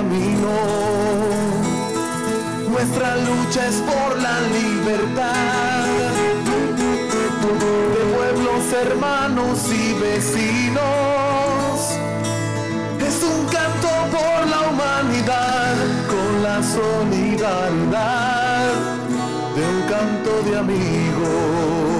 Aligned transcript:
camino. 0.00 0.54
Nuestra 2.70 3.16
lucha 3.16 3.60
es 3.68 3.76
por 3.90 4.10
la 4.26 4.36
libertad 4.58 5.84
de 7.96 8.02
pueblos 8.16 8.62
hermanos 8.84 9.58
y 9.68 9.92
vecinos. 10.00 10.80
Es 13.08 13.16
un 13.32 13.40
canto 13.56 13.90
por 14.16 14.38
la 14.52 14.60
humanidad 14.70 15.74
con 16.12 16.42
la 16.46 16.62
solidaridad 16.78 18.68
de 19.56 19.62
un 19.74 19.80
canto 19.92 20.32
de 20.46 20.52
amigos. 20.64 21.99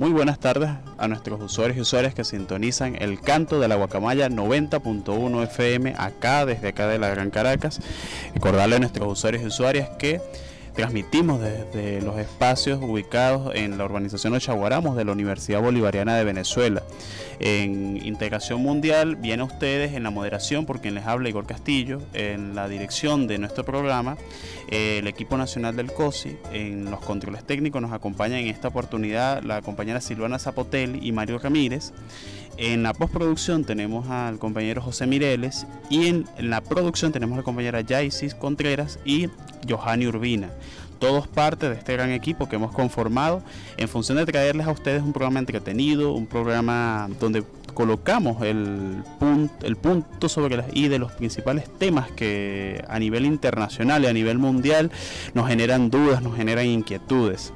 Muy 0.00 0.12
buenas 0.12 0.38
tardes 0.38 0.70
a 0.96 1.08
nuestros 1.08 1.42
usuarios 1.42 1.76
y 1.76 1.82
usuarias 1.82 2.14
que 2.14 2.24
sintonizan 2.24 2.96
el 3.02 3.20
canto 3.20 3.60
de 3.60 3.68
la 3.68 3.74
guacamaya 3.74 4.30
90.1 4.30 5.42
FM 5.44 5.94
acá 5.98 6.46
desde 6.46 6.68
acá 6.68 6.88
de 6.88 6.98
la 6.98 7.10
Gran 7.10 7.28
Caracas. 7.28 7.80
Recordarle 8.32 8.76
a 8.76 8.78
nuestros 8.78 9.12
usuarios 9.12 9.42
y 9.42 9.48
usuarias 9.48 9.90
que 9.98 10.22
transmitimos 10.74 11.40
desde 11.40 12.00
los 12.00 12.18
espacios 12.18 12.80
ubicados 12.82 13.54
en 13.54 13.78
la 13.78 13.84
urbanización 13.84 14.34
Ochaguaramos 14.34 14.96
de 14.96 15.04
la 15.04 15.12
Universidad 15.12 15.60
Bolivariana 15.62 16.16
de 16.16 16.24
Venezuela. 16.24 16.82
En 17.38 18.04
Integración 18.04 18.60
Mundial 18.60 19.16
viene 19.16 19.42
a 19.42 19.46
ustedes 19.46 19.94
en 19.94 20.02
la 20.02 20.10
moderación 20.10 20.66
por 20.66 20.80
quien 20.80 20.94
les 20.94 21.06
habla 21.06 21.28
Igor 21.28 21.46
Castillo, 21.46 22.00
en 22.12 22.54
la 22.54 22.68
dirección 22.68 23.26
de 23.26 23.38
nuestro 23.38 23.64
programa, 23.64 24.16
eh, 24.68 24.98
el 24.98 25.06
equipo 25.06 25.36
nacional 25.36 25.74
del 25.74 25.92
COSI, 25.92 26.36
en 26.52 26.90
los 26.90 27.00
controles 27.00 27.44
técnicos 27.44 27.80
nos 27.80 27.92
acompaña 27.92 28.38
en 28.38 28.48
esta 28.48 28.68
oportunidad 28.68 29.42
la 29.42 29.62
compañera 29.62 30.00
Silvana 30.00 30.38
Zapotel 30.38 30.98
y 31.02 31.12
Mario 31.12 31.38
Ramírez. 31.38 31.92
En 32.62 32.82
la 32.82 32.92
postproducción 32.92 33.64
tenemos 33.64 34.10
al 34.10 34.38
compañero 34.38 34.82
José 34.82 35.06
Mireles 35.06 35.66
y 35.88 36.08
en, 36.08 36.26
la 36.38 36.60
producción 36.60 37.10
tenemos 37.10 37.36
a 37.36 37.38
la 37.38 37.42
compañera 37.42 37.80
Yaisis 37.80 38.34
Contreras 38.34 38.98
y 39.02 39.28
Johanny 39.66 40.06
Urbina. 40.06 40.50
Todos 40.98 41.26
parte 41.26 41.70
de 41.70 41.76
este 41.76 41.94
gran 41.94 42.10
equipo 42.10 42.50
que 42.50 42.56
hemos 42.56 42.72
conformado 42.72 43.42
en 43.78 43.88
función 43.88 44.18
de 44.18 44.26
traerles 44.26 44.66
a 44.66 44.72
ustedes 44.72 45.02
un 45.02 45.14
programa 45.14 45.38
entretenido, 45.38 46.12
un 46.12 46.26
programa 46.26 47.08
donde 47.18 47.44
colocamos 47.72 48.42
el 48.42 49.04
punto 49.80 50.28
sobre 50.28 50.58
las 50.58 50.66
y 50.74 50.88
de 50.88 50.98
los 50.98 51.12
principales 51.12 51.64
temas 51.78 52.10
que 52.10 52.84
a 52.88 52.98
nivel 52.98 53.24
internacional 53.24 54.04
y 54.04 54.08
a 54.08 54.12
nivel 54.12 54.36
mundial 54.36 54.90
nos 55.32 55.48
generan 55.48 55.88
dudas, 55.88 56.20
nos 56.20 56.36
generan 56.36 56.66
inquietudes. 56.66 57.54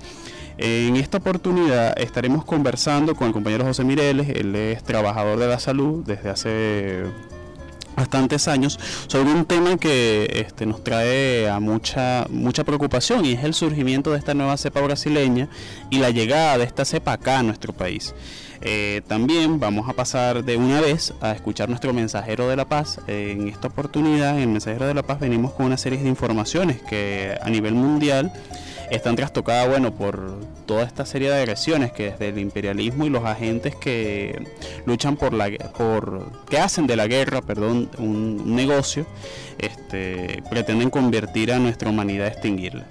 En 0.56 0.96
esta 0.96 1.18
oportunidad 1.18 1.98
estaremos 1.98 2.44
conversando 2.44 3.16
con 3.16 3.26
el 3.26 3.32
compañero 3.32 3.64
José 3.64 3.82
Mireles, 3.82 4.28
él 4.28 4.54
es 4.54 4.84
trabajador 4.84 5.38
de 5.38 5.48
la 5.48 5.58
salud 5.58 6.04
desde 6.04 6.30
hace 6.30 7.02
bastantes 7.96 8.48
años 8.48 8.78
sobre 9.06 9.32
un 9.32 9.44
tema 9.44 9.76
que 9.76 10.44
este, 10.46 10.66
nos 10.66 10.82
trae 10.82 11.48
a 11.48 11.60
mucha 11.60 12.26
mucha 12.28 12.64
preocupación 12.64 13.24
y 13.24 13.32
es 13.32 13.44
el 13.44 13.54
surgimiento 13.54 14.10
de 14.10 14.18
esta 14.18 14.34
nueva 14.34 14.56
cepa 14.56 14.80
brasileña 14.80 15.48
y 15.90 15.98
la 15.98 16.10
llegada 16.10 16.58
de 16.58 16.64
esta 16.64 16.84
cepa 16.84 17.12
acá 17.12 17.38
a 17.38 17.42
nuestro 17.42 17.72
país. 17.72 18.14
Eh, 18.60 19.02
también 19.08 19.60
vamos 19.60 19.88
a 19.88 19.92
pasar 19.92 20.44
de 20.44 20.56
una 20.56 20.80
vez 20.80 21.12
a 21.20 21.32
escuchar 21.32 21.68
nuestro 21.68 21.92
mensajero 21.92 22.48
de 22.48 22.56
la 22.56 22.64
paz. 22.64 22.98
En 23.06 23.48
esta 23.48 23.68
oportunidad, 23.68 24.36
en 24.36 24.42
el 24.42 24.48
mensajero 24.48 24.86
de 24.86 24.94
la 24.94 25.02
paz 25.02 25.20
venimos 25.20 25.52
con 25.52 25.66
una 25.66 25.76
serie 25.76 25.98
de 25.98 26.08
informaciones 26.08 26.80
que 26.80 27.36
a 27.42 27.50
nivel 27.50 27.74
mundial 27.74 28.32
están 28.90 29.16
trastocadas 29.16 29.68
bueno, 29.68 29.94
por 29.94 30.38
toda 30.66 30.82
esta 30.82 31.06
serie 31.06 31.30
de 31.30 31.36
agresiones 31.36 31.92
que 31.92 32.10
desde 32.10 32.28
el 32.28 32.38
imperialismo 32.38 33.06
y 33.06 33.10
los 33.10 33.24
agentes 33.24 33.74
que 33.74 34.46
luchan 34.86 35.16
por 35.16 35.32
la 35.32 35.50
por 35.76 36.44
que 36.48 36.58
hacen 36.58 36.86
de 36.86 36.96
la 36.96 37.06
guerra, 37.06 37.42
perdón, 37.42 37.90
un 37.98 38.54
negocio, 38.54 39.06
este, 39.58 40.42
pretenden 40.50 40.90
convertir 40.90 41.52
a 41.52 41.58
nuestra 41.58 41.90
humanidad, 41.90 42.28
extinguirla. 42.28 42.86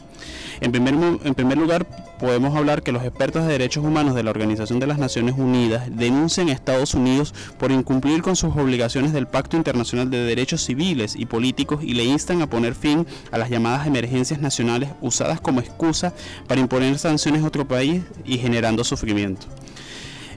En 0.64 0.72
primer, 0.72 1.58
lugar, 1.58 1.86
podemos 2.20 2.56
hablar 2.56 2.84
que 2.84 2.94
los 2.94 3.04
expertos 3.04 3.46
de 3.46 3.52
derechos 3.52 3.84
humanos 3.84 4.16
de 4.16 4.24
la 4.24 4.30
Organización 4.30 4.80
de 4.80 4.88
las 4.88 4.98
Naciones 4.98 5.36
Unidas 5.38 5.90
denuncian 5.92 6.48
a 6.48 6.54
Estados 6.54 6.94
Unidos 6.94 7.36
por 7.60 7.74
incumplir 7.74 8.22
con 8.22 8.38
sus 8.38 8.56
obligaciones 8.56 9.12
del 9.12 9.28
Pacto 9.28 9.58
Internacional 9.58 10.10
de 10.10 10.24
Derechos 10.24 10.64
Civiles 10.64 11.16
y 11.18 11.26
Políticos 11.26 11.84
y 11.84 11.96
le 11.96 12.06
instan 12.06 12.42
a 12.42 12.50
poner 12.50 12.76
fin 12.76 13.06
a 13.32 13.38
las 13.38 13.50
llamadas 13.50 13.86
emergencias 13.88 14.40
nacionales 14.40 14.90
usadas 15.02 15.42
como 15.42 15.60
excusa 15.60 16.14
para 16.48 16.62
imponer 16.62 16.98
sanciones 16.98 17.44
a 17.44 17.48
otro 17.48 17.68
país 17.68 18.02
y 18.24 18.38
generando 18.38 18.86
sufrimiento. 18.86 19.48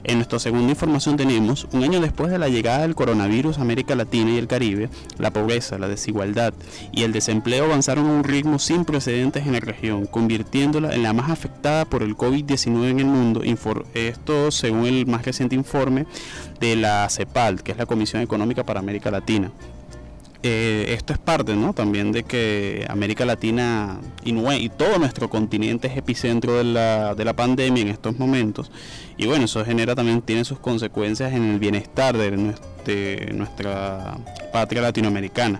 En 0.07 0.15
nuestra 0.15 0.39
segunda 0.39 0.69
información 0.69 1.17
tenemos, 1.17 1.67
un 1.73 1.83
año 1.83 1.99
después 1.99 2.31
de 2.31 2.39
la 2.39 2.47
llegada 2.47 2.83
del 2.83 2.95
coronavirus 2.95 3.57
a 3.57 3.61
América 3.61 3.93
Latina 3.93 4.31
y 4.31 4.37
el 4.37 4.47
Caribe, 4.47 4.89
la 5.17 5.31
pobreza, 5.31 5.77
la 5.77 5.89
desigualdad 5.89 6.53
y 6.93 7.03
el 7.03 7.11
desempleo 7.11 7.65
avanzaron 7.65 8.07
a 8.07 8.13
un 8.13 8.23
ritmo 8.23 8.57
sin 8.57 8.85
precedentes 8.85 9.45
en 9.45 9.51
la 9.51 9.59
región, 9.59 10.05
convirtiéndola 10.05 10.95
en 10.95 11.03
la 11.03 11.11
más 11.11 11.29
afectada 11.29 11.83
por 11.83 12.03
el 12.03 12.15
COVID-19 12.15 12.89
en 12.89 12.99
el 12.99 13.05
mundo. 13.05 13.41
Esto 13.93 14.49
según 14.49 14.85
el 14.85 15.05
más 15.07 15.25
reciente 15.25 15.55
informe 15.55 16.05
de 16.61 16.77
la 16.77 17.09
CEPAL, 17.09 17.61
que 17.61 17.73
es 17.73 17.77
la 17.77 17.85
Comisión 17.85 18.21
Económica 18.21 18.63
para 18.63 18.79
América 18.79 19.11
Latina. 19.11 19.51
Eh, 20.43 20.93
esto 20.93 21.13
es 21.13 21.19
parte 21.19 21.55
¿no? 21.55 21.73
también 21.73 22.11
de 22.11 22.23
que 22.23 22.85
América 22.89 23.25
Latina 23.25 23.99
y, 24.23 24.69
todo 24.69 24.99
nuestro 24.99 25.29
continente 25.29 25.87
es 25.87 25.97
epicentro 25.97 26.57
de 26.57 26.63
la, 26.63 27.15
de 27.15 27.25
la 27.25 27.35
pandemia 27.35 27.81
en 27.81 27.87
estos 27.87 28.19
momentos 28.19 28.71
y 29.17 29.25
bueno, 29.25 29.45
eso 29.45 29.65
genera 29.65 29.95
también, 29.95 30.21
tiene 30.21 30.45
sus 30.45 30.59
consecuencias 30.59 31.33
en 31.33 31.43
el 31.43 31.59
bienestar 31.59 32.15
de, 32.15 32.53
de 32.85 33.31
nuestra 33.33 34.17
patria 34.53 34.83
latinoamericana. 34.83 35.59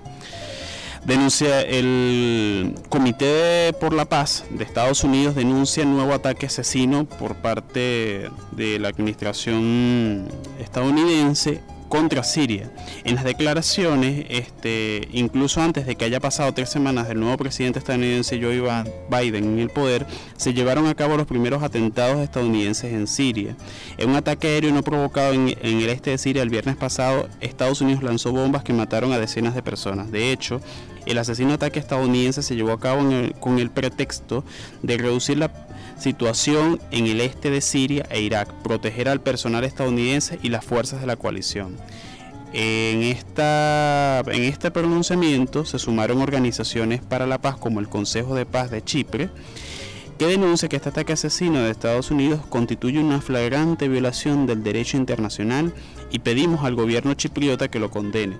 Denuncia 1.05 1.61
el 1.61 2.75
Comité 2.89 3.73
por 3.79 3.93
la 3.93 4.05
Paz 4.05 4.43
de 4.51 4.63
Estados 4.63 5.03
Unidos 5.03 5.35
denuncia 5.35 5.85
nuevo 5.85 6.13
ataque 6.13 6.47
asesino 6.47 7.05
por 7.05 7.35
parte 7.35 8.29
de 8.51 8.79
la 8.79 8.89
administración 8.89 10.27
estadounidense 10.59 11.61
contra 11.87 12.23
Siria. 12.23 12.71
En 13.03 13.15
las 13.15 13.23
declaraciones, 13.23 14.25
este, 14.29 15.07
incluso 15.11 15.61
antes 15.61 15.85
de 15.85 15.95
que 15.95 16.05
haya 16.05 16.19
pasado 16.19 16.53
tres 16.53 16.69
semanas 16.69 17.07
del 17.07 17.19
nuevo 17.19 17.37
presidente 17.37 17.79
estadounidense 17.79 18.41
Joe 18.41 18.61
Biden 19.09 19.43
en 19.43 19.59
el 19.59 19.69
poder, 19.69 20.05
se 20.35 20.53
llevaron 20.53 20.87
a 20.87 20.95
cabo 20.95 21.17
los 21.17 21.27
primeros 21.27 21.63
atentados 21.63 22.21
estadounidenses 22.21 22.93
en 22.93 23.07
Siria. 23.07 23.55
En 23.97 24.09
un 24.09 24.15
ataque 24.15 24.47
aéreo 24.47 24.71
no 24.71 24.83
provocado 24.83 25.33
en, 25.33 25.49
el 25.61 25.89
este 25.89 26.11
de 26.11 26.17
Siria 26.17 26.43
el 26.43 26.49
viernes 26.49 26.75
pasado, 26.75 27.27
Estados 27.41 27.81
Unidos 27.81 28.03
lanzó 28.03 28.31
bombas 28.31 28.63
que 28.63 28.73
mataron 28.73 29.11
a 29.11 29.19
decenas 29.19 29.55
de 29.55 29.63
personas. 29.63 30.11
De 30.11 30.31
hecho, 30.31 30.61
el 31.05 31.17
asesino 31.17 31.53
ataque 31.53 31.79
estadounidense 31.79 32.41
se 32.41 32.55
llevó 32.55 32.73
a 32.73 32.79
cabo 32.79 33.09
con 33.39 33.59
el 33.59 33.69
pretexto 33.69 34.43
de 34.83 34.97
reducir 34.97 35.37
la 35.37 35.66
situación 35.99 36.79
en 36.91 37.07
el 37.07 37.21
este 37.21 37.49
de 37.49 37.61
Siria 37.61 38.05
e 38.09 38.21
Irak, 38.21 38.51
proteger 38.63 39.09
al 39.09 39.21
personal 39.21 39.63
estadounidense 39.63 40.39
y 40.43 40.49
las 40.49 40.65
fuerzas 40.65 41.01
de 41.01 41.07
la 41.07 41.15
coalición. 41.15 41.75
En, 42.53 43.03
esta, 43.03 44.21
en 44.27 44.43
este 44.43 44.71
pronunciamiento 44.71 45.65
se 45.65 45.79
sumaron 45.79 46.21
organizaciones 46.21 47.01
para 47.01 47.27
la 47.27 47.39
paz 47.39 47.57
como 47.57 47.79
el 47.79 47.89
Consejo 47.89 48.35
de 48.35 48.45
Paz 48.45 48.71
de 48.71 48.83
Chipre, 48.83 49.29
que 50.17 50.27
denuncia 50.27 50.69
que 50.69 50.77
este 50.77 50.89
ataque 50.89 51.13
asesino 51.13 51.59
de 51.59 51.69
Estados 51.69 52.09
Unidos 52.09 52.41
constituye 52.49 52.99
una 52.99 53.21
flagrante 53.21 53.87
violación 53.87 54.47
del 54.47 54.63
derecho 54.63 54.97
internacional 54.97 55.73
y 56.09 56.19
pedimos 56.19 56.63
al 56.63 56.75
gobierno 56.75 57.13
chipriota 57.13 57.67
que 57.67 57.79
lo 57.79 57.91
condene. 57.91 58.37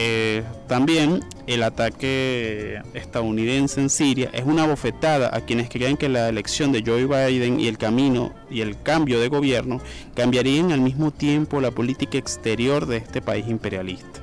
Eh, 0.00 0.44
también 0.68 1.24
el 1.48 1.64
ataque 1.64 2.80
estadounidense 2.94 3.80
en 3.80 3.90
Siria 3.90 4.30
es 4.32 4.44
una 4.44 4.64
bofetada 4.64 5.36
a 5.36 5.40
quienes 5.40 5.68
creen 5.68 5.96
que 5.96 6.08
la 6.08 6.28
elección 6.28 6.70
de 6.70 6.84
Joe 6.86 7.06
Biden 7.06 7.58
y 7.58 7.66
el 7.66 7.78
camino 7.78 8.32
y 8.48 8.60
el 8.60 8.80
cambio 8.80 9.18
de 9.18 9.26
gobierno 9.26 9.80
cambiarían 10.14 10.70
al 10.70 10.82
mismo 10.82 11.10
tiempo 11.10 11.60
la 11.60 11.72
política 11.72 12.16
exterior 12.16 12.86
de 12.86 12.98
este 12.98 13.20
país 13.20 13.48
imperialista. 13.48 14.20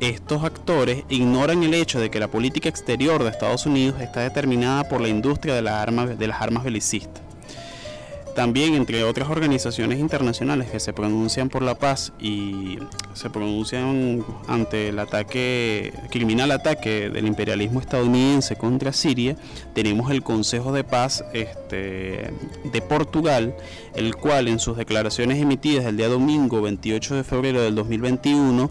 Estos 0.00 0.44
actores 0.44 1.04
ignoran 1.10 1.62
el 1.62 1.74
hecho 1.74 2.00
de 2.00 2.10
que 2.10 2.18
la 2.18 2.28
política 2.28 2.70
exterior 2.70 3.22
de 3.22 3.28
Estados 3.28 3.66
Unidos 3.66 4.00
está 4.00 4.20
determinada 4.20 4.88
por 4.88 5.02
la 5.02 5.08
industria 5.08 5.54
de 5.54 5.60
las 5.60 5.74
armas, 5.74 6.18
de 6.18 6.26
las 6.26 6.40
armas 6.40 6.64
belicistas. 6.64 7.31
También, 8.34 8.74
entre 8.74 9.04
otras 9.04 9.28
organizaciones 9.28 9.98
internacionales 9.98 10.70
que 10.70 10.80
se 10.80 10.94
pronuncian 10.94 11.50
por 11.50 11.62
la 11.62 11.74
paz 11.74 12.12
y 12.18 12.78
se 13.12 13.28
pronuncian 13.28 14.24
ante 14.48 14.88
el 14.88 14.98
ataque, 14.98 15.92
criminal 16.10 16.50
ataque 16.50 17.10
del 17.10 17.26
imperialismo 17.26 17.80
estadounidense 17.80 18.56
contra 18.56 18.92
Siria, 18.94 19.36
tenemos 19.74 20.10
el 20.10 20.22
Consejo 20.22 20.72
de 20.72 20.82
Paz 20.82 21.24
este, 21.34 22.30
de 22.64 22.82
Portugal, 22.88 23.54
el 23.94 24.16
cual 24.16 24.48
en 24.48 24.58
sus 24.58 24.78
declaraciones 24.78 25.38
emitidas 25.38 25.84
el 25.84 25.98
día 25.98 26.08
domingo 26.08 26.62
28 26.62 27.16
de 27.16 27.24
febrero 27.24 27.60
del 27.60 27.74
2021, 27.74 28.70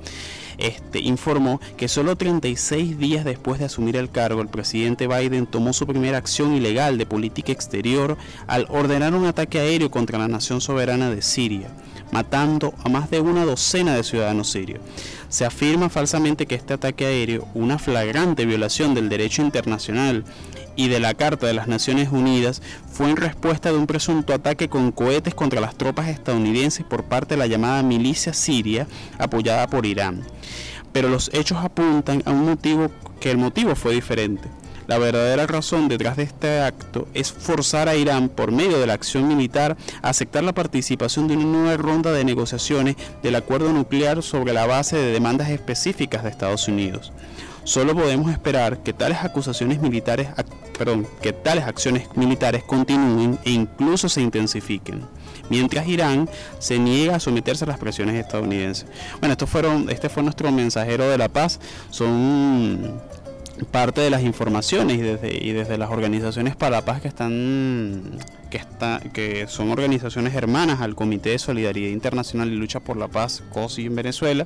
este, 0.61 0.99
informó 0.99 1.59
que 1.77 1.87
solo 1.87 2.15
36 2.15 2.97
días 2.97 3.25
después 3.25 3.59
de 3.59 3.65
asumir 3.65 3.95
el 3.95 4.09
cargo, 4.09 4.41
el 4.41 4.47
presidente 4.47 5.07
Biden 5.07 5.47
tomó 5.47 5.73
su 5.73 5.87
primera 5.87 6.17
acción 6.17 6.53
ilegal 6.53 6.97
de 6.97 7.05
política 7.05 7.51
exterior 7.51 8.17
al 8.47 8.67
ordenar 8.69 9.13
un 9.13 9.25
ataque 9.25 9.59
aéreo 9.59 9.91
contra 9.91 10.19
la 10.19 10.27
nación 10.27 10.61
soberana 10.61 11.09
de 11.09 11.21
Siria, 11.21 11.69
matando 12.11 12.73
a 12.83 12.89
más 12.89 13.09
de 13.09 13.19
una 13.19 13.45
docena 13.45 13.95
de 13.95 14.03
ciudadanos 14.03 14.49
sirios. 14.49 14.81
Se 15.29 15.45
afirma 15.45 15.89
falsamente 15.89 16.45
que 16.45 16.55
este 16.55 16.73
ataque 16.73 17.05
aéreo, 17.05 17.47
una 17.53 17.79
flagrante 17.79 18.45
violación 18.45 18.93
del 18.93 19.09
derecho 19.09 19.41
internacional 19.41 20.25
y 20.75 20.87
de 20.87 20.99
la 20.99 21.13
Carta 21.13 21.47
de 21.47 21.53
las 21.53 21.67
Naciones 21.67 22.09
Unidas 22.11 22.61
fue 22.91 23.09
en 23.09 23.17
respuesta 23.17 23.71
de 23.71 23.77
un 23.77 23.87
presunto 23.87 24.33
ataque 24.33 24.69
con 24.69 24.91
cohetes 24.91 25.35
contra 25.35 25.61
las 25.61 25.75
tropas 25.75 26.07
estadounidenses 26.07 26.85
por 26.85 27.03
parte 27.03 27.35
de 27.35 27.39
la 27.39 27.47
llamada 27.47 27.83
milicia 27.83 28.33
siria 28.33 28.87
apoyada 29.17 29.67
por 29.67 29.85
Irán. 29.85 30.21
Pero 30.93 31.07
los 31.07 31.29
hechos 31.33 31.59
apuntan 31.59 32.21
a 32.25 32.31
un 32.31 32.45
motivo 32.45 32.89
que 33.19 33.31
el 33.31 33.37
motivo 33.37 33.75
fue 33.75 33.93
diferente. 33.93 34.49
La 34.91 34.97
verdadera 34.97 35.47
razón 35.47 35.87
detrás 35.87 36.17
de 36.17 36.23
este 36.23 36.59
acto 36.59 37.07
es 37.13 37.31
forzar 37.31 37.87
a 37.87 37.95
Irán, 37.95 38.27
por 38.27 38.51
medio 38.51 38.77
de 38.77 38.87
la 38.87 38.91
acción 38.91 39.25
militar, 39.25 39.77
a 40.01 40.09
aceptar 40.09 40.43
la 40.43 40.51
participación 40.51 41.29
de 41.29 41.37
una 41.37 41.45
nueva 41.45 41.77
ronda 41.77 42.11
de 42.11 42.25
negociaciones 42.25 42.97
del 43.23 43.35
acuerdo 43.35 43.71
nuclear 43.71 44.21
sobre 44.21 44.51
la 44.51 44.65
base 44.65 44.97
de 44.97 45.13
demandas 45.13 45.49
específicas 45.49 46.23
de 46.23 46.29
Estados 46.29 46.67
Unidos. 46.67 47.13
Solo 47.63 47.95
podemos 47.95 48.33
esperar 48.33 48.83
que 48.83 48.91
tales 48.91 49.19
acusaciones 49.19 49.79
militares, 49.79 50.27
perdón, 50.77 51.07
que 51.21 51.31
tales 51.31 51.63
acciones 51.63 52.09
militares 52.15 52.61
continúen 52.65 53.39
e 53.45 53.51
incluso 53.51 54.09
se 54.09 54.19
intensifiquen, 54.19 55.05
mientras 55.49 55.87
Irán 55.87 56.29
se 56.59 56.77
niega 56.79 57.15
a 57.15 57.21
someterse 57.21 57.63
a 57.63 57.67
las 57.67 57.79
presiones 57.79 58.15
estadounidenses. 58.15 58.87
Bueno, 59.21 59.31
estos 59.31 59.49
fueron, 59.49 59.89
este 59.89 60.09
fue 60.09 60.21
nuestro 60.21 60.51
mensajero 60.51 61.07
de 61.07 61.17
la 61.17 61.29
paz. 61.29 61.61
Son 61.91 62.99
parte 63.65 64.01
de 64.01 64.09
las 64.09 64.23
informaciones 64.23 64.97
y 64.97 65.01
desde, 65.01 65.43
y 65.43 65.51
desde 65.51 65.77
las 65.77 65.91
organizaciones 65.91 66.55
para 66.55 66.77
la 66.77 66.85
paz 66.85 67.01
que 67.01 67.07
están 67.07 68.19
que, 68.49 68.57
está, 68.57 69.01
que 69.13 69.47
son 69.47 69.71
organizaciones 69.71 70.35
hermanas 70.35 70.81
al 70.81 70.93
Comité 70.93 71.31
de 71.31 71.39
Solidaridad 71.39 71.89
Internacional 71.89 72.51
y 72.51 72.55
Lucha 72.55 72.79
por 72.79 72.97
la 72.97 73.07
Paz, 73.07 73.43
COSI 73.51 73.85
en 73.85 73.95
Venezuela, 73.95 74.45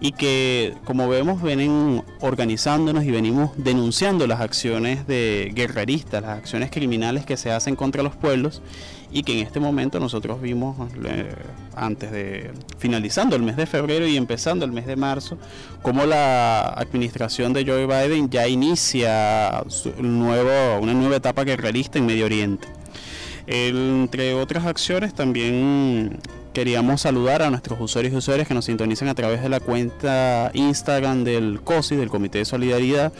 y 0.00 0.12
que 0.12 0.74
como 0.84 1.08
vemos 1.08 1.42
vienen 1.42 2.04
organizándonos 2.20 3.04
y 3.04 3.10
venimos 3.10 3.50
denunciando 3.56 4.26
las 4.26 4.40
acciones 4.40 5.06
de 5.06 5.50
guerreristas, 5.54 6.22
las 6.22 6.38
acciones 6.38 6.70
criminales 6.70 7.24
que 7.24 7.36
se 7.36 7.50
hacen 7.50 7.74
contra 7.74 8.02
los 8.02 8.14
pueblos 8.14 8.62
y 9.10 9.22
que 9.22 9.32
en 9.32 9.46
este 9.46 9.60
momento 9.60 9.98
nosotros 10.00 10.40
vimos 10.40 10.76
eh, 11.04 11.34
antes 11.74 12.10
de 12.10 12.50
finalizando 12.78 13.36
el 13.36 13.42
mes 13.42 13.56
de 13.56 13.66
febrero 13.66 14.06
y 14.06 14.16
empezando 14.16 14.64
el 14.64 14.72
mes 14.72 14.86
de 14.86 14.96
marzo 14.96 15.38
como 15.82 16.04
la 16.04 16.68
administración 16.68 17.52
de 17.52 17.64
Joe 17.64 17.86
Biden 17.86 18.28
ya 18.28 18.46
inicia 18.46 19.62
nuevo, 19.98 20.80
una 20.80 20.92
nueva 20.92 21.16
etapa 21.16 21.44
guerrerista 21.44 21.98
en 21.98 22.06
Medio 22.06 22.26
Oriente. 22.26 22.68
entre 23.46 24.34
otras 24.34 24.66
acciones 24.66 25.14
también 25.14 26.18
queríamos 26.52 27.02
saludar 27.02 27.42
a 27.42 27.50
nuestros 27.50 27.80
usuarios 27.80 28.12
y 28.12 28.16
usuarias 28.16 28.46
que 28.46 28.54
nos 28.54 28.66
sintonizan 28.66 29.08
a 29.08 29.14
través 29.14 29.42
de 29.42 29.48
la 29.48 29.60
cuenta 29.60 30.50
Instagram 30.52 31.24
del 31.24 31.60
COSI, 31.62 31.96
del 31.96 32.10
Comité 32.10 32.38
de 32.38 32.44
Solidaridad 32.44 33.12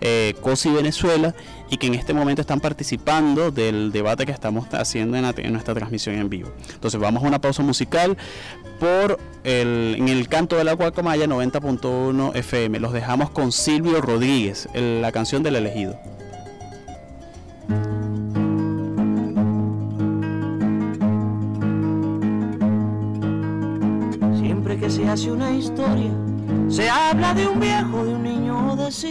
eh, 0.00 0.34
COSI 0.40 0.70
Venezuela 0.70 1.34
y 1.70 1.76
que 1.78 1.86
en 1.86 1.94
este 1.94 2.14
momento 2.14 2.40
están 2.40 2.60
participando 2.60 3.50
del 3.50 3.92
debate 3.92 4.26
que 4.26 4.32
estamos 4.32 4.66
haciendo 4.72 5.16
en, 5.16 5.52
nuestra 5.52 5.74
transmisión 5.74 6.16
en 6.16 6.28
vivo. 6.28 6.52
Entonces 6.72 7.00
vamos 7.00 7.24
a 7.24 7.26
una 7.26 7.40
pausa 7.40 7.62
musical 7.62 8.16
por 8.78 9.18
el, 9.44 9.96
en 9.98 10.08
el 10.08 10.28
canto 10.28 10.56
de 10.56 10.64
la 10.64 10.74
Guacamaya 10.74 11.26
90.1 11.26 12.36
FM. 12.36 12.80
Los 12.80 12.92
dejamos 12.92 13.30
con 13.30 13.52
Silvio 13.52 14.00
Rodríguez, 14.00 14.68
la 14.74 15.10
canción 15.12 15.42
del 15.42 15.56
elegido. 15.56 15.98
Siempre 24.38 24.78
que 24.78 24.90
se 24.90 25.08
hace 25.08 25.32
una 25.32 25.50
historia, 25.50 26.12
se 26.68 26.88
habla 26.88 27.34
de 27.34 27.46
un 27.46 27.58
viejo, 27.58 28.04
de 28.04 28.14
un 28.14 28.22
niño 28.22 28.76
de 28.76 28.92
sí 28.92 29.10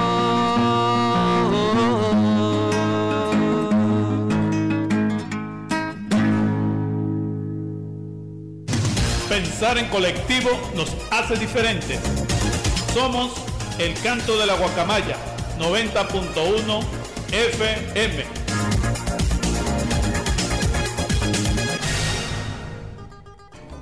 Pensar 9.61 9.77
en 9.77 9.89
colectivo 9.89 10.49
nos 10.75 10.91
hace 11.11 11.35
diferente. 11.35 11.99
Somos 12.95 13.31
el 13.77 13.93
canto 14.01 14.35
de 14.39 14.47
la 14.47 14.55
guacamaya 14.55 15.15
90.1 15.59 16.83
FM. 17.31 18.25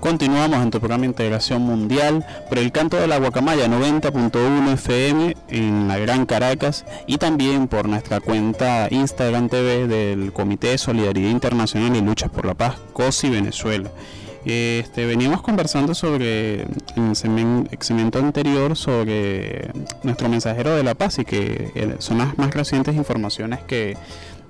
Continuamos 0.01 0.61
en 0.63 0.69
tu 0.69 0.79
programa 0.79 1.03
de 1.03 1.07
Integración 1.07 1.61
Mundial 1.61 2.25
por 2.49 2.57
el 2.57 2.73
canto 2.73 2.97
de 2.97 3.07
la 3.07 3.17
Guacamaya 3.17 3.67
90.1 3.67 4.73
FM 4.73 5.37
en 5.47 5.87
la 5.87 5.97
Gran 5.97 6.25
Caracas 6.25 6.83
y 7.07 7.19
también 7.19 7.69
por 7.69 7.87
nuestra 7.87 8.19
cuenta 8.19 8.89
Instagram 8.91 9.47
TV 9.47 9.87
del 9.87 10.33
Comité 10.33 10.71
de 10.71 10.77
Solidaridad 10.77 11.29
Internacional 11.29 11.95
y 11.95 12.01
Luchas 12.01 12.31
por 12.31 12.45
la 12.45 12.53
Paz, 12.53 12.75
COSI 12.91 13.29
Venezuela. 13.29 13.89
Este, 14.45 15.05
veníamos 15.05 15.41
conversando 15.41 15.93
sobre 15.93 16.61
en 16.95 17.09
el 17.09 17.15
segmento 17.15 18.19
anterior 18.19 18.75
sobre 18.77 19.71
nuestro 20.03 20.29
mensajero 20.29 20.75
de 20.75 20.83
la 20.83 20.95
paz 20.95 21.19
y 21.19 21.25
que 21.25 21.71
eh, 21.75 21.95
son 21.99 22.19
las 22.19 22.37
más 22.37 22.53
recientes 22.53 22.95
informaciones 22.95 23.59
que 23.61 23.97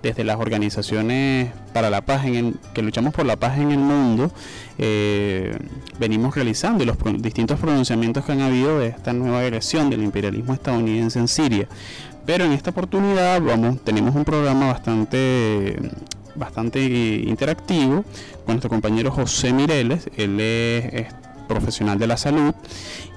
desde 0.01 0.23
las 0.23 0.37
organizaciones 0.37 1.51
para 1.73 1.89
la 1.89 2.01
paz, 2.01 2.25
en 2.25 2.57
que 2.73 2.81
luchamos 2.81 3.13
por 3.13 3.25
la 3.25 3.35
paz 3.35 3.57
en 3.57 3.71
el 3.71 3.79
mundo, 3.79 4.31
eh, 4.77 5.57
venimos 5.99 6.35
realizando 6.35 6.83
y 6.83 6.87
los 6.87 6.97
distintos 7.17 7.59
pronunciamientos 7.59 8.23
que 8.23 8.31
han 8.31 8.41
habido 8.41 8.79
de 8.79 8.87
esta 8.87 9.11
nueva 9.11 9.39
agresión 9.39 9.89
del 9.89 10.03
imperialismo 10.03 10.53
estadounidense 10.53 11.19
en 11.19 11.27
Siria. 11.27 11.67
Pero 12.25 12.45
en 12.45 12.53
esta 12.53 12.69
oportunidad 12.69 13.41
vamos, 13.41 13.83
tenemos 13.83 14.15
un 14.15 14.23
programa 14.23 14.67
bastante 14.67 15.75
bastante 16.39 16.81
interactivo 16.81 18.03
con 18.45 18.55
nuestro 18.55 18.69
compañero 18.69 19.11
José 19.11 19.53
Mireles. 19.53 20.09
Él 20.17 20.39
es, 20.39 21.07
profesional 21.47 21.97
de 21.97 22.05
la 22.05 22.15
salud 22.15 22.53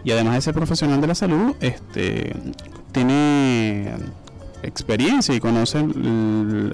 y 0.05 0.11
además 0.11 0.37
de 0.37 0.41
ser 0.41 0.55
profesional 0.55 1.02
de 1.02 1.07
la 1.07 1.14
salud, 1.14 1.55
este, 1.61 2.35
tiene 2.91 3.93
experiencia 4.62 5.35
y 5.35 5.41
conoce 5.41 5.85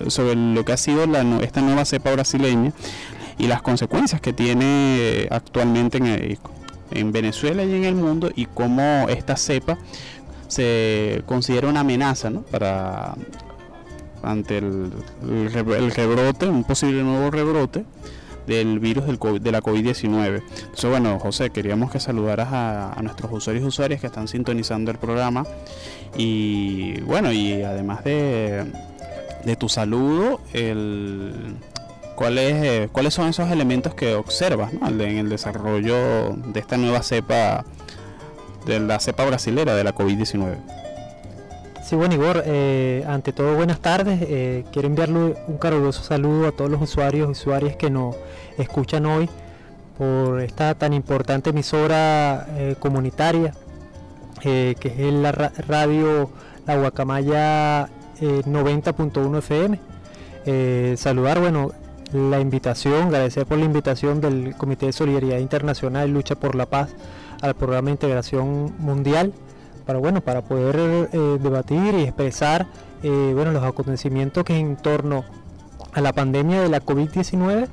sobre 0.07 0.37
lo 0.37 0.65
que 0.65 0.73
ha 0.73 0.77
sido 0.77 1.05
esta 1.43 1.61
nueva 1.61 1.85
cepa 1.85 2.13
brasileña 2.13 2.73
y 3.39 3.49
las 3.49 3.61
consecuencias 3.61 4.21
que 4.21 4.33
tiene 4.33 5.27
actualmente 5.31 5.99
en, 5.99 6.39
en 6.93 7.13
Venezuela 7.13 7.65
y 7.65 7.75
en 7.75 7.85
el 7.85 7.97
mundo 7.97 8.31
y 8.35 8.47
cómo 8.47 9.07
esta 9.09 9.37
cepa 9.37 9.79
se 10.47 11.23
considera 11.27 11.69
una 11.69 11.81
amenaza 11.81 12.31
¿no? 12.31 12.43
para 12.43 13.15
ante 14.23 14.59
el, 14.59 14.93
rebrote, 15.53 16.49
un 16.49 16.65
posible 16.65 17.03
nuevo 17.03 17.31
rebrote 17.31 17.85
del 18.47 18.79
virus 18.79 19.07
del 19.07 19.19
de 19.43 19.53
la 19.53 19.61
COVID-19. 19.61 20.43
Entonces, 20.43 20.91
bueno, 20.91 21.19
José, 21.19 21.51
queríamos 21.51 21.91
que 21.91 22.01
saludaras 22.01 22.49
a, 22.51 22.99
nuestros 23.03 23.31
usuarios 23.31 23.65
y 23.65 23.69
usuarias 23.69 24.01
que 24.01 24.07
están 24.07 24.27
sintonizando 24.27 24.91
el 24.91 24.99
programa. 24.99 25.45
Y 26.17 27.01
bueno, 27.03 27.31
y 27.31 27.63
además 27.63 28.03
de, 28.05 28.65
de 29.45 29.57
tu 29.57 29.69
saludo, 29.69 30.41
el, 30.55 31.57
¿cuáles, 32.17 32.55
eh, 32.65 32.89
¿cuáles 32.91 33.15
son 33.15 33.29
esos 33.29 33.51
elementos 33.51 33.95
que 33.95 34.15
observas 34.15 34.73
en 34.73 35.01
el 35.01 35.29
desarrollo 35.29 36.35
de 36.47 36.59
esta 36.59 36.77
nueva 36.77 37.03
cepa, 37.03 37.65
de 38.67 38.81
la 38.81 38.99
cepa 38.99 39.25
brasilera 39.27 39.75
de 39.77 39.85
la 39.85 39.95
COVID-19? 39.95 40.57
Sí, 41.89 41.97
bueno, 41.97 42.17
Igor, 42.17 42.43
eh, 42.45 43.03
ante 43.09 43.33
todo 43.33 43.55
buenas 43.55 43.81
tardes. 43.81 44.21
Eh, 44.21 44.63
quiero 44.73 44.89
enviarle 44.89 45.37
un 45.47 45.57
caluroso 45.57 46.03
saludo 46.03 46.49
a 46.49 46.53
todos 46.53 46.71
los 46.71 46.83
usuarios 46.83 47.29
y 47.29 47.31
usuarias 47.31 47.77
que 47.77 47.89
nos 47.89 48.15
escuchan 48.59 49.07
hoy 49.07 49.27
por 49.97 50.43
esta 50.43 50.75
tan 50.75 50.93
importante 50.93 51.49
emisora 51.49 52.47
eh, 52.59 52.77
comunitaria, 52.79 53.55
que 54.43 54.77
es 54.83 55.15
la 55.15 55.33
radio 55.33 56.29
La 56.67 56.77
Guacamaya 56.77 57.89
90.1 58.21 59.39
FM. 59.39 60.99
saludar, 60.99 61.41
bueno, 61.41 61.73
la 62.13 62.39
invitación, 62.39 63.07
agradecer 63.07 63.47
por 63.47 63.57
la 63.57 63.65
invitación 63.65 64.21
del 64.21 64.55
Comité 64.59 64.85
de 64.85 64.93
Solidaridad 64.93 65.39
Internacional 65.39 66.11
y 66.11 66.13
Lucha 66.13 66.35
por 66.35 66.55
la 66.55 66.67
Paz 66.67 66.91
al 67.41 67.55
programa 67.55 67.87
de 67.87 67.93
integración 67.93 68.75
mundial 68.79 69.33
para 69.89 70.01
bueno 70.01 70.21
para 70.21 70.43
poder 70.43 71.09
eh, 71.15 71.39
debatir 71.41 71.95
y 71.95 72.03
expresar 72.03 72.67
eh, 73.03 73.33
bueno 73.35 73.53
los 73.53 73.65
acontecimientos 73.65 74.45
que 74.45 74.55
en 74.55 74.77
torno 74.77 75.25
a 75.95 76.03
la 76.03 76.13
pandemia 76.13 76.61
de 76.61 76.69
la 76.69 76.83
COVID-19 76.83 77.67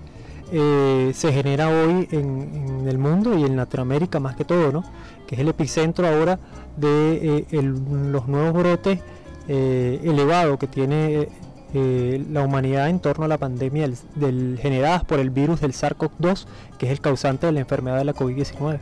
eh, 0.53 1.11
se 1.13 1.33
genera 1.33 1.67
hoy 1.67 2.07
en, 2.11 2.85
el 2.87 2.97
mundo 2.97 3.37
y 3.37 3.43
en 3.43 3.57
Latinoamérica 3.57 4.21
más 4.21 4.37
que 4.37 4.45
todo, 4.45 4.71
¿no? 4.71 4.85
que 5.27 5.35
es 5.35 5.41
el 5.41 5.49
epicentro 5.49 6.07
ahora 6.07 6.39
de 6.77 7.45
los 7.51 8.27
nuevos 8.29 8.53
brotes 8.53 9.01
elevados 9.49 10.57
que 10.57 10.67
tiene 10.67 11.27
la 11.75 12.41
humanidad 12.41 12.89
en 12.89 12.99
torno 12.99 13.25
a 13.25 13.27
la 13.27 13.37
pandemia 13.37 13.89
del, 14.15 14.59
generadas 14.61 15.03
por 15.03 15.19
el 15.19 15.29
virus 15.29 15.61
del 15.61 15.73
SARS-CoV-2, 15.73 16.45
que 16.77 16.85
es 16.87 16.91
el 16.91 17.01
causante 17.01 17.45
de 17.45 17.51
la 17.51 17.59
enfermedad 17.59 17.97
de 17.97 18.05
la 18.05 18.13
COVID-19. 18.13 18.79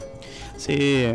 Sí, 0.58 1.06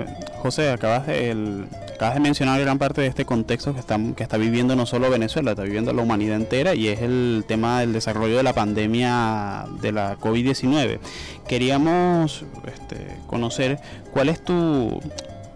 José, 0.42 0.70
acabas 0.70 1.06
de, 1.06 1.66
acabas 1.94 2.14
de 2.14 2.20
mencionar 2.20 2.61
gran 2.61 2.78
parte 2.78 3.00
de 3.00 3.06
este 3.06 3.25
contexto 3.25 3.73
que 3.73 3.80
está, 3.80 3.99
que 4.16 4.23
está 4.23 4.37
viviendo 4.37 4.76
no 4.76 4.87
solo 4.87 5.11
Venezuela, 5.11 5.52
está 5.52 5.62
viviendo 5.62 5.92
la 5.92 6.02
humanidad 6.02 6.37
entera 6.37 6.75
y 6.75 6.88
es 6.88 7.00
el 7.02 7.44
tema 7.47 7.80
del 7.80 7.92
desarrollo 7.92 8.37
de 8.37 8.42
la 8.42 8.52
pandemia 8.52 9.66
de 9.80 9.92
la 9.92 10.18
COVID-19. 10.18 10.99
Queríamos 11.47 12.44
este, 12.66 13.06
conocer 13.26 13.80
cuál 14.12 14.28
es 14.28 14.44
tu... 14.44 15.00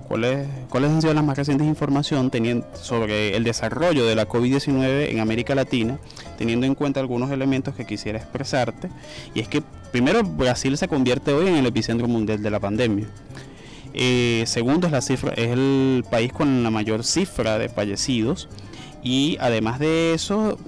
¿Cuáles, 0.09 0.47
¿Cuáles 0.69 0.91
han 0.91 1.01
sido 1.01 1.15
las 1.15 1.25
más 1.25 1.37
recientes 1.37 1.67
informaciones 1.67 2.31
teniendo 2.31 2.67
sobre 2.75 3.37
el 3.37 3.45
desarrollo 3.45 4.05
de 4.05 4.15
la 4.15 4.29
COVID-19 4.29 5.11
en 5.11 5.21
América 5.21 5.55
Latina, 5.55 5.99
teniendo 6.37 6.67
en 6.67 6.75
cuenta 6.75 7.01
algunos 7.01 7.31
elementos 7.31 7.75
que 7.75 7.87
quisiera 7.87 8.19
expresarte? 8.19 8.89
Y 9.35 9.41
es 9.41 9.49
que 9.49 9.63
primero 9.91 10.23
Brasil 10.23 10.77
se 10.77 10.89
convierte 10.89 11.33
hoy 11.33 11.49
en 11.49 11.57
el 11.57 11.67
epicentro 11.67 12.09
mundial 12.09 12.43
de 12.43 12.51
la 12.51 12.61
pandemia. 12.61 13.07
Eh, 13.95 14.45
segundo 14.47 14.87
es 14.87 14.93
la 14.93 15.03
cifra, 15.03 15.33
es 15.33 15.51
el 15.51 16.05
país 16.11 16.33
con 16.33 16.63
la 16.63 16.71
mayor 16.71 17.05
cifra 17.05 17.59
de 17.59 17.69
fallecidos. 17.69 18.49
Y 19.03 19.37
además 19.41 19.79
de 19.79 20.15
eso, 20.15 20.59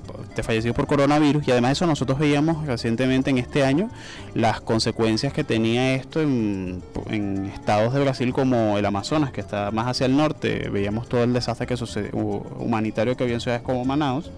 fallecidos 0.42 0.76
por 0.76 0.86
coronavirus, 0.86 1.46
y 1.46 1.50
además 1.52 1.70
de 1.70 1.72
eso 1.72 1.86
nosotros 1.86 2.18
veíamos 2.18 2.66
recientemente 2.66 3.30
en 3.30 3.38
este 3.38 3.64
año 3.64 3.90
las 4.34 4.60
consecuencias 4.60 5.32
que 5.32 5.44
tenía 5.44 5.94
esto 5.94 6.20
en, 6.20 6.82
en 7.08 7.46
estados 7.46 7.94
de 7.94 8.00
Brasil 8.00 8.32
como 8.32 8.78
el 8.78 8.86
Amazonas, 8.86 9.32
que 9.32 9.40
está 9.40 9.70
más 9.70 9.86
hacia 9.86 10.06
el 10.06 10.16
norte, 10.16 10.68
veíamos 10.70 11.08
todo 11.08 11.22
el 11.22 11.32
desastre 11.32 11.66
que 11.66 11.76
sucedió, 11.76 12.12
humanitario 12.12 13.16
que 13.16 13.24
había 13.24 13.34
en 13.34 13.40
ciudades 13.40 13.62
como 13.62 13.84
Manaus. 13.84 14.30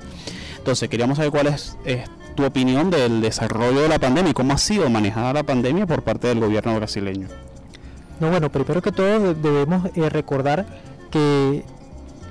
Entonces 0.59 0.89
queríamos 0.89 1.17
saber 1.17 1.31
cuál 1.31 1.47
es, 1.47 1.77
tu 2.35 2.45
opinión 2.45 2.91
del 2.91 3.23
desarrollo 3.23 3.81
de 3.81 3.89
la 3.89 3.99
pandemia 3.99 4.33
y 4.33 4.35
cómo 4.35 4.53
ha 4.53 4.59
sido 4.59 4.91
manejada 4.91 5.33
la 5.33 5.43
pandemia 5.43 5.87
por 5.87 6.03
parte 6.03 6.29
del 6.29 6.41
gobierno 6.41 6.77
brasileño. 6.77 7.29
No, 8.21 8.31
bueno, 8.31 8.51
primero 8.51 8.83
que 8.83 8.93
todo 8.93 9.33
debemos 9.33 9.91
eh, 9.95 10.09
recordar 10.11 10.67
que 11.11 11.65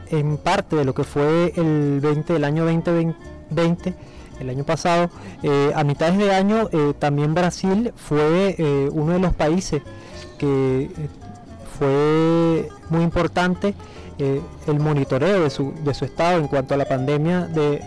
en 0.10 0.38
parte 0.38 0.75
de 0.75 0.86
lo 0.86 0.94
que 0.94 1.04
fue 1.04 1.54
el 1.56 2.00
20, 2.02 2.36
el 2.36 2.44
año 2.44 2.66
2020, 2.66 3.16
el 4.40 4.50
año 4.50 4.64
pasado, 4.64 5.10
eh, 5.44 5.72
a 5.75 5.84
mitad 5.84 6.12
de 6.12 6.34
año 6.34 6.70
eh, 6.72 6.94
también 6.98 7.34
Brasil 7.34 7.94
fue 7.96 8.56
eh, 8.58 8.90
uno 8.92 9.14
de 9.14 9.20
los 9.20 9.34
países 9.34 9.82
que 10.38 10.90
fue 11.78 12.70
muy 12.90 13.04
importante 13.04 13.74
el 14.18 14.80
monitoreo 14.80 15.42
de 15.42 15.50
su, 15.50 15.74
de 15.84 15.94
su 15.94 16.06
estado 16.06 16.40
en 16.40 16.48
cuanto 16.48 16.74
a 16.74 16.78
la 16.78 16.86
pandemia 16.86 17.48
de, 17.48 17.82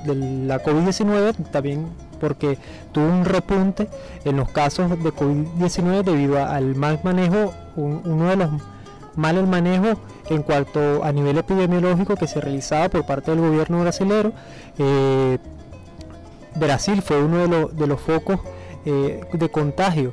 la 0.47 0.63
COVID-19, 0.63 1.51
también 1.51 1.87
porque 2.21 2.59
tuvo 2.93 3.07
un 3.07 3.25
repunte 3.25 3.89
en 4.27 4.37
los 4.37 4.51
casos 4.51 4.91
de 4.91 5.11
COVID-19 5.11 6.03
debido 6.03 6.45
al 6.45 6.75
mal 6.75 7.01
manejo, 7.03 7.55
uno 7.77 8.29
de 8.29 8.37
los 8.37 8.51
mal 9.17 9.37
el 9.37 9.47
manejo 9.47 9.99
en 10.31 10.43
cuanto 10.43 11.05
a 11.05 11.13
nivel 11.13 11.39
epidemiológico 11.39 12.17
que 12.17 12.27
se 12.27 12.41
realizaba 12.41 12.89
por 12.89 13.05
parte 13.05 13.31
del 13.31 13.41
gobierno 13.41 13.81
brasileño. 13.81 14.33
Eh, 14.79 15.39
Brasil 16.55 17.03
fue 17.03 17.23
uno 17.23 17.69
de, 17.69 17.87
los 17.87 18.01
focos 18.01 18.41
eh, 18.85 19.21
de 19.33 19.49
contagio 19.49 20.13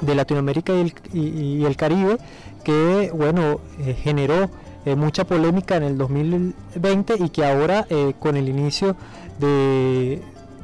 de 0.00 0.14
Latinoamérica 0.14 0.72
y 1.12 1.64
el, 1.64 1.76
Caribe 1.76 2.18
que 2.64 3.10
bueno 3.14 3.60
eh, 3.80 3.94
generó 3.94 4.50
mucha 4.96 5.24
polémica 5.24 5.76
en 5.76 5.84
el 5.84 5.98
2020 5.98 7.14
y 7.20 7.28
que 7.28 7.44
ahora 7.44 7.86
con 8.18 8.36
el 8.36 8.48
inicio 8.48 8.96
de, 9.38 10.20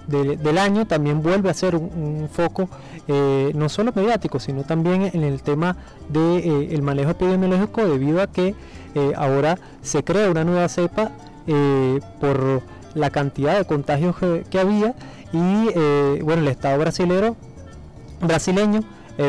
del 0.09 0.59
año 0.59 0.87
también 0.87 1.23
vuelve 1.23 1.51
a 1.51 1.55
ser 1.55 1.77
un, 1.77 2.29
foco 2.33 2.69
eh, 3.09 3.53
no 3.55 3.71
solo 3.71 3.91
mediático, 3.95 4.39
sino 4.39 4.65
también 4.65 5.11
en 5.15 5.25
el 5.25 5.43
tema 5.43 5.77
del 6.11 6.43
de, 6.69 6.75
eh, 6.75 6.83
manejo 6.83 7.13
epidemiológico 7.13 7.87
debido 7.87 8.21
a 8.21 8.27
que 8.27 8.55
eh, 8.95 9.13
ahora 9.17 9.59
se 9.81 10.05
crea 10.05 10.31
una 10.31 10.45
nueva 10.45 10.69
cepa 10.69 11.11
por 12.21 12.61
la 12.95 13.09
cantidad 13.09 13.57
de 13.57 13.65
contagios 13.65 14.17
que, 14.51 14.59
había 14.61 14.95
y 15.33 16.21
bueno, 16.21 16.43
el 16.43 16.49
Estado 16.49 16.79
brasilero, 16.79 17.37
brasileño 18.21 18.81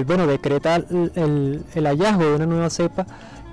bueno, 0.05 0.27
decreta 0.27 0.75
el, 0.75 1.63
el 1.74 1.88
hallazgo 1.88 2.25
de 2.25 2.36
una 2.36 2.45
nueva 2.45 2.69
cepa 2.69 3.07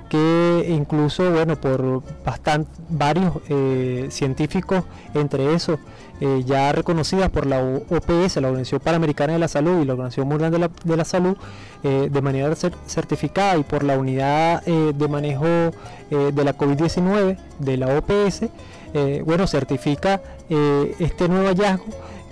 que 0.09 0.67
incluso, 0.69 1.31
bueno, 1.31 1.57
por 1.57 2.03
bastante, 2.25 2.71
varios 2.89 3.35
eh, 3.49 4.07
científicos, 4.11 4.85
entre 5.15 5.55
esos 5.55 5.79
eh, 6.21 6.43
ya 6.47 6.73
reconocidas 6.73 7.31
por 7.31 7.47
la 7.47 7.61
OPS, 7.61 8.37
la 8.37 8.49
Organización 8.49 8.81
Panamericana 8.81 9.35
de 9.35 9.39
la 9.39 9.49
Salud 9.49 9.83
y 9.83 9.85
la 9.85 9.95
Organización 9.95 10.29
Mundial 10.29 10.51
de 10.51 10.59
la, 10.59 10.71
de 10.85 10.97
la 10.97 11.05
Salud, 11.05 11.37
eh, 11.83 12.09
de 12.11 12.23
manera 12.23 12.55
certificada 12.55 13.57
y 13.57 13.63
por 13.63 13.83
la 13.83 13.99
Unidad 13.99 14.63
de 14.65 15.09
Manejo 15.09 15.47
de 16.11 16.45
la 16.45 16.57
COVID-19 16.57 17.37
de 17.59 17.77
la 17.77 17.99
OPS, 17.99 18.47
bueno, 19.25 19.47
certifica 19.47 20.23
este 20.49 21.29
nuevo 21.29 21.49
hallazgo 21.49 21.87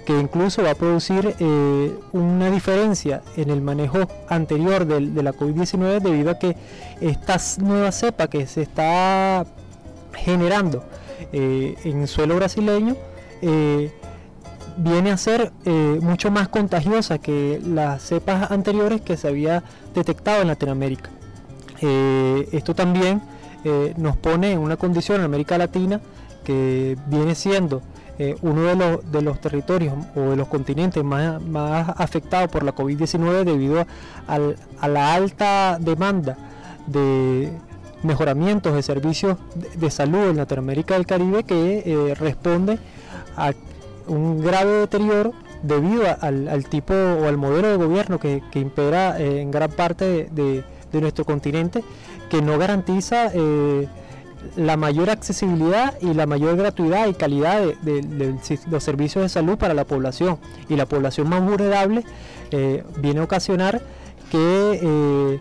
que 0.05 0.19
incluso 0.19 0.63
va 0.63 0.73
a 0.73 0.75
producir 0.75 1.35
eh, 1.39 1.95
una 2.13 2.51
diferencia 2.51 3.23
en 3.37 3.51
el 3.51 3.63
manejo 3.63 4.01
anterior 4.29 4.87
de, 4.87 5.01
la 5.23 5.33
COVID-19 5.33 6.01
debido 6.01 6.31
a 6.31 6.39
que 6.39 6.57
esta 7.01 7.39
nueva 7.59 7.91
cepa 7.91 8.29
que 8.29 8.47
se 8.47 8.63
está 8.63 9.47
generando 10.15 10.85
eh, 11.33 11.75
en 11.85 12.07
suelo 12.07 12.37
brasileño 12.37 12.97
eh, 13.41 13.93
viene 14.77 15.11
a 15.13 15.17
ser 15.17 15.53
mucho 16.01 16.33
más 16.33 16.49
contagiosa 16.49 17.19
que 17.19 17.61
las 17.65 18.03
cepas 18.03 18.51
anteriores 18.51 19.01
que 19.03 19.17
se 19.17 19.29
había 19.29 19.63
detectado 19.95 20.43
en 20.43 20.49
Latinoamérica. 20.49 21.11
esto 21.81 22.75
también 22.75 23.23
nos 23.97 24.17
pone 24.17 24.51
en 24.51 24.59
una 24.59 24.77
condición 24.77 25.21
en 25.21 25.27
América 25.27 25.59
Latina 25.59 26.01
que 26.43 26.97
viene 27.07 27.37
siendo 27.37 27.83
eh, 28.19 28.37
uno 28.43 28.63
de 28.63 28.77
los, 28.77 29.13
de 29.13 29.23
los 29.23 29.41
territorios 29.41 29.95
o 30.15 30.21
de 30.21 30.37
los 30.37 30.49
continentes 30.49 31.03
más, 31.03 31.43
más 31.43 31.89
afectados 31.97 32.49
por 32.49 32.63
la 32.63 32.75
COVID-19 32.75 33.45
debido 33.45 33.85
a 34.27 34.89
la 34.89 35.15
alta 35.15 35.79
demanda 35.81 36.37
de 36.87 37.51
mejoramientos 38.05 38.75
de 38.75 38.83
servicios 38.83 39.39
de, 39.77 39.91
salud 39.91 40.29
en 40.29 40.37
Latinoamérica 40.37 40.95
del 40.95 41.07
Caribe 41.07 41.43
que 41.45 41.83
eh, 41.85 42.15
responde 42.15 42.79
a 43.37 43.53
un 44.07 44.41
grave 44.41 44.73
deterioro 44.73 45.33
debido 45.63 46.05
al, 46.21 46.67
tipo 46.67 46.95
o 46.95 47.27
al 47.27 47.39
modelo 47.39 47.69
de 47.69 47.77
gobierno 47.77 48.21
que, 48.21 48.43
impera 48.55 49.19
eh, 49.19 49.41
en 49.41 49.51
gran 49.51 49.71
parte 49.71 50.29
de, 50.31 50.63
de, 50.93 51.01
nuestro 51.01 51.25
continente 51.25 51.83
que 52.29 52.43
no 52.43 52.59
garantiza 52.59 53.33
la 54.57 54.77
mayor 54.77 55.11
accesibilidad 55.11 55.95
y 56.01 56.15
la 56.15 56.27
mayor 56.27 56.57
gratuidad 56.57 57.07
y 57.09 57.15
calidad 57.15 57.63
de, 57.83 58.37
los 58.69 58.83
servicios 58.83 59.23
de 59.23 59.29
salud 59.29 59.57
para 59.57 59.75
la 59.75 59.85
población. 59.85 60.39
Y 60.69 60.77
la 60.77 60.87
población 60.87 61.29
más 61.29 61.43
vulnerable 61.43 62.05
eh, 62.51 62.85
viene 62.99 63.21
a 63.21 63.25
ocasionar 63.25 63.83
que 64.31 64.81
eh, 64.83 65.41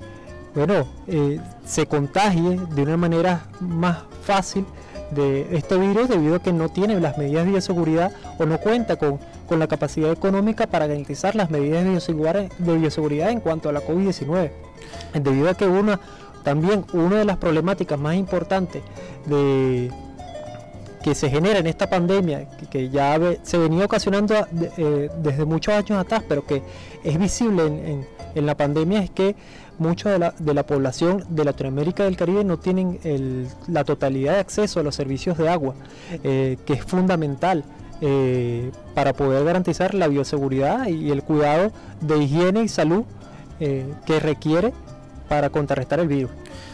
bueno, 0.55 0.85
eh, 1.07 1.39
se 1.65 1.87
contagie 1.87 2.59
de 2.75 2.83
una 2.83 2.97
manera 2.97 3.47
más 3.59 4.03
fácil 4.23 4.65
de 5.11 5.55
este 5.55 5.77
virus 5.77 6.09
debido 6.09 6.35
a 6.35 6.39
que 6.39 6.53
no 6.53 6.69
tiene 6.69 6.99
las 6.99 7.17
medidas 7.17 7.45
de 7.45 7.51
bioseguridad 7.51 8.11
o 8.39 8.45
no 8.45 8.59
cuenta 8.59 8.95
con, 8.95 9.19
con 9.47 9.59
la 9.59 9.67
capacidad 9.67 10.11
económica 10.11 10.67
para 10.67 10.87
garantizar 10.87 11.35
las 11.35 11.49
medidas 11.49 11.83
de 11.83 11.91
bioseguridad, 11.91 12.51
de 12.57 12.77
bioseguridad 12.77 13.29
en 13.29 13.39
cuanto 13.39 13.69
a 13.69 13.71
la 13.71 13.81
COVID-19. 13.81 14.51
Debido 15.13 15.49
a 15.49 15.53
que 15.55 15.65
una 15.65 15.99
también 16.43 16.85
una 16.93 17.17
de 17.17 17.25
las 17.25 17.37
problemáticas 17.37 17.99
más 17.99 18.15
importantes 18.15 18.81
que 21.03 21.13
se 21.13 21.29
genera 21.29 21.59
en 21.59 21.67
esta 21.67 21.89
pandemia, 21.89 22.47
que, 22.71 22.89
ya 22.89 23.19
se 23.43 23.57
venía 23.57 23.85
ocasionando 23.85 24.35
eh, 24.77 25.09
desde 25.21 25.45
muchos 25.45 25.73
años 25.75 25.99
atrás, 25.99 26.23
pero 26.27 26.47
que 26.47 26.63
es 27.03 27.19
visible 27.19 27.65
en, 28.35 28.45
la 28.45 28.57
pandemia, 28.57 29.03
es 29.03 29.11
que 29.11 29.35
mucha 29.77 30.11
de 30.11 30.17
la, 30.17 30.33
de 30.39 30.53
la, 30.55 30.65
población 30.65 31.23
de 31.29 31.43
Latinoamérica 31.43 32.03
y 32.03 32.05
del 32.05 32.17
Caribe 32.17 32.43
no 32.43 32.57
tienen 32.57 32.99
la 33.67 33.83
totalidad 33.83 34.33
de 34.33 34.39
acceso 34.39 34.79
a 34.79 34.83
los 34.83 34.95
servicios 34.95 35.37
de 35.37 35.49
agua, 35.49 35.75
eh, 36.23 36.57
que 36.65 36.73
es 36.73 36.83
fundamental. 36.83 37.63
Eh, 38.05 38.71
para 38.95 39.13
poder 39.13 39.45
garantizar 39.45 39.93
la 39.93 40.09
bioseguridad 40.09 40.87
y 40.87 41.09
el 41.11 41.23
cuidado 41.23 41.71
de 42.01 42.17
higiene 42.17 42.63
y 42.63 42.67
salud 42.67 43.03
que 43.59 44.19
requiere 44.19 44.73
para 45.33 45.49
contrarrestar 45.49 45.99
el 45.99 46.07
virus. 46.07 46.29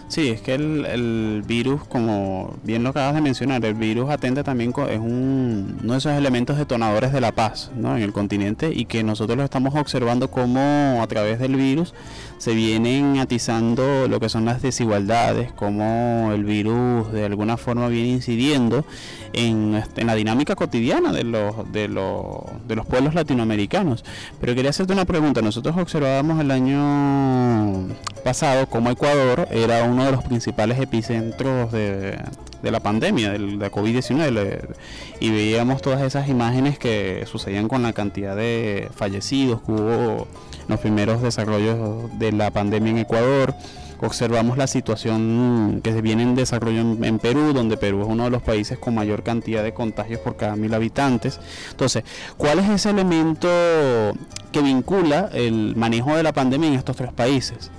Sí, 0.10 0.28
es 0.28 0.42
que 0.42 0.54
el, 0.56 1.44
virus, 1.48 1.86
como 1.86 2.58
bien 2.64 2.84
lo 2.84 2.90
acabas 2.90 3.16
de 3.16 3.22
mencionar, 3.22 3.64
el 3.64 3.74
virus 3.74 4.10
atenta 4.10 4.44
también, 4.44 4.74
es 4.90 5.00
un, 5.00 5.80
uno 5.82 5.94
de 5.94 5.98
esos 5.98 6.12
elementos 6.12 6.58
detonadores 6.58 7.14
de 7.14 7.22
la 7.22 7.32
paz 7.32 7.72
¿no? 7.78 7.96
en 7.96 8.04
el 8.04 8.12
continente 8.12 8.70
y 8.74 8.84
que 8.84 9.02
nosotros 9.02 9.38
lo 9.38 9.46
estamos 9.46 9.76
observando 9.76 10.30
como 10.30 11.00
a 11.02 11.08
través 11.08 11.40
del 11.40 11.56
virus 11.56 11.94
se 12.40 12.56
vienen 12.56 13.20
atizando 13.20 14.08
lo 14.08 14.20
que 14.20 14.30
son 14.30 14.46
las 14.46 14.62
desigualdades, 14.62 15.52
como 15.52 16.32
el 16.34 16.46
virus 16.46 17.12
de 17.12 17.26
alguna 17.26 17.58
forma 17.58 17.88
viene 17.90 18.10
incidiendo 18.10 18.86
en, 19.34 19.84
la 19.96 20.16
dinámica 20.16 20.56
cotidiana 20.56 21.12
de 21.12 21.26
los, 21.26 21.72
de, 21.72 21.90
los, 21.90 22.46
de 22.68 22.76
los 22.76 22.86
pueblos 22.88 23.14
latinoamericanos. 23.14 24.06
Pero 24.40 24.56
quería 24.56 24.72
hacerte 24.72 24.94
una 24.94 25.06
pregunta, 25.06 25.42
nosotros 25.42 25.76
observábamos 25.78 26.40
el 26.40 26.50
año 26.50 27.90
pasado 28.24 28.68
como 28.68 28.90
Ecuador 28.90 29.48
era 29.52 29.84
uno 29.84 30.06
de 30.06 30.12
los 30.14 30.24
principales 30.24 30.80
epicentros 30.80 31.74
de, 31.74 32.18
de 32.62 32.72
la 32.72 32.80
pandemia, 32.80 33.32
de 33.32 33.40
la 33.40 33.72
COVID-19, 33.72 34.76
y 35.20 35.30
veíamos 35.30 35.82
todas 35.82 36.02
esas 36.02 36.30
imágenes 36.30 36.78
que 36.78 37.24
sucedían 37.26 37.68
con 37.68 37.84
la 37.84 37.94
cantidad 37.94 38.36
de 38.36 38.90
fallecidos 38.96 39.62
que 39.62 39.72
hubo 39.72 40.28
en 40.62 40.68
los 40.68 40.80
primeros 40.80 41.22
desarrollos 41.22 42.10
de 42.20 42.32
la 42.32 42.52
pandemia 42.52 42.92
en 42.92 42.98
Ecuador. 43.00 43.56
Observamos 44.02 44.58
la 44.58 44.68
situación 44.68 45.82
que 45.84 45.92
se 45.92 46.02
viene 46.02 46.24
en 46.24 46.34
desarrollo 46.34 46.80
en, 46.80 47.20
Perú, 47.20 47.52
donde 47.52 47.76
Perú 47.76 48.02
es 48.04 48.08
uno 48.08 48.24
de 48.26 48.30
los 48.30 48.42
países 48.42 48.80
con 48.80 48.96
mayor 48.96 49.24
cantidad 49.24 49.62
de 49.62 49.74
contagios 49.74 50.22
por 50.22 50.38
cada 50.38 50.56
mil 50.56 50.74
habitantes. 50.74 51.40
Entonces, 51.72 52.06
¿cuál 52.38 52.60
es 52.60 52.70
ese 52.70 52.92
elemento 52.92 53.50
que 54.54 54.62
vincula 54.62 55.30
el 55.34 55.76
manejo 55.76 56.16
de 56.16 56.24
la 56.24 56.32
pandemia 56.32 56.70
en 56.70 56.76
estos 56.76 56.96
tres 56.96 57.12
países? 57.12 57.72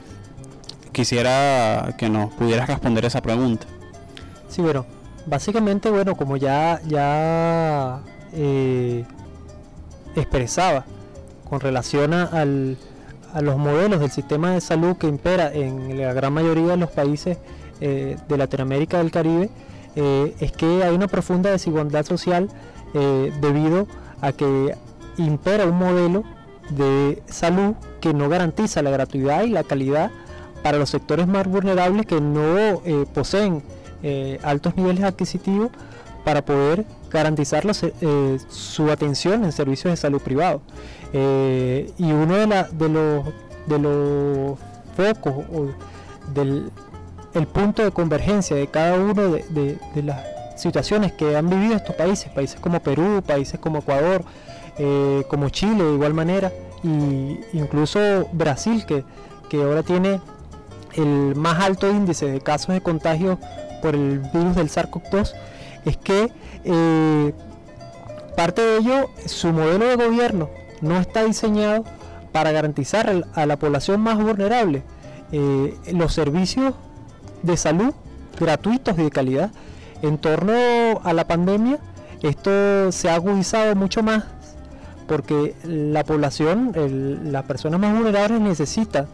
quisiera 0.93 1.95
que 1.97 2.09
nos 2.09 2.33
pudieras 2.35 2.69
responder 2.69 3.05
esa 3.05 3.23
pregunta. 3.23 3.67
Sí, 4.51 4.63
bueno, 4.63 4.85
básicamente, 5.27 5.91
bueno, 5.91 6.17
como 6.17 6.37
ya, 6.37 6.81
ya 6.89 8.01
eh, 8.33 9.05
expresaba 10.17 10.85
con 11.49 11.61
relación 11.61 12.13
a, 12.13 12.25
al, 12.25 12.77
a 13.33 13.43
los 13.43 13.57
modelos 13.59 14.01
del 14.01 14.11
sistema 14.11 14.51
de 14.51 14.61
salud 14.61 14.97
que 14.97 15.07
impera 15.07 15.53
en 15.55 15.97
la 15.97 16.13
gran 16.15 16.33
mayoría 16.33 16.73
de 16.73 16.77
los 16.79 16.91
países 16.91 17.39
eh, 17.81 18.17
de 18.29 18.37
Latinoamérica 18.37 18.99
y 18.99 19.03
del 19.03 19.13
Caribe, 19.13 19.51
eh, 19.95 20.35
es 20.41 20.51
que 20.51 20.83
hay 20.83 20.97
una 20.97 21.07
profunda 21.07 21.51
desigualdad 21.51 22.05
social 22.05 22.49
debido 22.93 23.87
a 24.21 24.33
que 24.33 24.75
impera 25.17 25.65
un 25.65 25.79
modelo 25.79 26.25
de 26.71 27.23
salud 27.27 27.75
que 28.01 28.13
no 28.13 28.29
garantiza 28.29 28.83
la 28.83 28.91
gratuidad 28.91 29.45
y 29.45 29.51
la 29.51 29.63
calidad 29.63 30.11
para 30.65 30.77
los 30.77 30.91
sectores 30.91 31.29
más 31.29 31.47
vulnerables 31.47 32.05
que 32.05 32.21
no 32.21 32.83
poseen 33.15 33.63
altos 34.43 34.77
niveles 34.77 35.05
adquisitivos 35.05 35.71
para 36.25 36.45
poder 36.45 36.85
garantizar 37.11 37.65
eh, 37.67 38.39
su 38.49 38.91
atención 38.91 39.45
en 39.45 39.53
servicios 39.53 39.93
de 39.93 39.97
salud 39.97 40.21
privados. 40.21 40.63
Eh, 41.13 41.91
y 41.99 42.13
uno 42.13 42.37
de, 42.37 42.47
de, 42.73 42.89
los, 42.89 43.25
de 43.67 43.79
los 43.79 44.59
focos 44.97 45.45
o 45.53 45.69
del 46.33 46.71
el 47.33 47.47
punto 47.47 47.85
de 47.85 47.93
convergencia 47.93 48.57
de 48.57 48.67
cada 48.67 48.99
uno 48.99 49.15
de, 49.15 49.79
las 50.03 50.21
situaciones 50.61 51.13
que 51.13 51.37
han 51.37 51.49
vivido 51.49 51.77
estos 51.77 51.95
países, 51.95 52.29
países 52.33 52.59
como 52.59 52.81
Perú, 52.81 53.23
países 53.25 53.61
como 53.61 53.79
Ecuador, 53.79 54.25
eh, 54.79 55.25
como 55.29 55.49
Chile 55.49 55.85
de 55.85 55.95
igual 55.95 56.13
manera, 56.13 56.53
y 56.83 57.39
incluso 57.53 58.29
Brasil, 58.33 58.85
que, 58.85 59.05
que 59.49 59.63
ahora 59.63 59.85
tiene 59.85 60.21
el 60.95 61.37
más 61.37 61.63
alto 61.63 61.89
índice 61.89 62.27
de 62.27 62.41
casos 62.41 62.75
de 62.75 62.81
contagio 62.81 63.39
por 63.81 63.95
el 63.95 64.21
virus 64.21 64.57
del 64.57 64.69
SARS-CoV-2, 64.69 65.33
es 65.85 65.97
que 65.97 66.31
eh, 66.65 67.33
parte 68.37 68.63
de 68.63 68.77
ello, 68.79 69.11
su 69.27 69.49
modelo 69.49 69.87
de 69.87 69.97
gobierno 69.97 70.51
no 70.81 70.99
está 70.99 71.25
diseñado 71.25 71.85
para 72.33 72.53
garantizar 72.53 73.25
a 73.35 73.47
la 73.47 73.57
población 73.59 74.01
más 74.01 74.19
vulnerable 74.19 74.83
eh, 75.33 75.77
los 75.93 76.13
servicios 76.13 76.75
de 77.43 77.57
salud 77.57 77.95
gratuitos 78.39 78.99
y 78.99 79.03
de 79.03 79.11
calidad. 79.11 79.51
En 80.03 80.19
torno 80.19 80.53
a 81.05 81.13
la 81.13 81.27
pandemia, 81.27 81.79
esto 82.23 82.93
se 82.93 83.11
ha 83.11 83.15
agudizado 83.15 83.75
mucho 83.75 84.03
más 84.03 84.25
porque 85.11 85.57
la 85.65 86.05
población, 86.05 86.73
las 87.33 87.43
personas 87.43 87.81
más 87.81 87.93
vulnerables 87.93 88.41
necesitan 88.41 89.09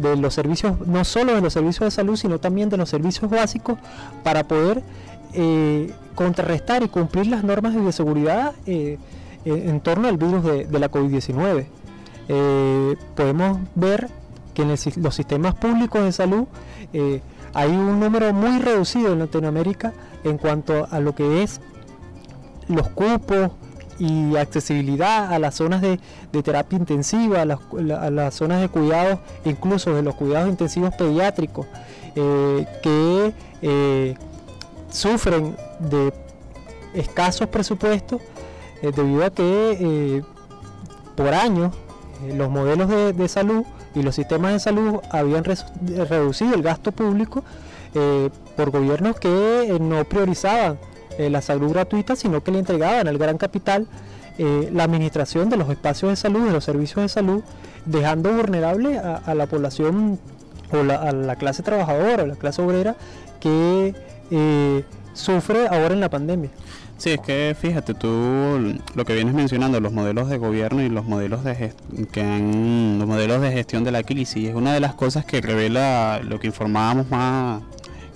de 0.00 0.16
los 0.16 0.34
servicios, 0.34 0.86
no 0.86 1.04
solo 1.04 1.34
de 1.34 1.40
los 1.40 1.52
servicios 1.52 1.86
de 1.86 1.90
salud, 1.90 2.16
sino 2.16 2.38
también 2.38 2.68
de 2.70 2.76
los 2.76 2.88
servicios 2.88 3.30
básicos 3.30 3.78
para 4.22 4.44
poder 4.44 4.82
eh, 5.34 5.92
contrarrestar 6.14 6.82
y 6.82 6.88
cumplir 6.88 7.26
las 7.26 7.44
normas 7.44 7.74
de 7.74 7.92
seguridad 7.92 8.54
eh, 8.66 8.98
eh, 9.44 9.64
en 9.66 9.80
torno 9.80 10.08
al 10.08 10.16
virus 10.16 10.42
de, 10.42 10.78
la 10.78 10.90
COVID-19. 10.90 11.66
podemos 13.14 13.58
ver 13.74 14.08
que 14.54 14.62
en 14.62 14.68
los 14.68 15.14
sistemas 15.14 15.54
públicos 15.54 16.02
de 16.02 16.12
salud 16.12 16.46
hay 17.54 17.70
un 17.70 18.00
número 18.00 18.32
muy 18.32 18.58
reducido 18.58 19.12
en 19.12 19.20
Latinoamérica 19.20 19.92
en 20.24 20.38
cuanto 20.38 20.86
a 20.90 21.00
lo 21.00 21.14
que 21.14 21.42
es 21.42 21.60
los 22.68 22.88
cupos 22.88 23.50
y 24.00 24.36
accesibilidad 24.36 25.32
a 25.32 25.38
las 25.38 25.54
zonas 25.54 25.80
de, 25.80 26.00
terapia 26.42 26.78
intensiva, 26.78 27.42
a 27.42 27.44
las, 27.44 28.34
zonas 28.34 28.60
de 28.60 28.68
cuidados, 28.68 29.20
incluso 29.44 29.94
de 29.94 30.02
los 30.02 30.16
cuidados 30.16 30.48
intensivos 30.48 30.92
pediátricos, 30.94 31.66
que 32.82 33.32
sufren 34.90 35.56
de 35.78 36.12
escasos 36.94 37.48
presupuestos 37.48 38.20
eh, 38.82 38.92
debido 38.94 39.24
a 39.24 39.30
que 39.30 39.76
eh, 39.80 40.22
por 41.16 41.28
años 41.28 41.74
eh, 42.24 42.34
los 42.34 42.50
modelos 42.50 42.88
de, 42.88 43.28
salud 43.28 43.64
y 43.94 44.02
los 44.02 44.14
sistemas 44.14 44.52
de 44.52 44.60
salud 44.60 45.00
habían 45.10 45.44
reducido 45.44 46.54
el 46.54 46.62
gasto 46.62 46.92
público 46.92 47.42
por 48.56 48.70
gobiernos 48.70 49.18
que 49.18 49.76
no 49.80 50.04
priorizaban 50.04 50.78
la 51.28 51.42
salud 51.42 51.72
gratuita, 51.72 52.16
sino 52.16 52.42
que 52.42 52.52
le 52.52 52.60
entregaban 52.60 53.08
al 53.08 53.18
gran 53.18 53.36
capital 53.36 53.86
la 54.38 54.84
administración 54.84 55.50
de 55.50 55.58
los 55.58 55.68
espacios 55.68 56.12
de 56.12 56.16
salud, 56.16 56.46
de 56.46 56.52
los 56.52 56.64
servicios 56.64 57.02
de 57.02 57.08
salud, 57.10 57.42
dejando 57.84 58.32
vulnerable 58.32 58.98
a, 58.98 59.34
la 59.34 59.46
población 59.46 60.18
o 60.72 60.78
a 60.78 61.12
la 61.12 61.36
clase 61.36 61.62
trabajadora, 61.62 62.22
a 62.22 62.26
la 62.26 62.36
clase 62.36 62.62
obrera, 62.62 62.96
que 63.40 63.94
eh, 64.30 64.84
sufre 65.12 65.66
ahora 65.66 65.94
en 65.94 66.00
la 66.00 66.08
pandemia. 66.08 66.50
Sí, 66.98 67.12
es 67.12 67.20
que 67.20 67.56
fíjate, 67.58 67.94
tú 67.94 68.78
lo 68.94 69.04
que 69.06 69.14
vienes 69.14 69.32
mencionando, 69.32 69.80
los 69.80 69.92
modelos 69.92 70.28
de 70.28 70.36
gobierno 70.36 70.82
y 70.82 70.90
los 70.90 71.06
modelos 71.06 71.42
de 71.44 71.72
que 72.12 72.20
han, 72.20 72.98
los 72.98 73.08
modelos 73.08 73.40
de 73.40 73.52
gestión 73.52 73.84
de 73.84 73.90
la 73.90 74.02
crisis, 74.02 74.50
es 74.50 74.54
una 74.54 74.74
de 74.74 74.80
las 74.80 74.94
cosas 74.94 75.24
que 75.24 75.40
revela 75.40 76.20
lo 76.22 76.38
que 76.38 76.48
informábamos 76.48 77.08
más 77.10 77.62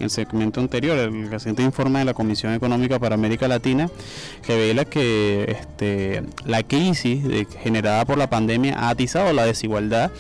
el 0.01 0.11
segmento 0.11 0.61
anterior, 0.61 0.99
el 0.99 1.31
reciente 1.31 1.63
informe 1.63 2.01
de 2.01 2.05
la 2.05 2.15
Comisión 2.15 2.53
Económica 2.55 2.99
para 2.99 3.15
América 3.15 3.49
Latina 3.49 3.89
revela 4.47 4.85
que 4.85 5.57
este, 5.59 6.23
la 6.45 6.63
crisis 6.63 7.25
generada 7.63 8.05
por 8.05 8.19
la 8.19 8.29
pandemia 8.29 8.79
ha 8.79 8.91
atizado 8.91 9.33
la 9.33 9.45
desigualdad 9.45 10.11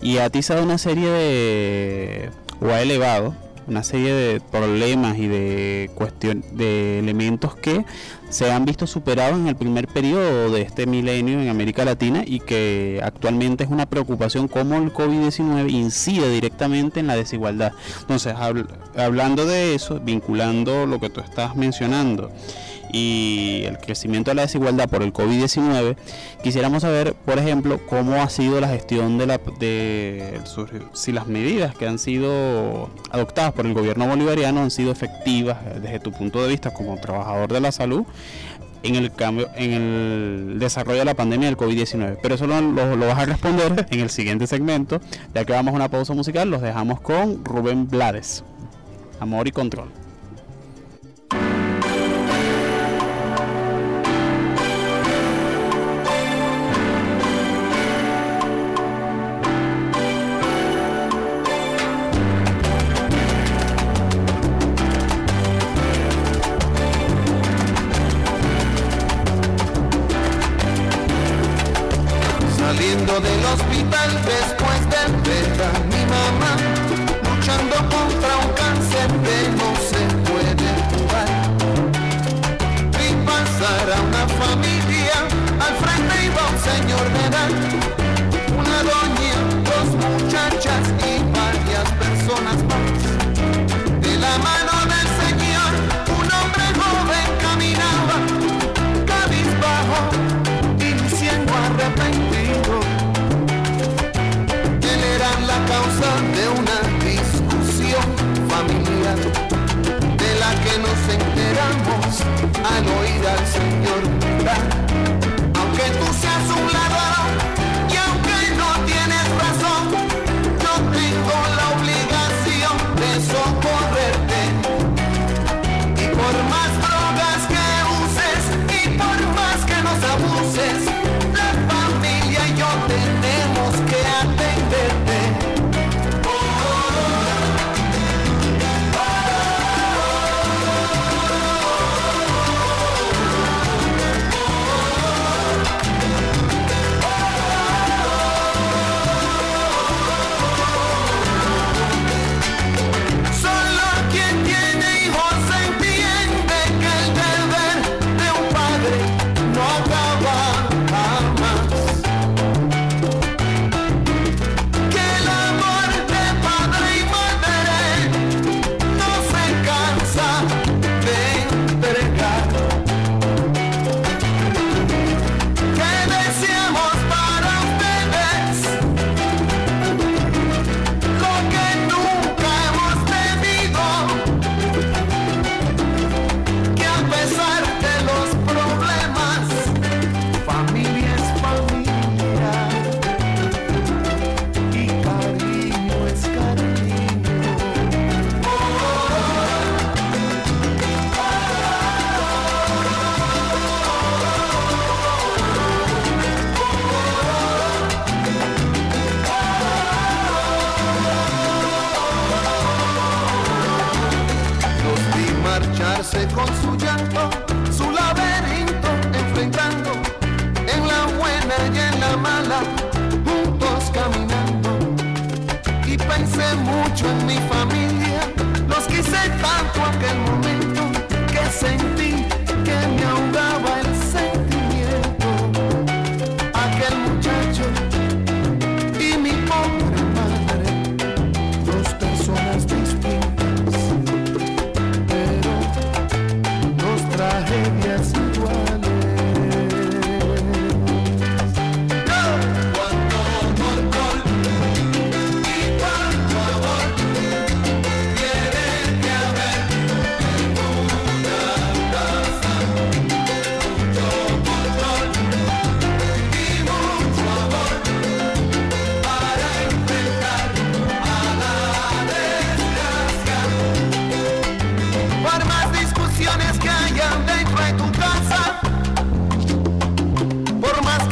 y 0.00 0.18
ha 0.18 0.26
atizado 0.26 0.62
una 0.62 0.78
serie 0.78 1.08
de 1.08 2.30
o 2.60 2.66
ha 2.68 2.80
elevado 2.80 3.34
una 3.66 3.82
serie 3.82 4.12
de 4.12 4.40
problemas 4.40 5.18
y 5.18 5.26
de 5.26 5.90
cuestión 5.94 6.44
de 6.52 6.98
elementos 6.98 7.54
que 7.56 7.84
se 8.28 8.50
han 8.50 8.64
visto 8.64 8.86
superados 8.86 9.38
en 9.38 9.46
el 9.46 9.56
primer 9.56 9.86
periodo 9.86 10.50
de 10.50 10.62
este 10.62 10.86
milenio 10.86 11.40
en 11.40 11.48
América 11.48 11.84
Latina 11.84 12.24
y 12.26 12.40
que 12.40 13.00
actualmente 13.02 13.64
es 13.64 13.70
una 13.70 13.86
preocupación 13.86 14.48
cómo 14.48 14.76
el 14.76 14.92
COVID-19 14.92 15.70
incide 15.70 16.28
directamente 16.30 17.00
en 17.00 17.06
la 17.06 17.16
desigualdad. 17.16 17.72
Entonces, 18.00 18.34
hablando 18.96 19.46
de 19.46 19.74
eso, 19.74 20.00
vinculando 20.00 20.86
lo 20.86 20.98
que 20.98 21.10
tú 21.10 21.20
estás 21.20 21.54
mencionando, 21.54 22.32
y 22.94 23.64
el 23.64 23.78
crecimiento 23.78 24.30
de 24.30 24.36
la 24.36 24.42
desigualdad 24.42 24.88
por 24.88 25.02
el 25.02 25.12
COVID-19, 25.12 25.96
quisiéramos 26.44 26.82
saber, 26.82 27.14
por 27.14 27.40
ejemplo, 27.40 27.80
cómo 27.88 28.22
ha 28.22 28.28
sido 28.28 28.60
la 28.60 28.68
gestión 28.68 29.18
de 29.18 29.26
la 29.26 29.40
de 29.58 30.40
si 30.92 31.10
las 31.10 31.26
medidas 31.26 31.74
que 31.74 31.88
han 31.88 31.98
sido 31.98 32.88
adoptadas 33.10 33.52
por 33.52 33.66
el 33.66 33.74
gobierno 33.74 34.06
bolivariano 34.06 34.62
han 34.62 34.70
sido 34.70 34.92
efectivas 34.92 35.58
desde 35.82 35.98
tu 35.98 36.12
punto 36.12 36.40
de 36.40 36.48
vista 36.48 36.72
como 36.72 36.96
trabajador 37.00 37.52
de 37.52 37.60
la 37.60 37.72
salud 37.72 38.04
en 38.84 38.94
el 38.94 39.10
cambio 39.12 39.48
en 39.56 39.72
el 39.72 40.58
desarrollo 40.60 41.00
de 41.00 41.06
la 41.06 41.14
pandemia 41.14 41.48
del 41.48 41.56
COVID-19. 41.56 42.18
Pero 42.22 42.36
eso 42.36 42.46
lo, 42.46 42.60
lo, 42.60 43.06
vas 43.08 43.18
a 43.18 43.26
responder 43.26 43.86
en 43.90 44.00
el 44.00 44.10
siguiente 44.10 44.46
segmento, 44.46 45.00
ya 45.34 45.44
que 45.44 45.52
vamos 45.52 45.72
a 45.72 45.76
una 45.76 45.88
pausa 45.88 46.14
musical, 46.14 46.48
los 46.48 46.62
dejamos 46.62 47.00
con 47.00 47.44
Rubén 47.44 47.88
Blades. 47.88 48.44
Amor 49.18 49.48
y 49.48 49.50
control. 49.50 50.03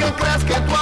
quem 0.02 0.12
cresce, 0.14 0.44
que 0.44 0.52
é 0.52 0.60
tua 0.60 0.81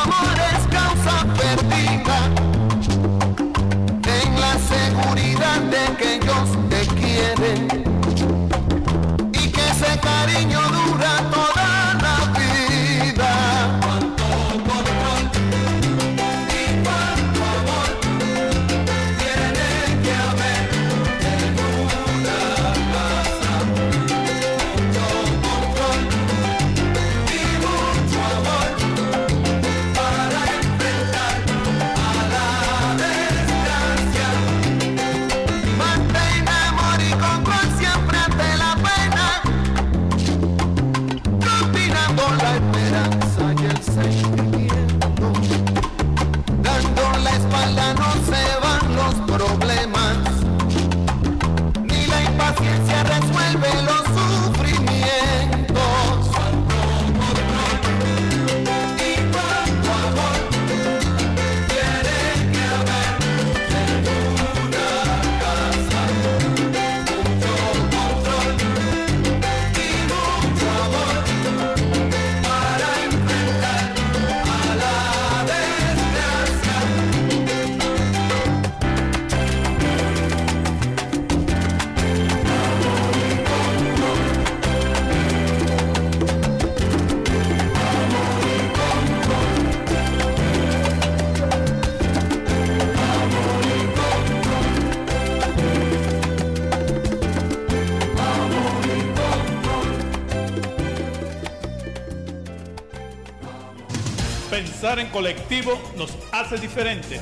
Pensar 104.91 105.07
en 105.07 105.13
colectivo 105.13 105.81
nos 105.97 106.13
hace 106.33 106.57
diferentes. 106.57 107.21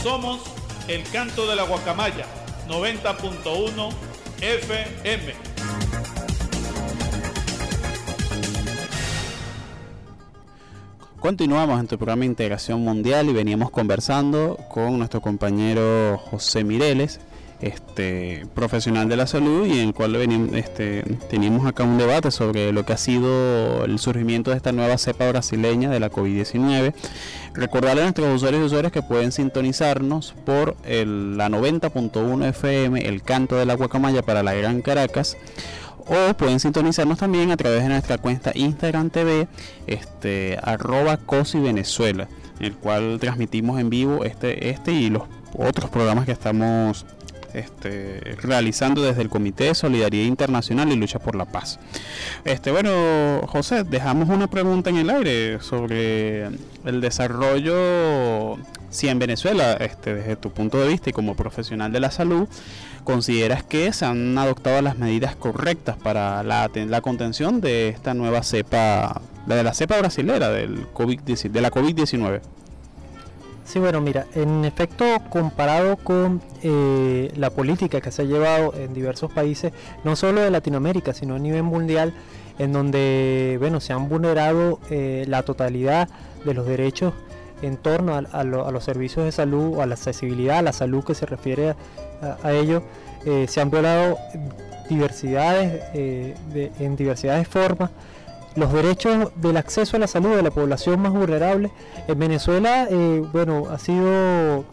Somos 0.00 0.40
el 0.86 1.02
canto 1.10 1.44
de 1.48 1.56
la 1.56 1.64
guacamaya 1.64 2.24
90.1 2.68 3.90
FM. 4.40 5.32
Continuamos 11.18 11.80
en 11.80 11.88
tu 11.88 11.98
programa 11.98 12.24
Integración 12.24 12.82
Mundial 12.84 13.28
y 13.28 13.32
veníamos 13.32 13.72
conversando 13.72 14.56
con 14.68 14.98
nuestro 14.98 15.20
compañero 15.20 16.16
José 16.30 16.62
Mireles, 16.62 17.18
este 17.60 18.46
profesional 18.54 19.08
de 19.08 19.16
la 19.16 19.26
salud 19.26 19.66
y 19.66 19.80
en 19.80 19.88
el 19.88 19.94
cual 19.94 20.14
este, 20.54 21.02
teníamos 21.28 21.66
acá 21.66 21.82
un 21.84 21.98
debate 21.98 22.30
sobre 22.30 22.72
lo 22.72 22.84
que 22.86 22.92
ha 22.92 22.96
sido 22.96 23.84
el 23.84 23.98
surgimiento 23.98 24.50
de 24.50 24.56
esta 24.56 24.72
nueva 24.72 24.96
cepa 24.98 25.28
brasileña 25.28 25.90
de 25.90 26.00
la 26.00 26.10
COVID-19. 26.10 26.94
Recordarle 27.54 28.02
a 28.02 28.04
nuestros 28.04 28.34
usuarios 28.36 28.62
y 28.62 28.66
usuarias 28.66 28.92
que 28.92 29.02
pueden 29.02 29.32
sintonizarnos 29.32 30.34
por 30.44 30.76
el- 30.84 31.36
la 31.36 31.48
90.1 31.48 32.44
FM, 32.46 33.00
el 33.08 33.22
canto 33.22 33.56
de 33.56 33.66
la 33.66 33.74
guacamaya 33.74 34.22
para 34.22 34.42
la 34.42 34.54
Gran 34.54 34.80
Caracas 34.82 35.36
o 36.06 36.34
pueden 36.34 36.58
sintonizarnos 36.60 37.18
también 37.18 37.50
a 37.50 37.56
través 37.56 37.82
de 37.82 37.88
nuestra 37.90 38.16
cuenta 38.18 38.52
Instagram 38.54 39.10
TV, 39.10 39.46
este, 39.86 40.58
arroba 40.62 41.16
COSI 41.18 41.58
Venezuela, 41.58 42.28
en 42.60 42.66
el 42.66 42.74
cual 42.76 43.18
transmitimos 43.20 43.78
en 43.80 43.90
vivo 43.90 44.24
este, 44.24 44.70
este 44.70 44.92
y 44.92 45.10
los 45.10 45.24
otros 45.56 45.90
programas 45.90 46.24
que 46.24 46.32
estamos 46.32 47.04
este, 47.54 48.36
realizando 48.42 49.02
desde 49.02 49.22
el 49.22 49.28
Comité 49.28 49.64
de 49.64 49.74
Solidaridad 49.74 50.26
Internacional 50.26 50.90
y 50.92 50.96
Lucha 50.96 51.18
por 51.18 51.34
la 51.34 51.44
Paz. 51.44 51.78
Este, 52.44 52.70
bueno, 52.70 53.40
José, 53.46 53.84
dejamos 53.84 54.28
una 54.28 54.48
pregunta 54.48 54.90
en 54.90 54.96
el 54.96 55.10
aire 55.10 55.60
sobre 55.60 56.46
el 56.84 57.00
desarrollo, 57.00 58.58
si 58.90 59.08
en 59.08 59.18
Venezuela, 59.18 59.74
este, 59.74 60.14
desde 60.14 60.36
tu 60.36 60.50
punto 60.50 60.78
de 60.78 60.88
vista 60.88 61.10
y 61.10 61.12
como 61.12 61.34
profesional 61.34 61.92
de 61.92 62.00
la 62.00 62.10
salud, 62.10 62.48
¿Consideras 63.08 63.62
que 63.62 63.90
se 63.94 64.04
han 64.04 64.36
adoptado 64.36 64.82
las 64.82 64.98
medidas 64.98 65.34
correctas 65.34 65.96
para 65.96 66.42
la, 66.42 66.68
contención 67.00 67.62
de 67.62 67.88
esta 67.88 68.12
nueva 68.12 68.42
cepa, 68.42 69.22
la 69.46 69.54
de 69.54 69.62
la 69.62 69.72
cepa 69.72 69.96
brasilera 69.96 70.50
del 70.50 70.86
COVID, 70.92 71.18
de 71.20 71.60
la 71.62 71.70
COVID-19? 71.70 72.42
Sí, 73.68 73.78
bueno, 73.80 74.00
mira, 74.00 74.24
en 74.34 74.64
efecto, 74.64 75.04
comparado 75.28 75.98
con 75.98 76.40
eh, 76.62 77.30
la 77.36 77.50
política 77.50 78.00
que 78.00 78.10
se 78.10 78.22
ha 78.22 78.24
llevado 78.24 78.72
en 78.74 78.94
diversos 78.94 79.30
países, 79.30 79.74
no 80.04 80.16
solo 80.16 80.40
de 80.40 80.50
Latinoamérica, 80.50 81.12
sino 81.12 81.34
a 81.34 81.38
nivel 81.38 81.64
mundial, 81.64 82.14
en 82.58 82.72
donde, 82.72 83.56
bueno, 83.60 83.80
se 83.80 83.92
han 83.92 84.08
vulnerado 84.08 84.80
eh, 84.90 85.26
la 85.28 85.42
totalidad 85.42 86.08
de 86.46 86.54
los 86.54 86.66
derechos 86.66 87.12
en 87.60 87.76
torno 87.76 88.14
a, 88.14 88.18
a 88.32 88.42
lo- 88.42 88.66
a 88.66 88.72
los 88.72 88.84
servicios 88.84 89.26
de 89.26 89.32
salud, 89.32 89.76
o 89.76 89.82
a 89.82 89.86
la 89.86 89.96
accesibilidad 89.96 90.58
a 90.58 90.62
la 90.62 90.72
salud 90.72 91.04
que 91.04 91.14
se 91.14 91.26
refiere 91.26 91.74
a, 92.22 92.38
a 92.42 92.52
ello, 92.52 92.82
eh, 93.26 93.44
se 93.48 93.60
han 93.60 93.70
violado 93.70 94.16
diversidades, 94.88 95.82
de- 95.92 96.72
en 96.78 96.96
diversidades 96.96 97.42
de 97.42 97.50
formas, 97.50 97.90
los 98.58 98.72
derechos 98.72 99.30
del 99.36 99.56
acceso 99.56 99.96
a 99.96 100.00
la 100.00 100.06
salud 100.06 100.34
de 100.36 100.42
la 100.42 100.50
población 100.50 101.00
más 101.00 101.12
vulnerable. 101.12 101.70
En 102.06 102.18
Venezuela, 102.18 102.86
eh, 102.90 103.22
bueno, 103.32 103.64
ha 103.70 103.78
sido 103.78 104.64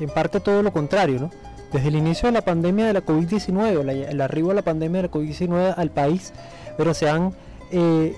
en 0.00 0.08
parte 0.14 0.40
todo 0.40 0.62
lo 0.62 0.72
contrario, 0.72 1.20
¿no? 1.20 1.30
Desde 1.72 1.88
el 1.88 1.96
inicio 1.96 2.26
de 2.28 2.32
la 2.32 2.42
pandemia 2.42 2.86
de 2.86 2.92
la 2.92 3.00
COVID-19, 3.04 3.76
o 3.78 3.82
la- 3.82 3.92
el 3.92 4.20
arribo 4.20 4.48
de 4.50 4.54
la 4.56 4.62
pandemia 4.62 5.02
de 5.02 5.08
la 5.08 5.12
COVID-19 5.12 5.74
al 5.76 5.90
país, 5.90 6.32
pero 6.76 6.94
se 6.94 7.08
han, 7.08 7.32
eh, 7.70 8.14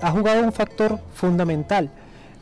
ha 0.00 0.10
jugado 0.10 0.42
un 0.42 0.52
factor 0.52 0.98
fundamental, 1.14 1.90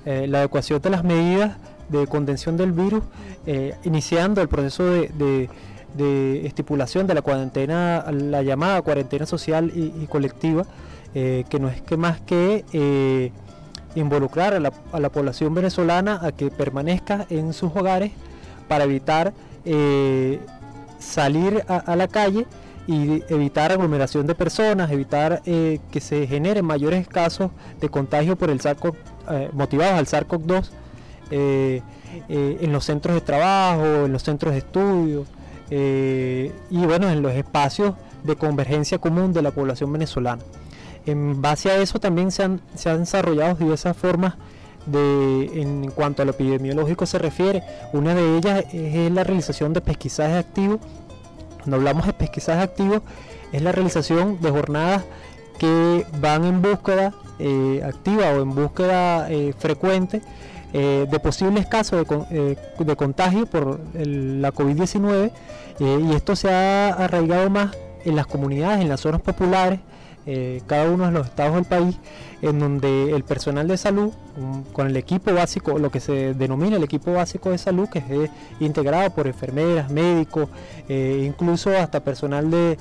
eh, 0.04 0.26
la 0.28 0.38
adecuación 0.38 0.80
de 0.80 0.90
las 0.90 1.04
medidas 1.04 1.56
de 1.88 2.06
contención 2.06 2.56
del 2.56 2.72
virus, 2.72 3.02
eh, 3.46 3.74
iniciando 3.84 4.40
el 4.40 4.48
proceso 4.48 4.84
de, 4.84 5.08
de- 5.16 5.48
estipulación 6.46 7.06
de 7.06 7.14
la 7.14 7.20
cuarentena, 7.22 8.06
la 8.10 8.42
llamada 8.42 8.80
cuarentena 8.80 9.26
social 9.26 9.70
y 9.74 10.06
colectiva, 10.06 10.64
eh, 11.14 11.44
que 11.48 11.58
no 11.58 11.68
es 11.68 11.80
que 11.82 11.96
más 11.96 12.20
que 12.20 12.64
eh, 12.72 13.32
involucrar 13.94 14.54
a 14.54 14.60
la, 14.60 15.08
población 15.10 15.54
venezolana 15.54 16.20
a 16.22 16.32
que 16.32 16.50
permanezca 16.50 17.26
en 17.28 17.52
sus 17.52 17.74
hogares 17.74 18.12
para 18.68 18.84
evitar 18.84 19.32
eh, 19.64 20.40
salir 20.98 21.64
a, 21.68 21.76
a 21.76 21.96
la 21.96 22.08
calle 22.08 22.46
y 22.86 23.22
evitar 23.32 23.70
aglomeración 23.70 24.26
de 24.26 24.34
personas, 24.34 24.90
evitar 24.90 25.40
que 25.42 26.00
se 26.00 26.26
generen 26.26 26.64
mayores 26.64 27.06
casos 27.06 27.52
de 27.80 27.88
contagio 27.88 28.36
por 28.36 28.50
el 28.50 28.60
motivados 29.52 29.98
al 29.98 30.06
SARS-CoV-2 30.06 30.70
eh, 31.30 31.80
eh, 32.28 32.58
en 32.60 32.72
los 32.72 32.84
centros 32.84 33.14
de 33.14 33.22
trabajo, 33.22 34.04
en 34.04 34.12
los 34.12 34.22
centros 34.22 34.52
de 34.52 34.58
estudio 34.58 35.24
y 35.70 36.84
bueno, 36.84 37.08
en 37.08 37.22
los 37.22 37.32
espacios 37.32 37.94
de 38.24 38.36
convergencia 38.36 38.98
común 38.98 39.32
de 39.32 39.40
la 39.40 39.52
población 39.52 39.90
venezolana. 39.90 40.42
En 41.06 41.42
base 41.42 41.70
a 41.70 41.76
eso 41.78 41.98
también 41.98 42.30
se 42.30 42.42
han, 42.44 42.60
desarrollado 42.98 43.54
diversas 43.56 43.96
formas 43.96 44.34
de, 44.86 45.60
en 45.60 45.90
cuanto 45.90 46.22
a 46.22 46.24
lo 46.24 46.30
epidemiológico 46.32 47.06
se 47.06 47.18
refiere. 47.18 47.62
Una 47.92 48.14
de 48.14 48.36
ellas 48.36 48.64
es 48.72 49.10
la 49.10 49.24
realización 49.24 49.72
de 49.72 49.80
pesquisajes 49.80 50.36
activos. 50.36 50.78
Cuando 51.58 51.76
hablamos 51.76 52.06
de 52.06 52.12
pesquisajes 52.12 52.62
activos, 52.64 53.02
es 53.52 53.62
la 53.62 53.72
realización 53.72 54.40
de 54.40 54.50
jornadas 54.50 55.04
que 55.58 56.06
van 56.20 56.44
en 56.44 56.62
búsqueda 56.62 57.12
eh, 57.38 57.82
activa 57.84 58.30
o 58.30 58.42
en 58.42 58.54
búsqueda 58.54 59.30
eh, 59.30 59.52
frecuente 59.58 60.22
eh, 60.72 61.06
de 61.10 61.20
posibles 61.20 61.66
casos 61.66 61.98
de, 62.00 62.04
con- 62.06 62.26
de 62.30 62.96
contagio 62.96 63.46
por 63.46 63.78
la 63.94 64.52
COVID-19 64.52 65.30
eh, 65.80 66.00
y 66.10 66.14
esto 66.14 66.34
se 66.34 66.50
ha 66.50 66.88
arraigado 66.94 67.50
más 67.50 67.76
en 68.04 68.16
las 68.16 68.26
comunidades, 68.26 68.80
en 68.80 68.88
las 68.88 69.00
zonas 69.00 69.20
populares, 69.20 69.80
eh, 70.24 70.62
cada 70.68 70.88
uno 70.88 71.06
de 71.06 71.10
los 71.10 71.26
estados 71.26 71.56
del 71.56 71.64
país, 71.64 71.96
en 72.42 72.60
donde 72.60 73.10
el 73.10 73.24
personal 73.24 73.66
de 73.66 73.76
salud, 73.76 74.12
con 74.72 74.86
el 74.86 74.96
equipo 74.96 75.32
básico, 75.34 75.78
lo 75.78 75.90
que 75.90 75.98
se 75.98 76.34
denomina 76.34 76.76
el 76.76 76.84
equipo 76.84 77.12
básico 77.12 77.50
de 77.50 77.58
salud, 77.58 77.88
que 77.88 77.98
es 77.98 78.30
integrado 78.60 79.10
por 79.10 79.26
enfermeras, 79.26 79.90
médicos, 79.90 80.48
eh, 80.88 81.24
incluso 81.26 81.76
hasta 81.76 82.04
personal 82.04 82.50
de, 82.50 82.78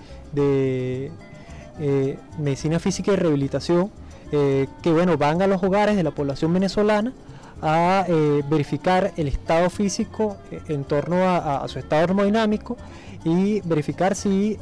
eh, 1.80 2.20
medicina 2.38 2.80
física 2.80 3.12
y 3.12 3.16
rehabilitación, 3.16 3.90
que 4.32 4.92
bueno, 4.94 5.18
van 5.18 5.42
a 5.42 5.48
los 5.48 5.62
hogares 5.62 5.98
de 5.98 6.04
la 6.04 6.12
población 6.12 6.54
venezolana 6.54 7.12
a 7.62 8.06
verificar 8.50 9.12
el 9.18 9.28
estado 9.28 9.70
físico 9.70 10.38
en 10.70 10.86
torno 10.86 11.28
a, 11.28 11.68
su 11.68 11.80
estado 11.80 12.08
termodinámico 12.08 12.78
y 13.26 13.60
verificar 13.66 14.16
si 14.16 14.58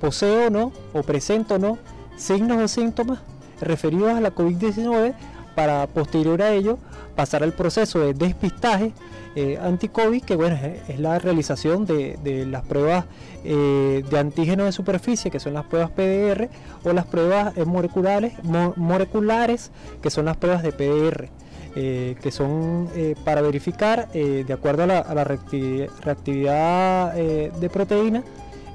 posee 0.00 0.48
o 0.48 0.50
no, 0.50 0.72
o 0.92 1.04
presenta 1.04 1.54
o 1.54 1.58
no, 1.58 1.78
signos 2.16 2.58
o 2.58 2.68
síntomas 2.68 3.20
referidos 3.60 4.10
a 4.12 4.20
la 4.20 4.34
COVID-19 4.34 5.14
para 5.54 5.86
posterior 5.86 6.42
a 6.42 6.52
ello 6.52 6.78
pasar 7.14 7.42
al 7.42 7.52
proceso 7.52 8.00
de 8.00 8.14
despistaje 8.14 8.92
eh, 9.34 9.58
anti-COVID, 9.62 10.22
que 10.22 10.36
bueno, 10.36 10.58
es, 10.88 10.98
la 11.00 11.18
realización 11.18 11.86
de, 11.86 12.46
las 12.46 12.62
pruebas 12.64 13.06
eh, 13.44 14.04
de 14.08 14.18
antígeno 14.18 14.64
de 14.64 14.72
superficie, 14.72 15.30
que 15.30 15.40
son 15.40 15.54
las 15.54 15.64
pruebas 15.64 15.90
PDR, 15.90 16.50
o 16.84 16.92
las 16.92 17.06
pruebas 17.06 17.56
eh, 17.56 17.64
moleculares, 17.64 18.34
moleculares, 18.42 19.70
que 20.02 20.10
son 20.10 20.26
las 20.26 20.36
pruebas 20.36 20.62
de 20.62 20.72
PDR. 20.72 21.30
que 21.74 22.30
son 22.30 22.90
para 23.24 23.40
verificar, 23.40 24.12
de 24.12 24.52
acuerdo 24.52 24.82
a 24.82 24.86
la, 24.86 25.24
reactividad 25.24 27.14
de 27.14 27.70
proteína 27.70 28.22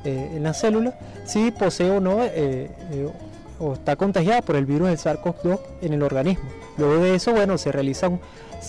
en 0.04 0.42
la 0.42 0.56
célula, 0.56 0.98
si 1.24 1.52
posee 1.52 1.92
o 1.92 2.00
no 2.00 2.24
o 3.60 3.74
está 3.74 3.96
contagiada 3.96 4.42
por 4.42 4.56
el 4.56 4.66
virus 4.66 4.90
del 4.90 4.98
SARS-CoV-2 4.98 5.60
en 5.82 5.94
el 5.94 6.04
organismo. 6.04 6.46
Luego 6.78 7.04
de 7.04 7.16
eso, 7.16 7.32
bueno, 7.32 7.58
se 7.58 7.72
realiza 7.72 8.10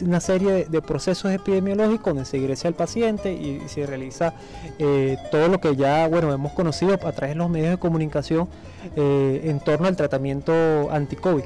una 0.02 0.20
serie 0.20 0.66
de, 0.66 0.82
procesos 0.82 1.32
epidemiológicos 1.32 2.06
donde 2.06 2.24
se 2.24 2.38
ingresa 2.38 2.68
al 2.68 2.74
paciente 2.74 3.32
y 3.32 3.60
se 3.68 3.86
realiza 3.86 4.34
eh, 4.78 5.16
todo 5.30 5.48
lo 5.48 5.60
que 5.60 5.76
ya, 5.76 6.06
bueno, 6.08 6.32
hemos 6.32 6.52
conocido 6.52 6.94
a 6.94 7.12
través 7.12 7.30
de 7.30 7.34
los 7.36 7.50
medios 7.50 7.70
de 7.70 7.78
comunicación 7.78 8.48
eh, 8.96 9.42
en 9.44 9.60
torno 9.60 9.88
al 9.88 9.96
tratamiento 9.96 10.52
anti-COVID. 10.90 11.44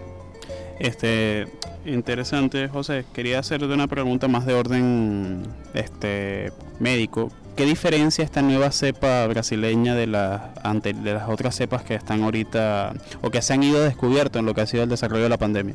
Este, 0.78 1.46
interesante, 1.84 2.68
José. 2.68 3.04
Quería 3.12 3.38
hacerte 3.38 3.66
una 3.66 3.86
pregunta 3.86 4.28
más 4.28 4.46
de 4.46 4.54
orden 4.54 5.42
este, 5.74 6.52
médico. 6.80 7.30
¿Qué 7.56 7.66
diferencia 7.66 8.24
esta 8.24 8.40
nueva 8.40 8.72
cepa 8.72 9.26
brasileña 9.26 9.94
de, 9.94 10.06
la, 10.06 10.52
de 10.82 11.12
las 11.12 11.28
otras 11.28 11.54
cepas 11.54 11.82
que 11.82 11.94
están 11.94 12.22
ahorita 12.22 12.94
o 13.20 13.30
que 13.30 13.42
se 13.42 13.52
han 13.52 13.62
ido 13.62 13.82
descubierto 13.82 14.38
en 14.38 14.46
lo 14.46 14.54
que 14.54 14.62
ha 14.62 14.66
sido 14.66 14.84
el 14.84 14.88
desarrollo 14.88 15.24
de 15.24 15.28
la 15.28 15.36
pandemia? 15.36 15.74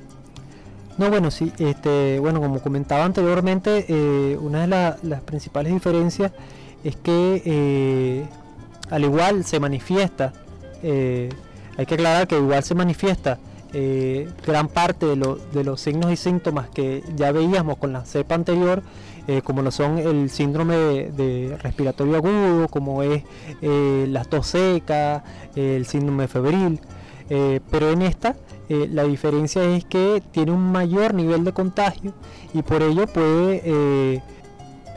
No, 0.97 1.11
bueno, 1.11 1.29
sí, 1.29 1.51
este, 1.59 2.19
bueno, 2.19 2.41
como 2.41 2.59
comentaba 2.59 3.05
anteriormente, 3.05 3.85
eh, 3.87 4.37
una 4.41 4.61
de 4.61 4.97
las 5.03 5.21
principales 5.21 5.71
diferencias 5.71 6.31
es 6.83 6.95
que 6.95 7.43
eh, 7.45 8.25
al 8.89 9.03
igual 9.03 9.43
se 9.43 9.59
manifiesta, 9.59 10.33
eh, 10.81 11.29
hay 11.77 11.85
que 11.85 11.93
aclarar 11.93 12.27
que 12.27 12.37
igual 12.37 12.63
se 12.63 12.73
manifiesta 12.73 13.37
gran 14.43 14.69
parte 14.69 15.05
de, 15.05 15.63
los 15.63 15.81
signos 15.81 16.11
y 16.11 16.15
síntomas 16.15 16.67
que 16.69 17.03
ya 17.15 17.31
veíamos 17.31 17.77
con 17.77 17.93
la 17.93 18.05
cepa 18.05 18.33
anterior 18.33 18.81
eh, 19.27 19.41
como 19.41 19.61
lo 19.61 19.71
son 19.71 19.97
el 19.97 20.29
síndrome 20.29 20.75
de, 21.11 21.57
respiratorio 21.61 22.15
agudo, 22.15 22.69
como 22.69 23.03
es 23.03 23.23
eh, 23.61 24.05
la 24.07 24.23
tos 24.23 24.47
seca, 24.47 25.23
el 25.55 25.85
síndrome 25.85 26.29
febril. 26.29 26.79
Eh, 27.29 27.59
pero 27.69 27.91
en 27.91 28.01
esta 28.03 28.35
la 28.69 29.03
diferencia 29.03 29.63
es 29.63 29.85
que 29.85 30.21
tiene 30.31 30.51
un 30.51 30.73
mayor 30.73 31.13
nivel 31.13 31.45
de 31.45 31.53
contagio 31.53 32.13
y 32.53 32.63
por 32.63 32.83
ello 32.83 33.07
puede 33.07 34.21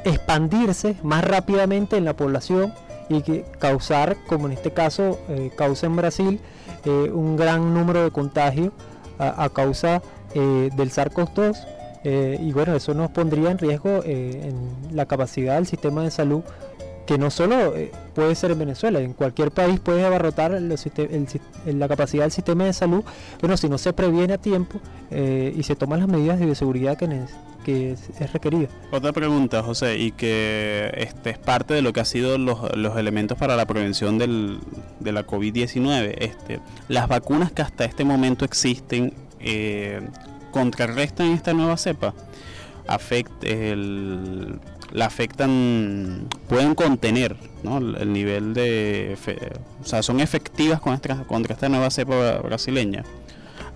expandirse 0.04 0.96
más 1.04 1.22
rápidamente 1.22 1.96
en 1.96 2.04
la 2.04 2.16
población 2.16 2.74
y 3.08 3.22
causar, 3.60 4.16
como 4.26 4.46
en 4.46 4.54
este 4.54 4.72
caso 4.72 5.20
causa 5.54 5.86
en 5.86 5.94
Brasil, 5.94 6.40
un 6.84 7.36
gran 7.36 7.72
número 7.72 8.02
de 8.02 8.10
contagios 8.10 8.72
a, 9.20 9.44
a 9.44 9.50
causa 9.50 10.02
del 10.34 10.90
SARS-CoV-2 10.90 11.79
eh, 12.04 12.38
y 12.40 12.52
bueno, 12.52 12.74
eso 12.74 12.94
nos 12.94 13.10
pondría 13.10 13.50
en 13.50 13.58
riesgo 13.58 14.02
eh, 14.04 14.48
en 14.48 14.96
la 14.96 15.06
capacidad 15.06 15.56
del 15.56 15.66
sistema 15.66 16.02
de 16.02 16.10
salud, 16.10 16.42
que 17.06 17.18
no 17.18 17.30
solo 17.30 17.76
eh, 17.76 17.90
puede 18.14 18.34
ser 18.34 18.52
en 18.52 18.58
Venezuela, 18.58 19.00
en 19.00 19.12
cualquier 19.12 19.50
país 19.50 19.80
puede 19.80 20.04
abarrotar 20.04 20.52
la 20.52 21.88
capacidad 21.88 22.22
del 22.24 22.30
sistema 22.30 22.64
de 22.64 22.72
salud, 22.72 23.04
bueno, 23.40 23.56
si 23.56 23.68
no 23.68 23.78
se 23.78 23.92
previene 23.92 24.34
a 24.34 24.38
tiempo 24.38 24.80
y 25.10 25.62
se 25.64 25.74
toman 25.74 25.98
las 25.98 26.08
medidas 26.08 26.38
de 26.38 26.54
seguridad 26.54 26.96
que, 26.96 27.92
es, 27.92 28.32
requerida. 28.32 28.68
Otra 28.92 29.12
pregunta, 29.12 29.62
José, 29.62 29.98
y 29.98 30.12
que 30.12 30.90
este 30.96 31.30
es 31.30 31.38
parte 31.38 31.74
de 31.74 31.82
lo 31.82 31.92
que 31.92 32.00
ha 32.00 32.04
sido 32.04 32.38
los, 32.38 32.76
los 32.76 32.96
elementos 32.96 33.36
para 33.36 33.56
la 33.56 33.66
prevención 33.66 34.18
del, 34.18 34.60
de 35.00 35.12
la 35.12 35.26
COVID-19. 35.26 36.14
Este, 36.16 36.60
las 36.88 37.08
vacunas 37.08 37.50
que 37.50 37.62
hasta 37.62 37.84
este 37.84 38.04
momento 38.04 38.44
existen, 38.44 39.12
contrarrestan 40.50 41.32
esta 41.32 41.52
nueva 41.52 41.76
cepa, 41.76 42.14
la 44.92 45.06
afectan, 45.06 46.28
pueden 46.48 46.74
contener 46.74 47.36
el, 47.64 48.12
nivel 48.12 48.54
de, 48.54 49.16
o 49.80 49.84
sea, 49.84 50.02
son 50.02 50.20
efectivas 50.20 50.80
contra, 50.80 51.22
contra 51.24 51.54
esta 51.54 51.68
nueva 51.68 51.90
cepa 51.90 52.38
brasileña. 52.38 53.04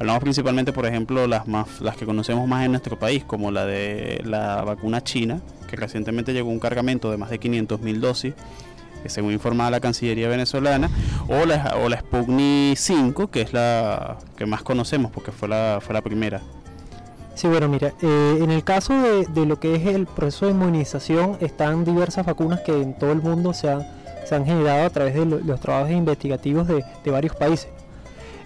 Hablamos 0.01 0.23
principalmente, 0.23 0.73
por 0.73 0.87
ejemplo, 0.87 1.29
las 1.29 1.47
más, 1.47 1.81
las 1.81 1.97
que 1.97 2.05
conocemos 2.05 2.49
más 2.49 2.65
en 2.65 2.73
nuestro 2.73 2.99
país, 2.99 3.23
como 3.25 3.53
la 3.53 3.65
de 3.65 4.21
la 4.25 4.63
vacuna 4.65 5.05
china, 5.05 5.41
que 5.69 5.77
recientemente 5.77 6.33
llegó 6.33 6.51
un 6.51 6.59
cargamento 6.59 7.11
de 7.13 7.17
más 7.17 7.31
de 7.31 7.39
500 7.39 7.81
mil 7.81 8.01
dosis, 8.01 8.35
según 9.07 9.33
informaba 9.33 9.71
la 9.71 9.81
Cancillería 9.81 10.29
venezolana, 10.29 10.91
o 11.29 11.47
la, 11.47 11.77
o 11.77 11.89
la 11.89 12.01
Sputnik 12.01 12.77
5, 12.77 13.31
que 13.31 13.43
es 13.43 13.53
la 13.53 14.19
que 14.37 14.47
más 14.47 14.63
conocemos 14.63 15.13
porque 15.13 15.31
fue 15.31 15.49
la, 15.49 15.79
fue 15.81 15.95
la 15.95 16.03
primera. 16.03 16.41
Sí, 17.35 17.49
bueno, 17.49 17.69
mira, 17.69 17.93
eh, 18.01 18.39
en 18.41 18.51
el 18.53 18.63
caso 18.63 18.95
de, 18.95 19.47
lo 19.47 19.59
que 19.59 19.75
es 19.75 19.87
el 19.87 20.07
proceso 20.07 20.47
de 20.47 20.53
inmunización, 20.53 21.37
están 21.41 21.85
diversas 21.85 22.25
vacunas 22.25 22.61
que 22.61 22.81
en 22.81 22.95
todo 22.95 23.11
el 23.11 23.21
mundo 23.21 23.53
se 23.53 23.69
han, 23.69 23.85
se 24.25 24.37
han 24.37 24.47
generado 24.47 24.87
a 24.87 24.91
través 24.91 25.15
de 25.15 25.27
los 25.27 25.61
trabajos 25.61 25.91
investigativos 25.91 26.69
de, 26.69 26.85
varios 27.11 27.35
países. 27.35 27.69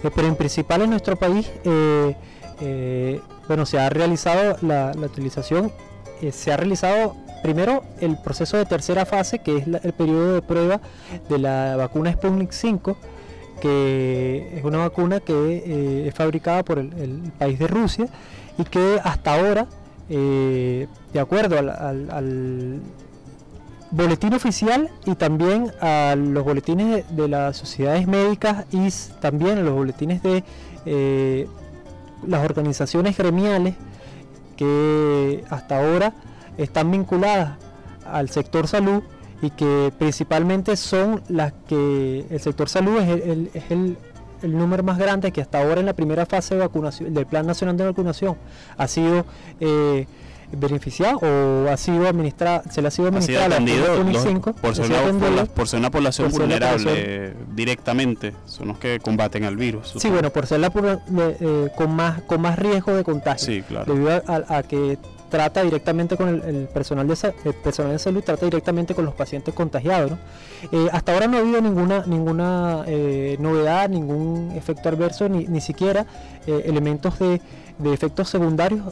Eh, 0.02 0.10
pero 0.14 0.26
en 0.26 0.36
principal 0.36 0.82
en 0.82 0.90
nuestro 0.90 1.16
país, 1.16 1.50
eh, 1.64 3.20
bueno, 3.46 3.66
se 3.66 3.78
ha 3.78 3.90
realizado 3.90 4.56
la, 4.62 4.92
utilización, 4.96 5.70
se 6.32 6.50
ha 6.50 6.56
realizado 6.56 7.14
primero 7.42 7.84
el 8.00 8.16
proceso 8.16 8.56
de 8.56 8.64
tercera 8.64 9.04
fase, 9.04 9.40
que 9.40 9.58
es 9.58 9.66
el 9.66 9.92
periodo 9.92 10.34
de 10.34 10.42
prueba 10.42 10.80
de 11.28 11.38
la 11.38 11.76
vacuna 11.76 12.10
Sputnik 12.12 12.52
5, 12.52 12.96
que 13.60 14.56
es 14.56 14.64
una 14.64 14.78
vacuna 14.78 15.20
que 15.20 16.06
es 16.08 16.14
fabricada 16.14 16.64
por 16.64 16.78
el 16.78 17.32
país 17.38 17.58
de 17.58 17.66
Rusia 17.66 18.08
y 18.58 18.64
que 18.64 19.00
hasta 19.02 19.34
ahora, 19.34 19.66
eh, 20.10 20.88
de 21.12 21.20
acuerdo 21.20 21.58
al, 21.58 22.80
boletín 23.90 24.34
oficial 24.34 24.90
y 25.06 25.14
también 25.14 25.72
a 25.80 26.14
los 26.14 26.44
boletines 26.44 27.04
de, 27.16 27.28
las 27.28 27.56
sociedades 27.56 28.06
médicas 28.06 28.66
y 28.70 28.90
también 29.20 29.56
a 29.56 29.62
los 29.62 29.72
boletines 29.72 30.22
de 30.22 30.44
eh, 30.84 31.48
las 32.26 32.44
organizaciones 32.44 33.16
gremiales 33.16 33.76
que 34.58 35.42
hasta 35.48 35.78
ahora 35.78 36.12
están 36.58 36.90
vinculadas 36.90 37.56
al 38.04 38.28
sector 38.28 38.68
salud 38.68 39.02
y 39.40 39.50
que 39.50 39.90
principalmente 39.98 40.76
son 40.76 41.22
las 41.28 41.54
que 41.66 42.26
el 42.28 42.40
sector 42.40 42.68
salud 42.68 42.98
es 42.98 43.54
es 43.54 43.70
el 43.70 43.96
el 44.42 44.56
número 44.56 44.82
más 44.82 44.98
grande 44.98 45.32
que 45.32 45.40
hasta 45.40 45.60
ahora 45.60 45.80
en 45.80 45.86
la 45.86 45.94
primera 45.94 46.26
fase 46.26 46.54
de 46.54 46.60
vacunación 46.60 47.14
del 47.14 47.26
Plan 47.26 47.46
Nacional 47.46 47.76
de 47.76 47.84
Vacunación 47.84 48.36
ha 48.76 48.88
sido 48.88 49.24
eh, 49.60 50.06
beneficiado 50.52 51.18
o 51.18 51.68
ha 51.68 51.76
sido 51.76 52.08
administrado, 52.08 52.62
se 52.70 52.80
le 52.80 52.88
ha 52.88 52.90
sido 52.90 53.08
administrado 53.08 53.56
por, 54.60 54.74
ser 54.74 54.86
una, 54.86 55.44
por, 55.44 55.68
ser 55.68 55.78
una 55.80 55.90
población 55.90 56.30
vulnerable 56.30 57.34
directamente, 57.54 58.32
son 58.46 58.68
los 58.68 58.78
que 58.78 58.98
combaten 59.00 59.44
al 59.44 59.56
virus. 59.56 59.94
Sí, 59.98 60.08
bueno, 60.08 60.30
por 60.30 60.46
ser 60.46 60.60
la 60.60 60.72
eh, 61.40 61.68
con 61.76 61.94
más 61.94 62.22
con 62.22 62.40
más 62.40 62.58
riesgo 62.58 62.94
de 62.94 63.04
contagio. 63.04 63.46
Sí, 63.46 63.62
claro. 63.62 63.92
Debido 63.92 64.22
a 64.26 64.62
que 64.62 64.98
trata 65.28 65.62
directamente 65.62 66.16
con 66.16 66.28
el, 66.28 66.68
personal, 66.68 67.06
de, 67.06 67.52
personal 67.52 67.92
de 67.92 67.98
salud, 67.98 68.22
trata 68.22 68.44
directamente 68.46 68.94
con 68.94 69.04
los 69.04 69.14
pacientes 69.14 69.54
contagiados. 69.54 70.18
Eh, 70.72 70.88
hasta 70.92 71.12
ahora 71.12 71.26
no 71.26 71.36
ha 71.36 71.40
habido 71.40 71.60
ninguna, 71.60 72.04
ninguna 72.06 72.84
eh, 72.86 73.36
novedad, 73.38 73.88
ningún 73.88 74.52
efecto 74.56 74.88
adverso, 74.88 75.28
ni, 75.28 75.46
ni 75.46 75.60
siquiera 75.60 76.06
eh, 76.46 76.62
elementos 76.66 77.18
de, 77.18 77.40
efectos 77.92 78.28
secundarios 78.28 78.82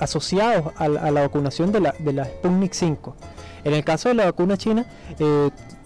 asociados 0.00 0.72
a, 0.78 0.88
la 0.88 1.20
vacunación 1.20 1.70
de 1.70 1.78
la, 1.78 1.94
de 2.00 2.12
la 2.12 2.24
Sputnik 2.24 2.72
5. 2.72 3.14
En 3.62 3.72
el 3.72 3.84
caso 3.84 4.08
de 4.08 4.16
la 4.16 4.24
vacuna 4.24 4.56
china, 4.56 4.84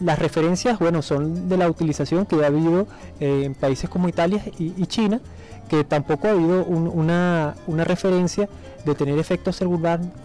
las 0.00 0.18
referencias, 0.18 0.78
bueno, 0.78 1.02
son 1.02 1.50
de 1.50 1.58
la 1.58 1.68
utilización 1.68 2.24
que 2.24 2.42
ha 2.42 2.46
habido 2.46 2.86
en 3.20 3.54
países 3.54 3.90
como 3.90 4.08
Italia 4.08 4.42
y, 4.58 4.86
China, 4.86 5.20
que 5.68 5.84
tampoco 5.84 6.28
ha 6.28 6.32
habido 6.32 6.64
una, 6.64 7.54
referencia 7.66 8.48
de 8.84 8.94
tener 8.94 9.18
efectos 9.18 9.56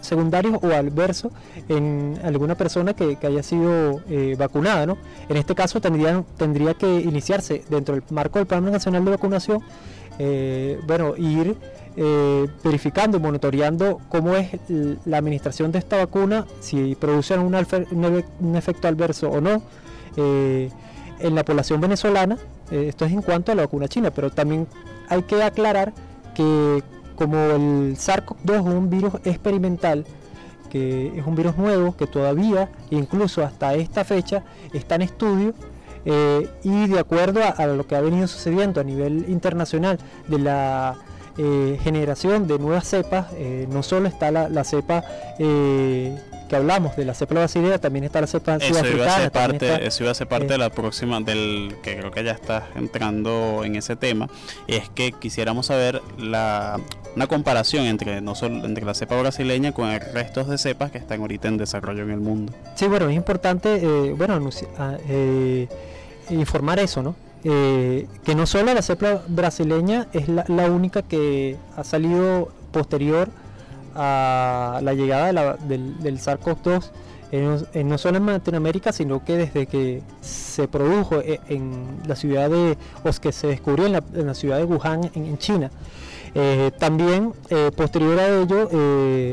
secundarios 0.00 0.58
o 0.62 0.66
adversos 0.66 1.32
en 1.68 2.18
alguna 2.24 2.56
persona 2.56 2.92
que, 2.92 3.16
haya 3.22 3.42
sido 3.42 4.00
eh, 4.08 4.34
vacunada. 4.38 4.86
¿no? 4.86 4.98
En 5.28 5.36
este 5.36 5.54
caso 5.54 5.80
tendría, 5.80 6.24
tendría 6.36 6.74
que 6.74 7.00
iniciarse 7.00 7.64
dentro 7.70 7.94
del 7.94 8.04
marco 8.10 8.38
del 8.38 8.46
Plan 8.46 8.64
Nacional 8.70 9.04
de 9.04 9.10
Vacunación, 9.12 9.62
bueno, 10.86 11.16
ir 11.16 11.56
eh, 12.00 12.46
verificando 12.62 13.18
monitoreando 13.18 14.00
cómo 14.08 14.36
es 14.36 14.50
la 15.04 15.18
administración 15.18 15.72
de 15.72 15.80
esta 15.80 15.96
vacuna, 15.96 16.46
si 16.60 16.94
produce 16.94 17.36
un, 17.36 17.56
efecto 18.54 18.86
adverso 18.86 19.28
o 19.28 19.40
no 19.40 19.60
eh, 20.16 20.70
en 21.18 21.34
la 21.34 21.44
población 21.44 21.80
venezolana. 21.80 22.38
Eh, 22.70 22.86
esto 22.88 23.04
es 23.04 23.10
en 23.10 23.20
cuanto 23.20 23.50
a 23.50 23.56
la 23.56 23.62
vacuna 23.62 23.88
china, 23.88 24.12
pero 24.12 24.30
también 24.30 24.68
hay 25.08 25.22
que 25.22 25.42
aclarar 25.42 25.92
que 26.34 26.82
como 27.16 27.36
el 27.36 27.96
SARS-CoV-2 27.96 28.54
es 28.54 28.60
un 28.60 28.90
virus 28.90 29.14
experimental, 29.24 30.04
que 30.70 31.18
es 31.18 31.26
un 31.26 31.34
virus 31.34 31.56
nuevo 31.56 31.96
que 31.96 32.06
todavía, 32.06 32.70
incluso 32.90 33.42
hasta 33.42 33.74
esta 33.74 34.04
fecha, 34.04 34.44
está 34.72 34.94
en 34.94 35.02
estudio. 35.02 35.54
y 36.62 36.86
de 36.86 36.98
acuerdo 36.98 37.40
a, 37.42 37.66
lo 37.66 37.86
que 37.86 37.96
ha 37.96 38.00
venido 38.00 38.26
sucediendo 38.28 38.80
a 38.80 38.84
nivel 38.84 39.26
internacional 39.28 39.98
de 40.28 40.38
la 40.38 40.96
eh, 41.40 41.78
generación 41.84 42.48
de 42.48 42.58
nuevas 42.58 42.88
cepas, 42.88 43.28
eh, 43.34 43.68
no 43.70 43.84
solo 43.84 44.08
está 44.08 44.32
la, 44.32 44.64
cepa 44.64 45.04
eh, 45.38 46.18
que 46.48 46.56
hablamos 46.56 46.96
de 46.96 47.04
la 47.04 47.14
cepa 47.14 47.34
brasileña, 47.34 47.78
también 47.78 48.04
está 48.04 48.20
la 48.20 48.26
cepa 48.26 48.56
eso 48.56 48.68
sudafricana. 48.68 49.04
Iba 49.04 49.14
a 49.14 49.20
ser 49.20 49.32
parte, 49.32 49.86
eso 49.86 50.02
iba 50.04 50.12
a 50.12 50.14
ser 50.14 50.28
parte 50.28 50.46
de 50.46 50.58
la 50.58 50.70
próxima, 50.70 51.20
del 51.20 51.76
que 51.82 51.96
creo 51.96 52.10
que 52.10 52.24
ya 52.24 52.32
está 52.32 52.68
entrando 52.74 53.62
en 53.64 53.76
ese 53.76 53.96
tema, 53.96 54.28
es 54.66 54.88
que 54.88 55.12
quisiéramos 55.12 55.66
saber 55.66 56.02
la, 56.18 56.80
una 57.14 57.26
comparación 57.26 57.86
entre 57.86 58.20
no 58.20 58.34
solo 58.34 58.64
entre 58.64 58.84
la 58.84 58.94
cepa 58.94 59.18
brasileña 59.20 59.72
con 59.72 59.88
el 59.88 60.00
resto 60.00 60.44
de 60.44 60.58
cepas 60.58 60.90
que 60.90 60.98
están 60.98 61.20
ahorita 61.20 61.48
en 61.48 61.58
desarrollo 61.58 62.02
en 62.02 62.10
el 62.10 62.20
mundo. 62.20 62.52
Sí, 62.74 62.86
bueno, 62.86 63.08
es 63.08 63.16
importante, 63.16 63.78
bueno, 64.16 64.40
ah, 64.78 64.96
informar 66.30 66.78
eso, 66.78 67.02
¿no? 67.02 67.14
Eh, 67.44 68.08
que 68.24 68.34
no 68.34 68.46
solo 68.46 68.74
la 68.74 68.82
cepa 68.82 69.22
brasileña 69.28 70.08
es 70.12 70.28
la, 70.28 70.44
única 70.70 71.02
que 71.02 71.56
ha 71.76 71.84
salido 71.84 72.48
posterior 72.72 73.28
a 73.98 74.80
la 74.82 74.94
llegada 74.94 75.56
del, 75.56 75.98
del 75.98 76.18
SARS-CoV-2 76.18 76.90
no 77.84 77.98
solo 77.98 78.16
en 78.16 78.26
Latinoamérica, 78.26 78.90
sino 78.90 79.22
que 79.22 79.36
desde 79.36 79.66
que 79.66 80.02
se 80.22 80.66
produjo 80.66 81.20
e, 81.20 81.40
en, 81.48 81.84
la 82.06 82.16
ciudad 82.16 82.48
de, 82.48 82.78
o 83.04 83.20
que 83.20 83.32
se 83.32 83.48
descubrió 83.48 83.84
en 83.86 84.26
la, 84.26 84.34
ciudad 84.34 84.56
de 84.56 84.64
Wuhan, 84.64 85.10
en, 85.14 85.36
China. 85.36 85.70
Eh, 86.34 86.70
también, 86.78 87.34
eh, 87.50 87.70
posterior 87.76 88.18
a 88.18 88.28
ello, 88.28 88.70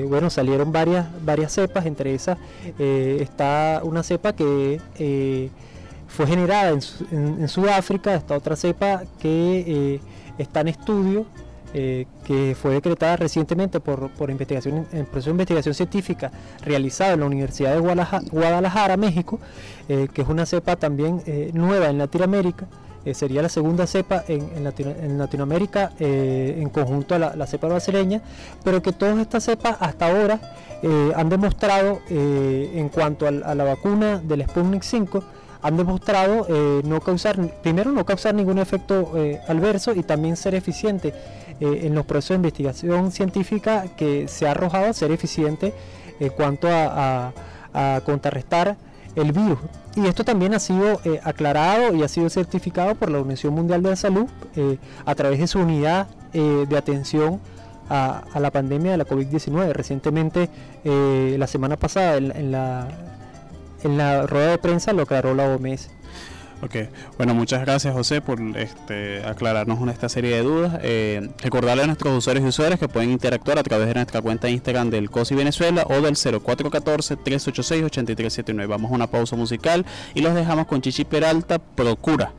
bueno, 0.09 0.29
salieron 0.29 0.73
varias, 0.73 1.05
varias 1.23 1.53
cepas, 1.53 1.85
entre 1.85 2.13
esas 2.13 2.37
está 2.77 3.79
una 3.83 4.03
cepa 4.03 4.33
que 4.33 4.81
fue 6.15 6.27
generada 6.27 6.69
en, 7.11 7.49
Sudáfrica, 7.49 8.15
esta 8.15 8.37
otra 8.37 8.55
cepa 8.55 9.03
que 9.19 9.63
eh, 9.67 9.99
está 10.37 10.61
en 10.61 10.69
estudio, 10.69 11.25
eh, 11.77 12.05
que 12.23 12.55
fue 12.55 12.71
decretada 12.71 13.17
recientemente 13.17 13.81
por, 13.81 14.09
por 14.11 14.31
investigación, 14.31 14.87
en 14.93 15.05
proceso 15.07 15.25
de 15.25 15.31
investigación 15.31 15.75
científica 15.75 16.31
realizado 16.63 17.15
en 17.15 17.19
la 17.19 17.25
Universidad 17.25 17.73
de 17.73 17.79
Guadalajara, 18.31 18.95
México, 18.95 19.41
eh, 19.89 20.07
que 20.13 20.21
es 20.21 20.29
una 20.29 20.45
cepa 20.45 20.77
también 20.77 21.21
nueva 21.53 21.89
en 21.89 21.97
Latinoamérica. 21.97 22.65
sería 23.13 23.41
la 23.41 23.49
segunda 23.49 23.85
cepa 23.87 24.23
en, 24.29 24.63
Latinoamérica 25.17 25.91
en 25.99 26.69
conjunto 26.69 27.15
a 27.15 27.19
la, 27.19 27.45
cepa 27.45 27.67
brasileña, 27.67 28.21
pero 28.63 28.81
que 28.81 28.93
todas 28.93 29.17
estas 29.19 29.43
cepas 29.43 29.75
hasta 29.81 30.07
ahora 30.07 30.39
han 31.13 31.27
demostrado 31.27 31.99
en 32.09 32.87
cuanto 32.87 33.27
a, 33.27 33.31
la 33.31 33.63
vacuna 33.65 34.19
del 34.19 34.47
Sputnik 34.47 34.83
5 34.83 35.23
han 35.65 35.77
demostrado 35.77 36.45
eh, 36.47 36.81
no 36.85 36.99
causar, 37.01 37.37
primero 37.63 37.91
no 37.91 38.05
causar 38.05 38.35
ningún 38.35 38.59
efecto 38.59 39.13
eh, 39.15 39.41
adverso 39.47 39.95
y 39.95 40.03
también 40.03 40.37
ser 40.37 40.53
eficiente 40.53 41.11
eh, 41.59 41.81
en 41.83 41.95
los 41.95 42.05
procesos 42.05 42.29
de 42.29 42.35
investigación 42.35 43.11
científica 43.11 43.85
que 43.95 44.27
se 44.27 44.47
ha 44.47 44.51
arrojado 44.51 44.93
ser 44.93 45.11
eficiente 45.11 45.73
en 46.19 46.29
cuanto 46.29 46.67
a, 46.71 47.33
contrarrestar 48.05 48.77
el 49.17 49.33
virus. 49.33 49.59
Y 49.97 50.07
esto 50.07 50.23
también 50.23 50.53
ha 50.53 50.59
sido 50.59 51.01
aclarado 51.25 51.93
y 51.93 52.03
ha 52.03 52.07
sido 52.07 52.29
certificado 52.29 52.95
por 52.95 53.09
la 53.11 53.17
Organización 53.17 53.53
Mundial 53.53 53.83
de 53.83 53.89
la 53.89 53.95
Salud 53.97 54.27
a 55.05 55.13
través 55.15 55.39
de 55.39 55.47
su 55.47 55.59
unidad 55.59 56.07
de 56.31 56.77
atención 56.77 57.41
a, 57.89 58.23
la 58.39 58.49
pandemia 58.49 58.91
de 58.91 58.97
la 58.97 59.05
COVID-19. 59.05 59.73
Recientemente, 59.73 60.49
la 60.85 61.47
semana 61.47 61.75
pasada, 61.75 62.15
en 62.15 62.53
la 62.53 62.87
en 63.85 63.97
la 63.97 64.25
rueda 64.25 64.51
de 64.51 64.57
prensa 64.57 64.93
lo 64.93 65.03
aclaró 65.03 65.35
la 65.35 65.47
OMS. 65.47 65.89
Ok, 66.61 66.75
bueno, 67.17 67.35
muchas 67.35 67.59
gracias 67.61 67.93
José 67.93 68.21
por 68.21 68.39
este, 68.57 69.23
aclararnos 69.25 69.85
esta 69.89 70.07
serie 70.09 70.35
de 70.35 70.41
dudas. 70.41 70.79
Eh, 70.81 71.29
recordarle 71.41 71.83
a 71.83 71.87
nuestros 71.87 72.17
usuarios 72.17 72.45
y 72.45 72.47
usuarias 72.47 72.79
que 72.79 72.87
pueden 72.87 73.11
interactuar 73.11 73.59
a 73.59 73.63
través 73.63 73.87
de 73.87 73.93
nuestra 73.93 74.21
cuenta 74.21 74.47
de 74.47 74.53
Instagram 74.53 74.89
del 74.89 75.09
COSI 75.09 75.35
Venezuela 75.35 75.83
o 75.87 75.99
del 76.01 76.15
0414-386-8379. 76.15 78.67
Vamos 78.67 78.91
a 78.91 78.95
una 78.95 79.07
pausa 79.07 79.35
musical 79.35 79.85
y 80.13 80.21
los 80.21 80.33
dejamos 80.33 80.67
con 80.67 80.81
Chichi 80.81 81.03
Peralta, 81.05 81.59
Procura. 81.59 82.31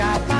got 0.00 0.28
my 0.28 0.39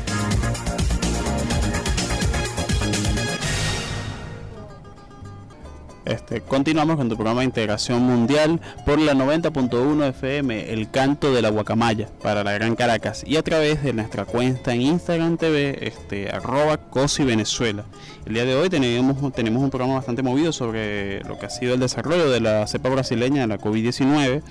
Continuamos 6.39 6.95
con 6.95 7.09
tu 7.09 7.15
programa 7.15 7.41
de 7.41 7.45
integración 7.45 8.03
mundial 8.03 8.61
por 8.85 8.99
la 8.99 9.13
90.1 9.13 10.09
FM, 10.09 10.71
el 10.71 10.89
canto 10.89 11.33
de 11.33 11.41
la 11.41 11.49
guacamaya 11.49 12.07
para 12.21 12.43
la 12.43 12.53
Gran 12.53 12.75
Caracas 12.75 13.23
y 13.27 13.35
a 13.35 13.43
través 13.43 13.83
de 13.83 13.91
nuestra 13.91 14.23
cuenta 14.23 14.73
en 14.73 14.81
Instagram 14.81 15.37
TV, 15.37 15.87
este, 15.87 16.29
arroba 16.29 16.77
Cosi. 16.77 17.23
El 17.23 18.33
día 18.33 18.45
de 18.45 18.55
hoy 18.55 18.69
tenemos, 18.69 19.33
tenemos 19.33 19.61
un 19.61 19.69
programa 19.69 19.95
bastante 19.95 20.23
movido 20.23 20.53
sobre 20.53 21.21
lo 21.23 21.37
que 21.37 21.47
ha 21.47 21.49
sido 21.49 21.73
el 21.73 21.79
desarrollo 21.81 22.29
de 22.29 22.39
la 22.39 22.65
cepa 22.67 22.89
brasileña 22.89 23.41
de 23.41 23.47
la 23.47 23.57
COVID-19, 23.57 24.41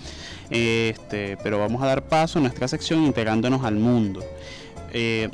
este, 0.51 1.39
pero 1.43 1.59
vamos 1.59 1.83
a 1.83 1.87
dar 1.87 2.03
paso 2.03 2.39
a 2.39 2.43
nuestra 2.43 2.69
sección 2.69 3.05
integrándonos 3.05 3.65
al 3.65 3.77
mundo. 3.77 4.21
Eh, 4.93 5.31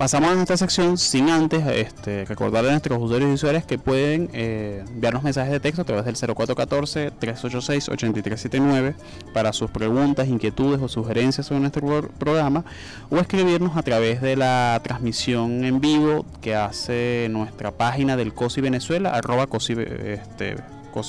pasamos 0.00 0.30
a 0.30 0.34
nuestra 0.34 0.56
sección 0.56 0.96
sin 0.96 1.28
antes 1.28 1.62
este, 1.66 2.24
recordarle 2.24 2.70
a 2.70 2.72
nuestros 2.72 3.02
usuarios 3.02 3.28
y 3.28 3.34
usuarias 3.34 3.66
que 3.66 3.76
pueden 3.76 4.30
eh, 4.32 4.82
enviarnos 4.88 5.22
mensajes 5.22 5.52
de 5.52 5.60
texto 5.60 5.82
a 5.82 5.84
través 5.84 6.06
del 6.06 6.16
0414-386-8379 6.16 8.94
para 9.34 9.52
sus 9.52 9.70
preguntas, 9.70 10.26
inquietudes 10.26 10.80
o 10.80 10.88
sugerencias 10.88 11.48
sobre 11.48 11.60
nuestro 11.60 12.08
programa 12.18 12.64
o 13.10 13.18
escribirnos 13.18 13.76
a 13.76 13.82
través 13.82 14.22
de 14.22 14.36
la 14.36 14.80
transmisión 14.82 15.66
en 15.66 15.82
vivo 15.82 16.24
que 16.40 16.54
hace 16.54 17.28
nuestra 17.30 17.70
página 17.70 18.16
del 18.16 18.32
COSI 18.32 18.62
Venezuela, 18.62 19.10
arroba 19.10 19.48
COSI, 19.48 19.74
este, 19.76 20.56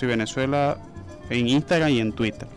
Venezuela 0.02 0.76
en 1.30 1.48
Instagram 1.48 1.92
y 1.92 2.02
en 2.02 2.12
Twitter. 2.12 2.50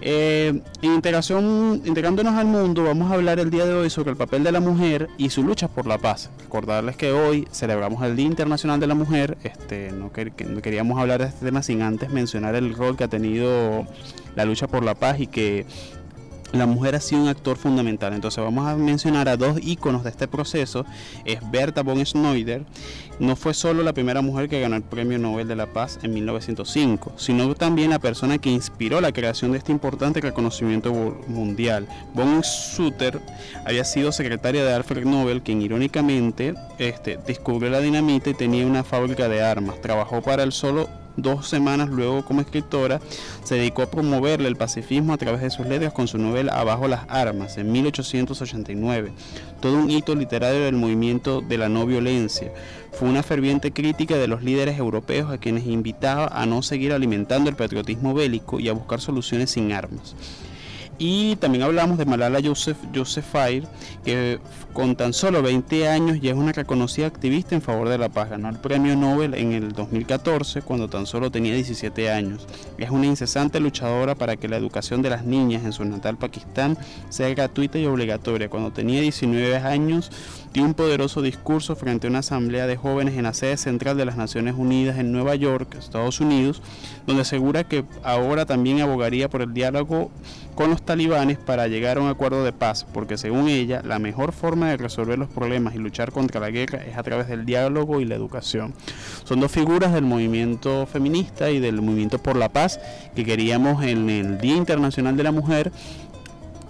Eh, 0.00 0.60
integración, 0.82 1.82
integrándonos 1.84 2.34
al 2.34 2.46
mundo, 2.46 2.84
vamos 2.84 3.10
a 3.10 3.14
hablar 3.14 3.38
el 3.40 3.50
día 3.50 3.64
de 3.64 3.74
hoy 3.74 3.90
sobre 3.90 4.10
el 4.10 4.16
papel 4.16 4.44
de 4.44 4.52
la 4.52 4.60
mujer 4.60 5.08
y 5.16 5.30
su 5.30 5.42
lucha 5.42 5.68
por 5.68 5.86
la 5.86 5.98
paz. 5.98 6.30
Recordarles 6.42 6.96
que 6.96 7.12
hoy 7.12 7.48
celebramos 7.50 8.02
el 8.04 8.14
Día 8.14 8.26
Internacional 8.26 8.78
de 8.78 8.86
la 8.86 8.94
Mujer. 8.94 9.38
Este, 9.42 9.90
no, 9.92 10.10
no 10.48 10.62
queríamos 10.62 10.98
hablar 10.98 11.20
de 11.20 11.28
este 11.28 11.46
tema 11.46 11.62
sin 11.62 11.82
antes 11.82 12.10
mencionar 12.10 12.54
el 12.54 12.74
rol 12.74 12.96
que 12.96 13.04
ha 13.04 13.08
tenido 13.08 13.86
la 14.34 14.44
lucha 14.44 14.66
por 14.66 14.84
la 14.84 14.94
paz 14.94 15.18
y 15.18 15.26
que 15.26 15.66
la 16.52 16.66
mujer 16.66 16.94
ha 16.94 17.00
sido 17.00 17.22
un 17.22 17.28
actor 17.28 17.56
fundamental. 17.56 18.12
Entonces 18.12 18.42
vamos 18.42 18.66
a 18.66 18.76
mencionar 18.76 19.28
a 19.28 19.36
dos 19.36 19.58
íconos 19.62 20.04
de 20.04 20.10
este 20.10 20.28
proceso. 20.28 20.84
Es 21.24 21.38
Berta 21.50 21.82
von 21.82 22.04
Schneider. 22.04 22.64
No 23.18 23.34
fue 23.34 23.54
solo 23.54 23.82
la 23.82 23.94
primera 23.94 24.20
mujer 24.20 24.48
que 24.48 24.60
ganó 24.60 24.76
el 24.76 24.82
Premio 24.82 25.18
Nobel 25.18 25.48
de 25.48 25.56
la 25.56 25.72
Paz 25.72 25.98
en 26.02 26.12
1905, 26.12 27.14
sino 27.16 27.54
también 27.54 27.90
la 27.90 27.98
persona 27.98 28.38
que 28.38 28.50
inspiró 28.50 29.00
la 29.00 29.12
creación 29.12 29.52
de 29.52 29.58
este 29.58 29.72
importante 29.72 30.20
reconocimiento 30.20 30.92
mundial. 31.26 31.88
Von 32.12 32.44
Sutter 32.44 33.20
había 33.64 33.84
sido 33.84 34.12
secretaria 34.12 34.64
de 34.64 34.74
Alfred 34.74 35.06
Nobel, 35.06 35.42
quien 35.42 35.62
irónicamente 35.62 36.54
este, 36.78 37.18
descubrió 37.26 37.70
la 37.70 37.80
dinamita 37.80 38.30
y 38.30 38.34
tenía 38.34 38.66
una 38.66 38.84
fábrica 38.84 39.28
de 39.28 39.42
armas. 39.42 39.80
Trabajó 39.80 40.20
para 40.20 40.42
el 40.42 40.52
solo 40.52 40.88
dos 41.16 41.48
semanas 41.48 41.88
luego 41.88 42.24
como 42.24 42.40
escritora, 42.40 43.00
se 43.44 43.56
dedicó 43.56 43.82
a 43.82 43.90
promoverle 43.90 44.48
el 44.48 44.56
pacifismo 44.56 45.12
a 45.12 45.18
través 45.18 45.40
de 45.40 45.50
sus 45.50 45.66
letras 45.66 45.92
con 45.92 46.08
su 46.08 46.18
novela 46.18 46.58
Abajo 46.58 46.88
las 46.88 47.04
Armas 47.08 47.56
en 47.58 47.72
1889, 47.72 49.12
todo 49.60 49.78
un 49.78 49.90
hito 49.90 50.14
literario 50.14 50.64
del 50.64 50.76
movimiento 50.76 51.40
de 51.40 51.58
la 51.58 51.68
no 51.68 51.86
violencia. 51.86 52.52
Fue 52.92 53.08
una 53.08 53.22
ferviente 53.22 53.72
crítica 53.72 54.16
de 54.16 54.26
los 54.26 54.42
líderes 54.42 54.78
europeos 54.78 55.30
a 55.30 55.38
quienes 55.38 55.66
invitaba 55.66 56.28
a 56.28 56.46
no 56.46 56.62
seguir 56.62 56.92
alimentando 56.92 57.50
el 57.50 57.56
patriotismo 57.56 58.14
bélico 58.14 58.58
y 58.58 58.68
a 58.68 58.72
buscar 58.72 59.00
soluciones 59.00 59.50
sin 59.50 59.72
armas. 59.72 60.14
Y 60.98 61.36
también 61.36 61.62
hablamos 61.62 61.98
de 61.98 62.06
Malala 62.06 62.40
Yousafzai, 62.40 63.62
que 64.04 64.38
con 64.72 64.96
tan 64.96 65.12
solo 65.12 65.42
20 65.42 65.88
años 65.88 66.20
ya 66.20 66.30
es 66.30 66.36
una 66.36 66.52
reconocida 66.52 67.06
activista 67.06 67.54
en 67.54 67.62
favor 67.62 67.88
de 67.88 67.98
la 67.98 68.08
paz. 68.08 68.30
Ganó 68.30 68.48
el 68.48 68.56
premio 68.56 68.96
Nobel 68.96 69.34
en 69.34 69.52
el 69.52 69.72
2014 69.72 70.62
cuando 70.62 70.88
tan 70.88 71.06
solo 71.06 71.30
tenía 71.30 71.54
17 71.54 72.10
años. 72.10 72.46
Es 72.78 72.90
una 72.90 73.06
incesante 73.06 73.60
luchadora 73.60 74.14
para 74.14 74.36
que 74.36 74.48
la 74.48 74.56
educación 74.56 75.02
de 75.02 75.10
las 75.10 75.24
niñas 75.24 75.64
en 75.64 75.72
su 75.72 75.84
natal 75.84 76.16
Pakistán 76.16 76.78
sea 77.10 77.28
gratuita 77.28 77.78
y 77.78 77.86
obligatoria. 77.86 78.48
Cuando 78.48 78.72
tenía 78.72 79.00
19 79.00 79.56
años 79.56 80.10
dio 80.56 80.64
un 80.64 80.72
poderoso 80.72 81.20
discurso 81.20 81.76
frente 81.76 82.06
a 82.06 82.10
una 82.10 82.20
asamblea 82.20 82.66
de 82.66 82.78
jóvenes 82.78 83.18
en 83.18 83.24
la 83.24 83.34
sede 83.34 83.58
central 83.58 83.98
de 83.98 84.06
las 84.06 84.16
Naciones 84.16 84.54
Unidas 84.56 84.96
en 84.98 85.12
Nueva 85.12 85.34
York, 85.34 85.76
Estados 85.78 86.18
Unidos, 86.18 86.62
donde 87.06 87.20
asegura 87.20 87.64
que 87.64 87.84
ahora 88.02 88.46
también 88.46 88.80
abogaría 88.80 89.28
por 89.28 89.42
el 89.42 89.52
diálogo 89.52 90.10
con 90.54 90.70
los 90.70 90.80
talibanes 90.80 91.36
para 91.36 91.68
llegar 91.68 91.98
a 91.98 92.00
un 92.00 92.08
acuerdo 92.08 92.42
de 92.42 92.54
paz, 92.54 92.86
porque 92.94 93.18
según 93.18 93.50
ella, 93.50 93.82
la 93.84 93.98
mejor 93.98 94.32
forma 94.32 94.70
de 94.70 94.78
resolver 94.78 95.18
los 95.18 95.28
problemas 95.28 95.74
y 95.74 95.78
luchar 95.78 96.10
contra 96.10 96.40
la 96.40 96.50
guerra 96.50 96.82
es 96.82 96.96
a 96.96 97.02
través 97.02 97.28
del 97.28 97.44
diálogo 97.44 98.00
y 98.00 98.06
la 98.06 98.14
educación. 98.14 98.72
Son 99.24 99.38
dos 99.38 99.52
figuras 99.52 99.92
del 99.92 100.04
movimiento 100.04 100.86
feminista 100.86 101.50
y 101.50 101.60
del 101.60 101.82
movimiento 101.82 102.18
por 102.18 102.36
la 102.36 102.48
paz 102.48 102.80
que 103.14 103.26
queríamos 103.26 103.84
en 103.84 104.08
el 104.08 104.38
Día 104.38 104.56
Internacional 104.56 105.18
de 105.18 105.22
la 105.22 105.32
Mujer 105.32 105.70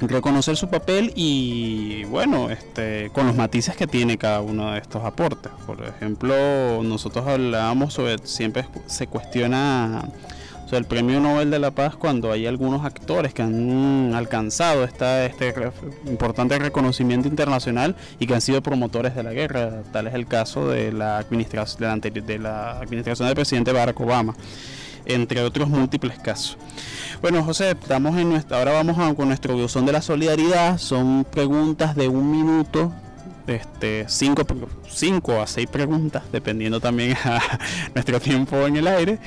reconocer 0.01 0.57
su 0.57 0.69
papel 0.69 1.13
y 1.15 2.05
bueno, 2.05 2.51
este, 2.51 3.11
con 3.13 3.27
los 3.27 3.37
matices 3.37 3.77
que 3.77 3.87
tiene 3.87 4.19
cada 4.19 4.41
uno 4.41 4.73
de 4.73 4.79
estos 4.79 5.05
aportes. 5.05 5.53
Por 5.67 5.83
ejemplo, 5.83 6.83
nosotros 6.83 7.27
hablábamos 7.27 7.95
sobre, 7.95 8.19
siempre 8.25 8.67
se 8.87 9.07
cuestiona 9.07 10.05
el 10.73 10.85
premio 10.85 11.21
Nobel 11.21 11.51
de 11.51 11.61
la 11.61 11.71
Paz 11.71 11.95
cuando 11.95 12.33
hay 12.33 12.47
algunos 12.47 12.85
actores 12.85 13.33
que 13.33 13.43
han 13.43 14.15
alcanzado 14.15 14.83
esta, 14.83 15.25
este 15.25 15.55
importante 16.07 16.59
reconocimiento 16.59 17.29
internacional 17.29 17.95
y 18.19 18.27
que 18.27 18.35
han 18.35 18.41
sido 18.41 18.63
promotores 18.63 19.15
de 19.15 19.23
la 19.23 19.33
guerra. 19.33 19.83
Tal 19.93 20.09
es 20.09 20.15
el 20.15 20.27
caso 20.27 20.69
de 20.69 20.93
la 20.93 21.19
administración, 21.19 22.01
de 22.01 22.39
la 22.39 22.81
administración 22.81 23.29
del 23.29 23.37
presidente 23.37 23.73
Barack 23.73 24.01
Obama 24.01 24.35
entre 25.07 25.43
otros 25.43 25.69
múltiples 25.69 26.19
casos. 26.19 26.59
Bueno, 27.23 27.43
José, 27.43 27.71
estamos 27.71 28.17
en 28.17 28.29
nuestra, 28.29 28.59
ahora 28.59 28.73
vamos 28.73 29.15
con 29.15 29.29
nuestro 29.29 29.57
buzón 29.57 29.87
de 29.87 29.93
la 29.93 30.03
solidaridad. 30.03 30.79
Son 30.79 31.25
preguntas 31.25 31.97
de 31.97 32.09
un 32.09 32.31
minuto, 32.31 32.93
este, 33.47 34.05
cinco, 34.09 34.43
cinco 34.89 35.41
a 35.41 35.47
seis 35.47 35.69
preguntas, 35.69 36.25
dependiendo 36.31 36.81
también 36.81 37.17
a 37.25 37.41
nuestro 37.95 38.21
tiempo 38.21 38.67
en 38.67 38.77
el 38.77 38.87
aire, 38.87 39.19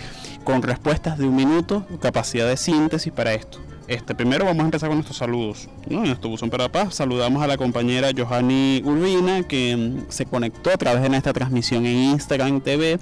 con 0.44 0.62
respuestas 0.62 1.18
de 1.18 1.26
un 1.26 1.36
minuto, 1.36 1.86
capacidad 2.02 2.48
de 2.48 2.58
síntesis 2.58 3.12
para 3.12 3.34
esto. 3.34 3.60
Este, 3.90 4.14
primero 4.14 4.46
vamos 4.46 4.62
a 4.62 4.66
empezar 4.66 4.88
con 4.88 4.98
nuestros 4.98 5.18
saludos. 5.18 5.68
En 5.90 6.04
nuestro 6.04 6.30
buzón 6.30 6.52
para 6.52 6.66
la 6.66 6.72
paz 6.72 6.94
saludamos 6.94 7.42
a 7.42 7.48
la 7.48 7.58
compañera 7.58 8.10
Johanny 8.16 8.84
Urbina 8.86 9.42
que 9.42 9.76
mm, 9.76 10.12
se 10.12 10.28
conectó 10.28 10.70
a 10.70 10.78
través 10.78 11.02
de 11.02 11.10
nuestra 11.10 11.34
transmisión 11.34 11.88
en 11.88 11.98
Instagram 11.98 12.62
TV 12.62 13.00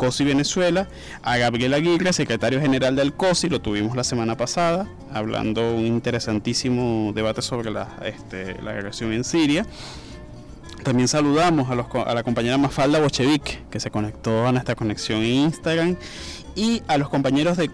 COSI 0.00 0.24
Venezuela, 0.24 0.88
a 1.22 1.36
Gabriel 1.36 1.74
Aguirre, 1.74 2.14
secretario 2.14 2.58
general 2.58 2.96
del 2.96 3.12
COSI, 3.12 3.50
lo 3.50 3.60
tuvimos 3.60 3.94
la 3.94 4.02
semana 4.02 4.34
pasada, 4.34 4.88
hablando 5.12 5.74
un 5.74 5.84
interesantísimo 5.84 7.12
debate 7.14 7.42
sobre 7.42 7.70
la, 7.70 7.86
este, 8.02 8.56
la 8.62 8.70
agresión 8.70 9.12
en 9.12 9.24
Siria. 9.24 9.66
También 10.84 11.06
saludamos 11.06 11.68
a, 11.68 12.02
a 12.02 12.14
la 12.14 12.22
compañera 12.22 12.56
Mafalda 12.56 12.98
Bochevic, 12.98 13.68
que 13.68 13.78
se 13.78 13.90
conectó 13.90 14.46
a 14.46 14.52
nuestra 14.52 14.74
conexión 14.74 15.20
en 15.20 15.32
Instagram 15.32 15.96
y 16.54 16.82
a 16.88 16.98
los 16.98 17.08
compañeros 17.08 17.56
de 17.56 17.70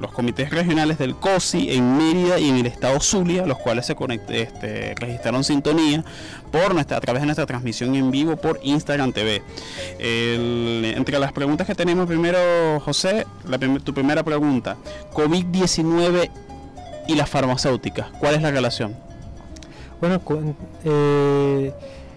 los 0.00 0.12
comités 0.12 0.50
regionales 0.50 0.98
del 0.98 1.14
COSI 1.14 1.72
en 1.72 1.96
Mérida 1.96 2.38
y 2.38 2.48
en 2.48 2.56
el 2.56 2.66
estado 2.66 3.00
Zulia, 3.00 3.46
los 3.46 3.58
cuales 3.58 3.86
se 3.86 3.96
este, 4.30 4.94
registraron 4.96 5.44
sintonía 5.44 6.04
por 6.50 6.74
nuestra, 6.74 6.96
a 6.96 7.00
través 7.00 7.22
de 7.22 7.26
nuestra 7.26 7.46
transmisión 7.46 7.94
en 7.94 8.10
vivo 8.10 8.36
por 8.36 8.58
Instagram 8.62 9.12
TV. 9.12 9.42
entre 9.98 11.18
las 11.18 11.32
preguntas 11.32 11.66
que 11.66 11.74
tenemos 11.74 12.06
primero, 12.06 12.80
José, 12.80 13.26
tu 13.84 13.94
primera 13.94 14.22
pregunta, 14.22 14.76
COVID-19 15.12 16.30
y 17.08 17.14
las 17.14 17.30
farmacéuticas, 17.30 18.08
¿cuál 18.18 18.34
es 18.34 18.42
la 18.42 18.50
relación? 18.50 18.96
Bueno, 20.00 20.20
eh, 20.84 21.72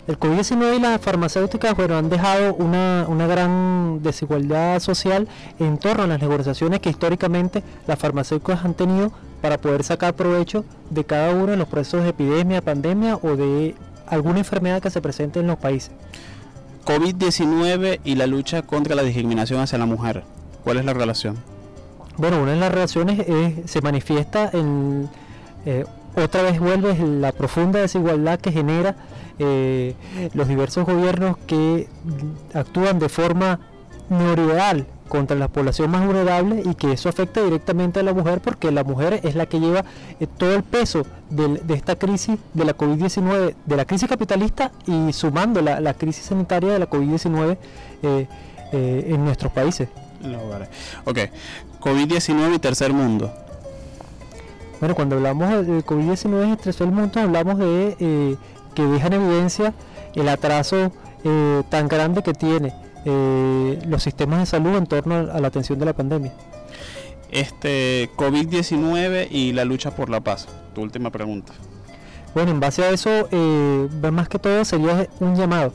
el 0.10 0.20
COVID-19 0.20 0.78
y 0.78 0.80
las 0.80 1.00
farmacéuticas 1.00 1.76
bueno, 1.76 1.96
han 1.96 2.10
dejado 2.10 2.56
una, 2.56 3.28
gran 3.28 4.02
desigualdad 4.02 4.80
social 4.80 5.28
en 5.60 5.78
torno 5.78 6.02
a 6.02 6.08
las 6.08 6.20
negociaciones 6.20 6.80
que 6.80 6.90
históricamente 6.90 7.62
las 7.86 8.00
farmacéuticas 8.00 8.66
han 8.66 8.74
tenido 8.74 9.12
para 9.40 9.60
poder 9.60 9.84
sacar 9.84 10.16
provecho 10.16 10.66
de 10.90 11.04
cada 11.04 11.36
uno 11.36 11.52
de 11.52 11.58
los 11.58 11.68
procesos 11.68 12.02
de 12.02 12.10
epidemia, 12.10 12.60
pandemia 12.64 13.18
o 13.22 13.36
de 13.36 13.76
alguna 14.08 14.40
enfermedad 14.40 14.82
que 14.82 14.90
se 14.90 15.00
presente 15.00 15.42
en 15.42 15.46
los 15.46 15.60
países. 15.60 15.92
COVID-19 16.86 18.00
y 18.04 18.16
la 18.16 18.26
lucha 18.26 18.64
contra 18.64 18.96
la 18.96 19.04
discriminación 19.04 19.60
hacia 19.60 19.78
la 19.78 19.86
mujer. 19.86 20.24
¿Cuál 20.64 20.78
es 20.78 20.86
la 20.86 20.94
relación? 20.94 21.38
Bueno, 22.18 22.42
una 22.42 22.54
de 22.54 22.60
las 22.60 22.72
relaciones 22.72 23.28
se 23.70 23.82
manifiesta 23.82 24.50
en, 24.54 25.08
eh, 25.68 25.86
otra 26.16 26.42
vez 26.42 26.60
vuelve 26.60 26.98
la 26.98 27.32
profunda 27.32 27.80
desigualdad 27.80 28.40
que 28.40 28.52
genera 28.52 28.96
eh, 29.40 29.96
los 30.34 30.48
diversos 30.50 30.86
gobiernos 30.86 31.38
que 31.48 31.88
actúan 32.54 33.00
de 33.00 33.08
forma 33.08 33.60
neoliberal 34.10 34.86
contra 35.08 35.38
la 35.38 35.48
población 35.48 35.90
más 35.92 36.06
vulnerable 36.06 36.62
y 36.66 36.76
que 36.76 36.92
eso 36.92 37.08
afecta 37.10 37.42
directamente 37.42 38.02
a 38.02 38.04
la 38.04 38.14
mujer 38.14 38.42
porque 38.42 38.70
la 38.70 38.84
mujer 38.84 39.22
es 39.24 39.36
la 39.36 39.46
que 39.46 39.60
lleva 39.60 39.86
eh, 40.20 40.28
todo 40.28 40.54
el 40.56 40.64
peso 40.64 41.06
de, 41.30 41.62
esta 41.74 41.96
crisis 41.96 42.38
de 42.54 42.66
la 42.66 42.76
COVID-19, 42.76 43.56
de 43.66 43.76
la 43.78 43.86
crisis 43.86 44.10
capitalista 44.10 44.72
y 44.86 45.14
sumando 45.14 45.62
la, 45.62 45.94
crisis 45.94 46.26
sanitaria 46.26 46.74
de 46.74 46.80
la 46.80 46.90
COVID-19 46.90 47.58
eh, 48.04 48.28
en 48.72 49.24
nuestros 49.24 49.52
países. 49.54 49.88
Ok, 51.06 51.18
COVID-19 51.80 52.56
y 52.56 52.60
tercer 52.60 52.92
mundo. 52.92 53.34
Bueno, 54.80 54.96
cuando 54.96 55.16
hablamos 55.16 55.66
de 55.66 55.84
COVID-19 55.84 56.54
y 56.54 56.58
tercer 56.58 56.88
mundo 56.88 57.20
hablamos 57.20 57.58
de 57.58 58.38
que 58.74 58.84
deja 58.84 59.08
en 59.08 59.14
evidencia 59.14 59.74
el 60.16 60.30
atraso 60.30 60.92
eh, 61.24 61.64
tan 61.70 61.88
grande 61.88 62.24
que 62.24 62.34
tiene 62.34 62.74
eh, 63.06 63.80
los 63.88 64.04
sistemas 64.04 64.40
de 64.40 64.46
salud 64.46 64.76
en 64.76 64.86
torno 64.86 65.16
a, 65.16 65.40
la 65.40 65.48
atención 65.48 65.80
de 65.80 65.86
la 65.86 65.94
pandemia. 65.94 66.34
Este 67.32 68.10
COVID-19 68.16 69.28
y 69.30 69.54
la 69.54 69.66
lucha 69.66 69.92
por 69.92 70.10
la 70.10 70.22
paz. 70.22 70.48
Tu 70.74 70.82
última 70.82 71.12
pregunta. 71.12 71.54
Bueno, 72.34 72.52
en 72.52 72.60
base 72.60 72.84
a 72.84 72.90
eso, 72.90 73.28
eh, 73.32 73.88
más 74.12 74.30
que 74.30 74.40
todo 74.40 74.64
sería 74.66 75.08
un 75.20 75.36
llamado 75.36 75.74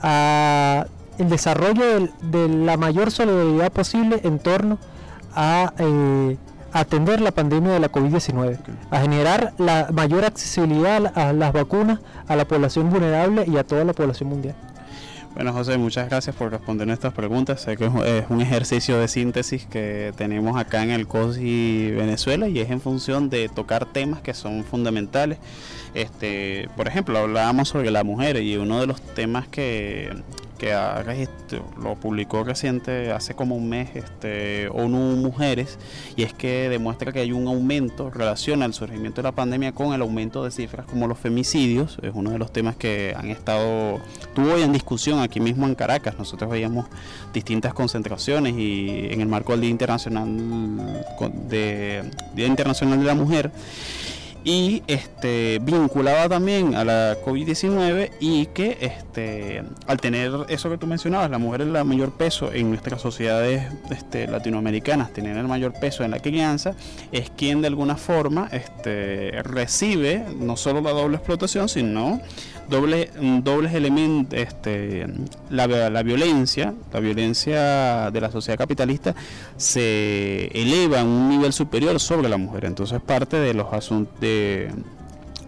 a 0.00 0.86
el 1.18 1.28
desarrollo 1.28 2.08
de, 2.22 2.48
la 2.48 2.76
mayor 2.76 3.10
solidaridad 3.10 3.70
posible 3.70 4.20
en 4.24 4.38
torno 4.38 4.78
a 5.34 5.72
atender 6.74 7.20
la 7.20 7.30
pandemia 7.30 7.72
de 7.72 7.80
la 7.80 7.90
COVID-19, 7.90 8.58
a 8.90 9.00
generar 9.00 9.54
la 9.58 9.88
mayor 9.92 10.24
accesibilidad 10.24 11.16
a 11.16 11.32
las 11.32 11.52
vacunas 11.52 12.00
a 12.26 12.34
la 12.34 12.46
población 12.46 12.90
vulnerable 12.90 13.44
y 13.46 13.56
a 13.56 13.64
toda 13.64 13.84
la 13.84 13.92
población 13.92 14.28
mundial. 14.28 14.56
Bueno, 15.34 15.52
José, 15.52 15.78
muchas 15.78 16.08
gracias 16.08 16.34
por 16.34 16.50
responder 16.50 16.86
nuestras 16.86 17.12
preguntas. 17.12 17.60
Sé 17.60 17.76
que 17.76 17.86
es 17.86 18.24
un 18.28 18.40
ejercicio 18.40 18.98
de 18.98 19.08
síntesis 19.08 19.66
que 19.66 20.12
tenemos 20.16 20.56
acá 20.56 20.82
en 20.82 20.90
el 20.90 21.08
COSI 21.08 21.92
Venezuela 21.92 22.48
y 22.48 22.60
es 22.60 22.70
en 22.70 22.80
función 22.80 23.30
de 23.30 23.48
tocar 23.48 23.86
temas 23.86 24.20
que 24.20 24.34
son 24.34 24.64
fundamentales. 24.64 25.38
Este, 25.94 26.68
por 26.76 26.86
ejemplo, 26.86 27.18
hablábamos 27.18 27.68
sobre 27.68 27.90
la 27.90 28.04
mujer 28.04 28.36
y 28.42 28.56
uno 28.56 28.80
de 28.80 28.86
los 28.86 29.00
temas 29.00 29.48
que 29.48 30.12
que 30.64 31.28
lo 31.82 31.94
publicó 31.96 32.42
reciente, 32.42 33.12
hace 33.12 33.34
como 33.34 33.54
un 33.56 33.68
mes, 33.68 33.90
este, 33.94 34.68
ONU 34.68 35.16
Mujeres, 35.16 35.78
y 36.16 36.22
es 36.22 36.32
que 36.32 36.68
demuestra 36.68 37.12
que 37.12 37.20
hay 37.20 37.32
un 37.32 37.46
aumento, 37.46 38.10
relaciona 38.10 38.64
el 38.64 38.72
surgimiento 38.72 39.20
de 39.20 39.24
la 39.24 39.32
pandemia 39.32 39.72
con 39.72 39.92
el 39.92 40.00
aumento 40.00 40.42
de 40.44 40.50
cifras 40.50 40.86
como 40.86 41.06
los 41.06 41.18
femicidios, 41.18 41.98
es 42.02 42.12
uno 42.14 42.30
de 42.30 42.38
los 42.38 42.52
temas 42.52 42.76
que 42.76 43.14
han 43.16 43.30
estado, 43.30 44.00
tuvo 44.34 44.56
en 44.56 44.72
discusión 44.72 45.20
aquí 45.20 45.40
mismo 45.40 45.66
en 45.66 45.74
Caracas, 45.74 46.14
nosotros 46.18 46.50
veíamos 46.50 46.86
distintas 47.32 47.74
concentraciones 47.74 48.54
y 48.56 49.08
en 49.10 49.20
el 49.20 49.28
marco 49.28 49.52
del 49.52 49.60
Día 49.60 49.70
Internacional 49.70 50.26
de 52.98 53.04
la 53.04 53.14
Mujer, 53.14 53.50
y 54.44 54.82
este 54.86 55.58
vinculaba 55.62 56.28
también 56.28 56.74
a 56.74 56.84
la 56.84 57.16
COVID-19 57.24 58.10
y 58.20 58.46
que 58.46 58.76
este 58.80 59.64
al 59.86 59.96
tener 59.98 60.32
eso 60.48 60.68
que 60.68 60.76
tú 60.76 60.86
mencionabas, 60.86 61.30
la 61.30 61.38
mujer 61.38 61.62
es 61.62 61.68
la 61.68 61.82
mayor 61.82 62.12
peso 62.12 62.52
en 62.52 62.68
nuestras 62.68 63.00
sociedades 63.00 63.72
este, 63.90 64.26
latinoamericanas, 64.26 65.12
tener 65.12 65.36
el 65.38 65.48
mayor 65.48 65.72
peso 65.72 66.04
en 66.04 66.10
la 66.10 66.18
crianza, 66.18 66.74
es 67.10 67.30
quien 67.30 67.62
de 67.62 67.68
alguna 67.68 67.96
forma 67.96 68.48
este, 68.52 69.42
recibe 69.42 70.24
no 70.38 70.56
solo 70.56 70.82
la 70.82 70.90
doble 70.90 71.16
explotación, 71.16 71.68
sino 71.68 72.20
doble, 72.68 73.10
dobles 73.42 73.74
elementos, 73.74 74.38
este, 74.38 75.06
la, 75.50 75.66
la, 75.66 76.02
violencia, 76.02 76.74
la 76.92 77.00
violencia 77.00 78.10
de 78.10 78.20
la 78.20 78.30
sociedad 78.30 78.58
capitalista 78.58 79.14
se 79.56 80.46
eleva 80.54 81.00
a 81.00 81.04
un 81.04 81.28
nivel 81.28 81.52
superior 81.52 81.98
sobre 82.00 82.28
la 82.28 82.36
mujer. 82.36 82.64
Entonces 82.64 83.00
parte 83.00 83.36
de 83.36 83.54
los 83.54 83.72
asuntos 83.72 84.20
de 84.20 84.70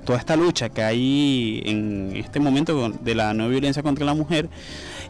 toda 0.06 0.18
esta 0.18 0.36
lucha 0.36 0.70
que 0.70 0.82
hay 0.82 1.62
en 1.66 2.12
este 2.14 2.40
momento 2.40 2.90
de 2.90 3.14
la 3.14 3.34
no 3.34 3.48
violencia 3.48 3.82
contra 3.82 4.06
la 4.06 4.14
mujer 4.14 4.48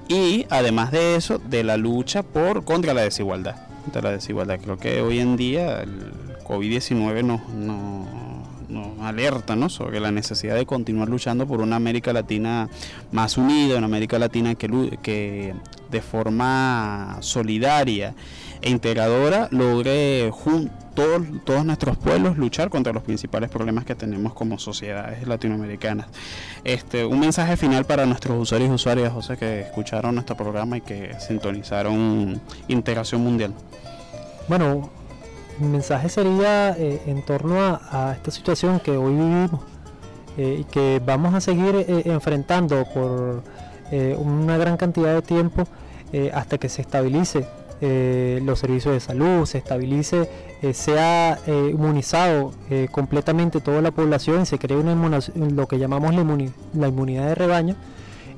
y 0.09 0.47
además 0.51 0.91
de 0.91 1.17
eso 1.17 1.39
de 1.39 1.63
la 1.63 1.77
lucha 1.77 2.23
por 2.23 2.65
contra 2.65 2.95
la 2.95 3.03
desigualdad 3.03 3.57
contra 3.85 4.03
la 4.03 4.13
desigualdad 4.13 4.59
creo 4.61 4.79
que 4.79 5.03
hoy 5.03 5.21
en 5.21 5.37
día 5.37 5.83
el 5.83 6.13
COVID-19 6.45 7.23
no, 7.23 7.43
no 7.55 8.26
nos 8.77 9.01
alerta 9.01 9.57
¿no? 9.57 9.69
sobre 9.69 10.01
la 10.01 10.13
necesidad 10.13 10.55
de 10.55 10.67
continuar 10.67 11.09
luchando 11.09 11.47
por 11.47 11.61
una 11.61 11.77
América 11.77 12.13
Latina 12.13 12.69
más 13.13 13.37
unida, 13.37 13.79
una 13.79 13.87
América 13.87 14.19
Latina 14.19 14.55
que, 14.55 14.99
que 15.03 15.55
de 15.91 16.01
forma 16.03 17.19
solidaria 17.21 18.15
e 18.61 18.71
integradora 18.71 19.49
logre 19.51 20.31
todos, 20.95 21.23
todos 21.45 21.65
nuestros 21.65 21.97
pueblos 21.97 22.39
luchar 22.39 22.71
contra 22.71 22.93
los 22.93 23.03
principales 23.03 23.51
problemas 23.51 23.85
que 23.85 23.95
tenemos 23.95 24.33
como 24.33 24.59
sociedades 24.59 25.27
latinoamericanas. 25.27 26.07
Este, 26.65 27.05
un 27.05 27.21
mensaje 27.21 27.57
final 27.57 27.85
para 27.85 28.07
nuestros 28.07 28.41
usuarios 28.41 28.71
y 28.71 28.73
usuarias, 28.73 29.13
José, 29.13 29.37
que 29.37 29.61
escucharon 29.61 30.15
nuestro 30.15 30.37
programa 30.37 30.79
y 30.79 30.81
que 30.81 31.15
sintonizaron 31.21 32.41
Integración 32.69 33.21
Mundial. 33.21 33.53
Bueno, 34.49 34.91
mi 35.59 35.69
mensaje 35.69 36.09
sería 36.09 36.71
eh, 36.71 37.03
en 37.07 37.23
torno 37.23 37.59
a, 37.59 38.13
esta 38.13 38.31
situación 38.31 38.81
que 38.81 38.97
hoy 38.97 39.15
vivimos 39.15 39.61
eh, 40.37 40.59
y 40.61 40.65
que 40.65 41.01
vamos 41.05 41.35
a 41.35 41.41
seguir 41.41 41.75
eh, 41.77 42.03
enfrentando 42.07 42.85
por 42.93 43.43
una 44.19 44.59
gran 44.59 44.77
cantidad 44.77 45.15
de 45.15 45.23
tiempo 45.23 45.63
hasta 46.35 46.59
que 46.59 46.69
se 46.69 46.83
estabilice 46.83 47.47
los 47.81 48.59
servicios 48.59 48.95
de 48.95 48.99
salud, 48.99 49.47
se 49.47 49.59
estabilice, 49.59 50.29
sea 50.73 51.39
inmunizado 51.47 52.51
completamente 52.91 53.61
toda 53.61 53.83
la 53.83 53.93
población 53.93 54.45
se 54.45 54.59
cree 54.59 54.77
una 54.77 55.21
lo 55.37 55.69
que 55.69 55.79
llamamos 55.79 56.13
la, 56.17 56.89
inmunidad 56.89 57.29
de 57.29 57.35
rebaño, 57.37 57.77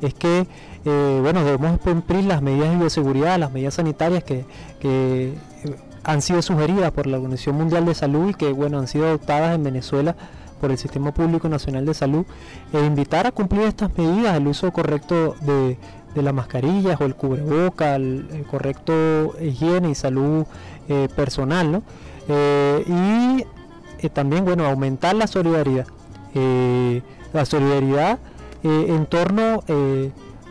es 0.03 0.13
que 0.13 0.47
bueno 0.85 1.43
debemos 1.43 1.81
cumplir 1.81 2.25
las 2.25 2.43
medidas 2.43 2.69
de 2.69 2.77
bioseguridad, 2.77 3.39
las 3.39 3.51
medidas 3.51 3.73
sanitarias 3.73 4.23
que 4.23 4.45
han 6.09 6.23
sido 6.23 6.41
sugeridas 6.41 6.91
por 6.91 7.07
la 7.07 7.19
Organización 7.19 7.57
Mundial 7.57 7.85
de 7.85 7.95
Salud 7.95 8.31
y 8.31 8.35
que 8.35 8.51
bueno, 8.51 8.79
han 8.79 8.89
sido 8.89 9.07
adoptadas 9.07 9.55
en 9.55 9.63
Venezuela 9.63 10.17
por 10.59 10.71
el 10.71 10.79
Sistema 10.79 11.13
Público 11.13 11.51
Nacional 11.51 11.85
de 11.85 11.93
Salud 11.93 12.25
e 12.73 12.83
invitar 12.83 13.27
a 13.27 13.31
cumplir 13.31 13.65
estas 13.65 13.97
medidas, 13.97 14.35
el 14.35 14.47
uso 14.47 14.73
correcto 14.73 15.37
de, 15.43 15.77
de 16.15 16.23
las 16.23 16.33
mascarillas 16.33 16.99
o 16.99 17.05
el 17.05 17.15
cubreboca, 17.15 17.95
el, 17.95 18.47
correcto 18.51 19.35
higiene 19.39 19.91
y 19.91 19.95
salud 19.95 20.47
eh, 20.89 21.09
personal, 21.15 21.71
¿no? 21.71 21.83
Eh, 22.27 22.85
y 22.87 24.07
eh, 24.07 24.09
también, 24.09 24.47
bueno, 24.47 24.65
aumentar 24.65 25.15
la 25.15 25.27
solidaridad, 25.27 25.87
la 27.35 27.45
solidaridad 27.45 28.19
en 28.63 29.05
torno 29.07 29.63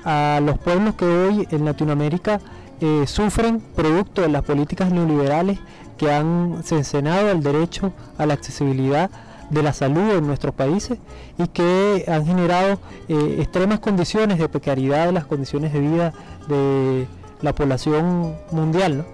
a 0.06 0.40
los 0.44 0.60
pueblos 0.60 0.94
que 0.94 1.06
hoy 1.06 1.48
en 1.50 1.66
Latinoamérica 1.66 2.42
eh, 2.82 3.06
sufren 3.08 3.60
producto 3.60 4.22
de 4.22 4.30
las 4.30 4.44
políticas 4.44 4.92
neoliberales 4.92 5.60
que 5.98 6.12
han 6.12 6.62
cercenado 6.64 7.32
el 7.32 7.42
derecho 7.42 7.92
a 8.18 8.26
la 8.26 8.36
accesibilidad 8.36 9.10
de 9.50 9.64
la 9.64 9.74
salud 9.74 10.12
en 10.12 10.28
nuestros 10.28 10.54
países 10.54 11.00
y 11.38 11.48
que 11.48 12.06
han 12.08 12.26
generado 12.26 12.80
eh, 13.08 13.38
extremas 13.40 13.80
condiciones 13.80 14.38
de 14.38 14.50
precariedad 14.50 15.06
de 15.06 15.14
las 15.14 15.26
condiciones 15.26 15.74
de 15.74 15.80
vida 15.80 16.14
de 16.48 17.08
la 17.42 17.54
población 17.54 18.36
mundial. 18.52 19.06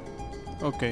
Ok, 0.61 0.83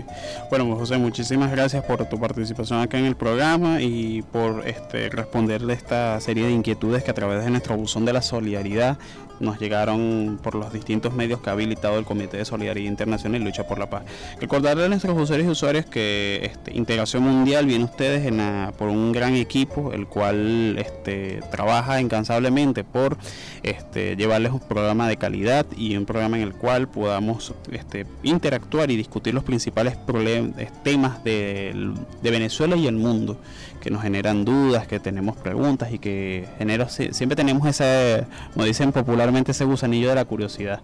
bueno 0.49 0.75
José, 0.75 0.97
muchísimas 0.97 1.49
gracias 1.49 1.83
por 1.85 2.05
tu 2.05 2.19
participación 2.19 2.81
acá 2.81 2.99
en 2.99 3.05
el 3.05 3.15
programa 3.15 3.81
y 3.81 4.21
por 4.21 4.67
este, 4.67 5.09
responderle 5.09 5.73
esta 5.73 6.19
serie 6.19 6.45
de 6.45 6.51
inquietudes 6.51 7.03
que 7.03 7.11
a 7.11 7.13
través 7.13 7.43
de 7.43 7.49
nuestro 7.49 7.77
buzón 7.77 8.03
de 8.03 8.11
la 8.11 8.21
solidaridad 8.21 8.97
nos 9.41 9.59
llegaron 9.59 10.39
por 10.41 10.55
los 10.55 10.71
distintos 10.71 11.13
medios 11.13 11.41
que 11.41 11.49
ha 11.49 11.53
habilitado 11.53 11.97
el 11.99 12.05
Comité 12.05 12.37
de 12.37 12.45
Solidaridad 12.45 12.89
Internacional 12.89 13.41
y 13.41 13.43
Lucha 13.43 13.67
por 13.67 13.79
la 13.79 13.89
Paz. 13.89 14.03
Recordarle 14.39 14.85
a 14.85 14.87
nuestros 14.87 15.17
usuarios 15.17 15.47
y 15.47 15.51
usuarios 15.51 15.85
que 15.85 16.41
este, 16.43 16.75
Integración 16.77 17.23
Mundial 17.23 17.65
viene 17.65 17.85
ustedes 17.85 18.25
en 18.25 18.41
por 18.77 18.89
un 18.89 19.11
gran 19.11 19.35
equipo, 19.35 19.91
el 19.93 20.07
cual 20.07 20.77
este, 20.77 21.41
trabaja 21.51 22.01
incansablemente 22.01 22.83
por 22.83 23.17
este, 23.63 24.15
llevarles 24.15 24.51
un 24.51 24.59
programa 24.59 25.07
de 25.07 25.17
calidad 25.17 25.65
y 25.75 25.95
un 25.95 26.05
programa 26.05 26.37
en 26.37 26.43
el 26.43 26.53
cual 26.53 26.87
podamos 26.87 27.53
este, 27.71 28.05
interactuar 28.23 28.91
y 28.91 28.97
discutir 28.97 29.33
los 29.33 29.43
principales 29.43 29.95
problemas, 29.95 30.55
temas 30.83 31.23
de, 31.23 31.93
de 32.21 32.31
Venezuela 32.31 32.75
y 32.75 32.87
el 32.87 32.95
mundo 32.95 33.37
que 33.81 33.91
nos 33.91 34.01
generan 34.01 34.45
dudas, 34.45 34.87
que 34.87 34.99
tenemos 34.99 35.35
preguntas 35.35 35.91
y 35.91 35.99
que 35.99 36.47
genera, 36.57 36.87
siempre 36.87 37.35
tenemos 37.35 37.67
ese, 37.67 38.25
como 38.53 38.65
dicen 38.65 38.93
popularmente, 38.93 39.51
ese 39.51 39.65
gusanillo 39.65 40.09
de 40.09 40.15
la 40.15 40.25
curiosidad. 40.25 40.79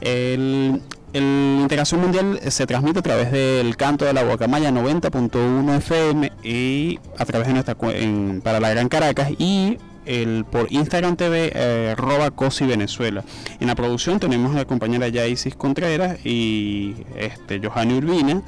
El, 0.00 0.80
Integración 1.16 2.00
Mundial 2.00 2.40
se 2.48 2.66
transmite 2.66 2.98
a 2.98 3.02
través 3.02 3.30
del 3.30 3.76
canto 3.76 4.04
de 4.04 4.12
la 4.12 4.24
Guacamaya 4.24 4.72
90.1 4.72 5.76
FM 5.76 6.32
y 6.42 6.98
a 7.16 7.24
través 7.24 7.46
de 7.46 7.54
nuestra 7.54 7.76
en, 7.92 8.40
para 8.42 8.58
la 8.58 8.70
Gran 8.70 8.88
Caracas 8.88 9.30
y 9.38 9.78
el, 10.06 10.44
por 10.44 10.72
Instagram 10.72 11.16
TV, 11.16 11.52
eh, 11.54 11.94
Cosi 12.34 12.66
Venezuela. 12.66 13.24
En 13.60 13.66
la 13.66 13.74
producción 13.74 14.20
tenemos 14.20 14.54
a 14.54 14.58
la 14.58 14.64
compañera 14.64 15.08
Yaisis 15.08 15.54
Contreras 15.54 16.24
y 16.24 16.94
este, 17.16 17.60
Johanny 17.62 17.94
Urbina. 17.94 18.42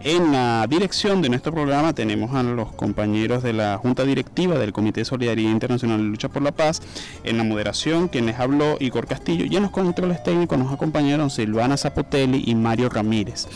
En 0.00 0.32
la 0.32 0.66
dirección 0.68 1.22
de 1.22 1.28
nuestro 1.28 1.52
programa 1.52 1.92
tenemos 1.92 2.34
a 2.34 2.42
los 2.42 2.72
compañeros 2.72 3.42
de 3.42 3.52
la 3.52 3.78
Junta 3.78 4.04
Directiva 4.04 4.56
del 4.58 4.72
Comité 4.72 5.00
de 5.00 5.04
Solidaridad 5.04 5.50
Internacional 5.50 5.98
de 5.98 6.04
Lucha 6.04 6.28
por 6.28 6.42
la 6.42 6.52
Paz. 6.52 6.80
En 7.24 7.36
la 7.36 7.44
moderación, 7.44 8.08
quien 8.08 8.26
les 8.26 8.38
habló, 8.38 8.76
Igor 8.80 9.06
Castillo. 9.06 9.44
Y 9.44 9.56
en 9.56 9.62
los 9.62 9.72
controles 9.72 10.22
técnicos 10.22 10.58
nos 10.58 10.72
acompañaron 10.72 11.30
Silvana 11.30 11.76
Zapotelli 11.76 12.44
y 12.46 12.54
Mario 12.54 12.88
Ramírez. 12.88 13.48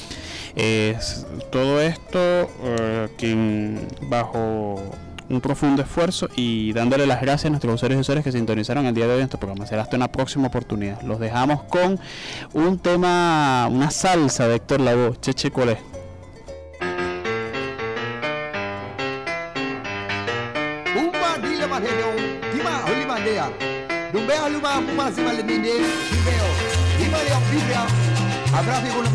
todo 1.50 1.80
esto 1.80 2.18
eh, 2.18 3.08
quien 3.16 3.86
bajo 4.08 4.82
un 5.32 5.40
profundo 5.40 5.82
esfuerzo 5.82 6.28
y 6.36 6.72
dándole 6.72 7.06
las 7.06 7.20
gracias 7.20 7.46
a 7.46 7.50
nuestros 7.50 7.74
usuarios 7.74 7.98
y 7.98 8.00
usuarias 8.02 8.24
que 8.24 8.32
sintonizaron 8.32 8.86
el 8.86 8.94
día 8.94 9.06
de 9.06 9.14
hoy 9.14 9.18
en 9.18 9.24
este 9.24 9.38
programa. 9.38 9.66
Será 9.66 9.82
hasta 9.82 9.96
una 9.96 10.08
próxima 10.08 10.48
oportunidad. 10.48 11.00
Los 11.02 11.18
dejamos 11.18 11.62
con 11.64 11.98
un 12.52 12.78
tema, 12.78 13.66
una 13.70 13.90
salsa 13.90 14.46
de 14.46 14.56
Héctor 14.56 14.80
Lavoe, 14.80 15.16
Cheche 15.20 15.50
Colé. 15.50 15.78
Abra 28.54 28.74
figura 28.82 29.08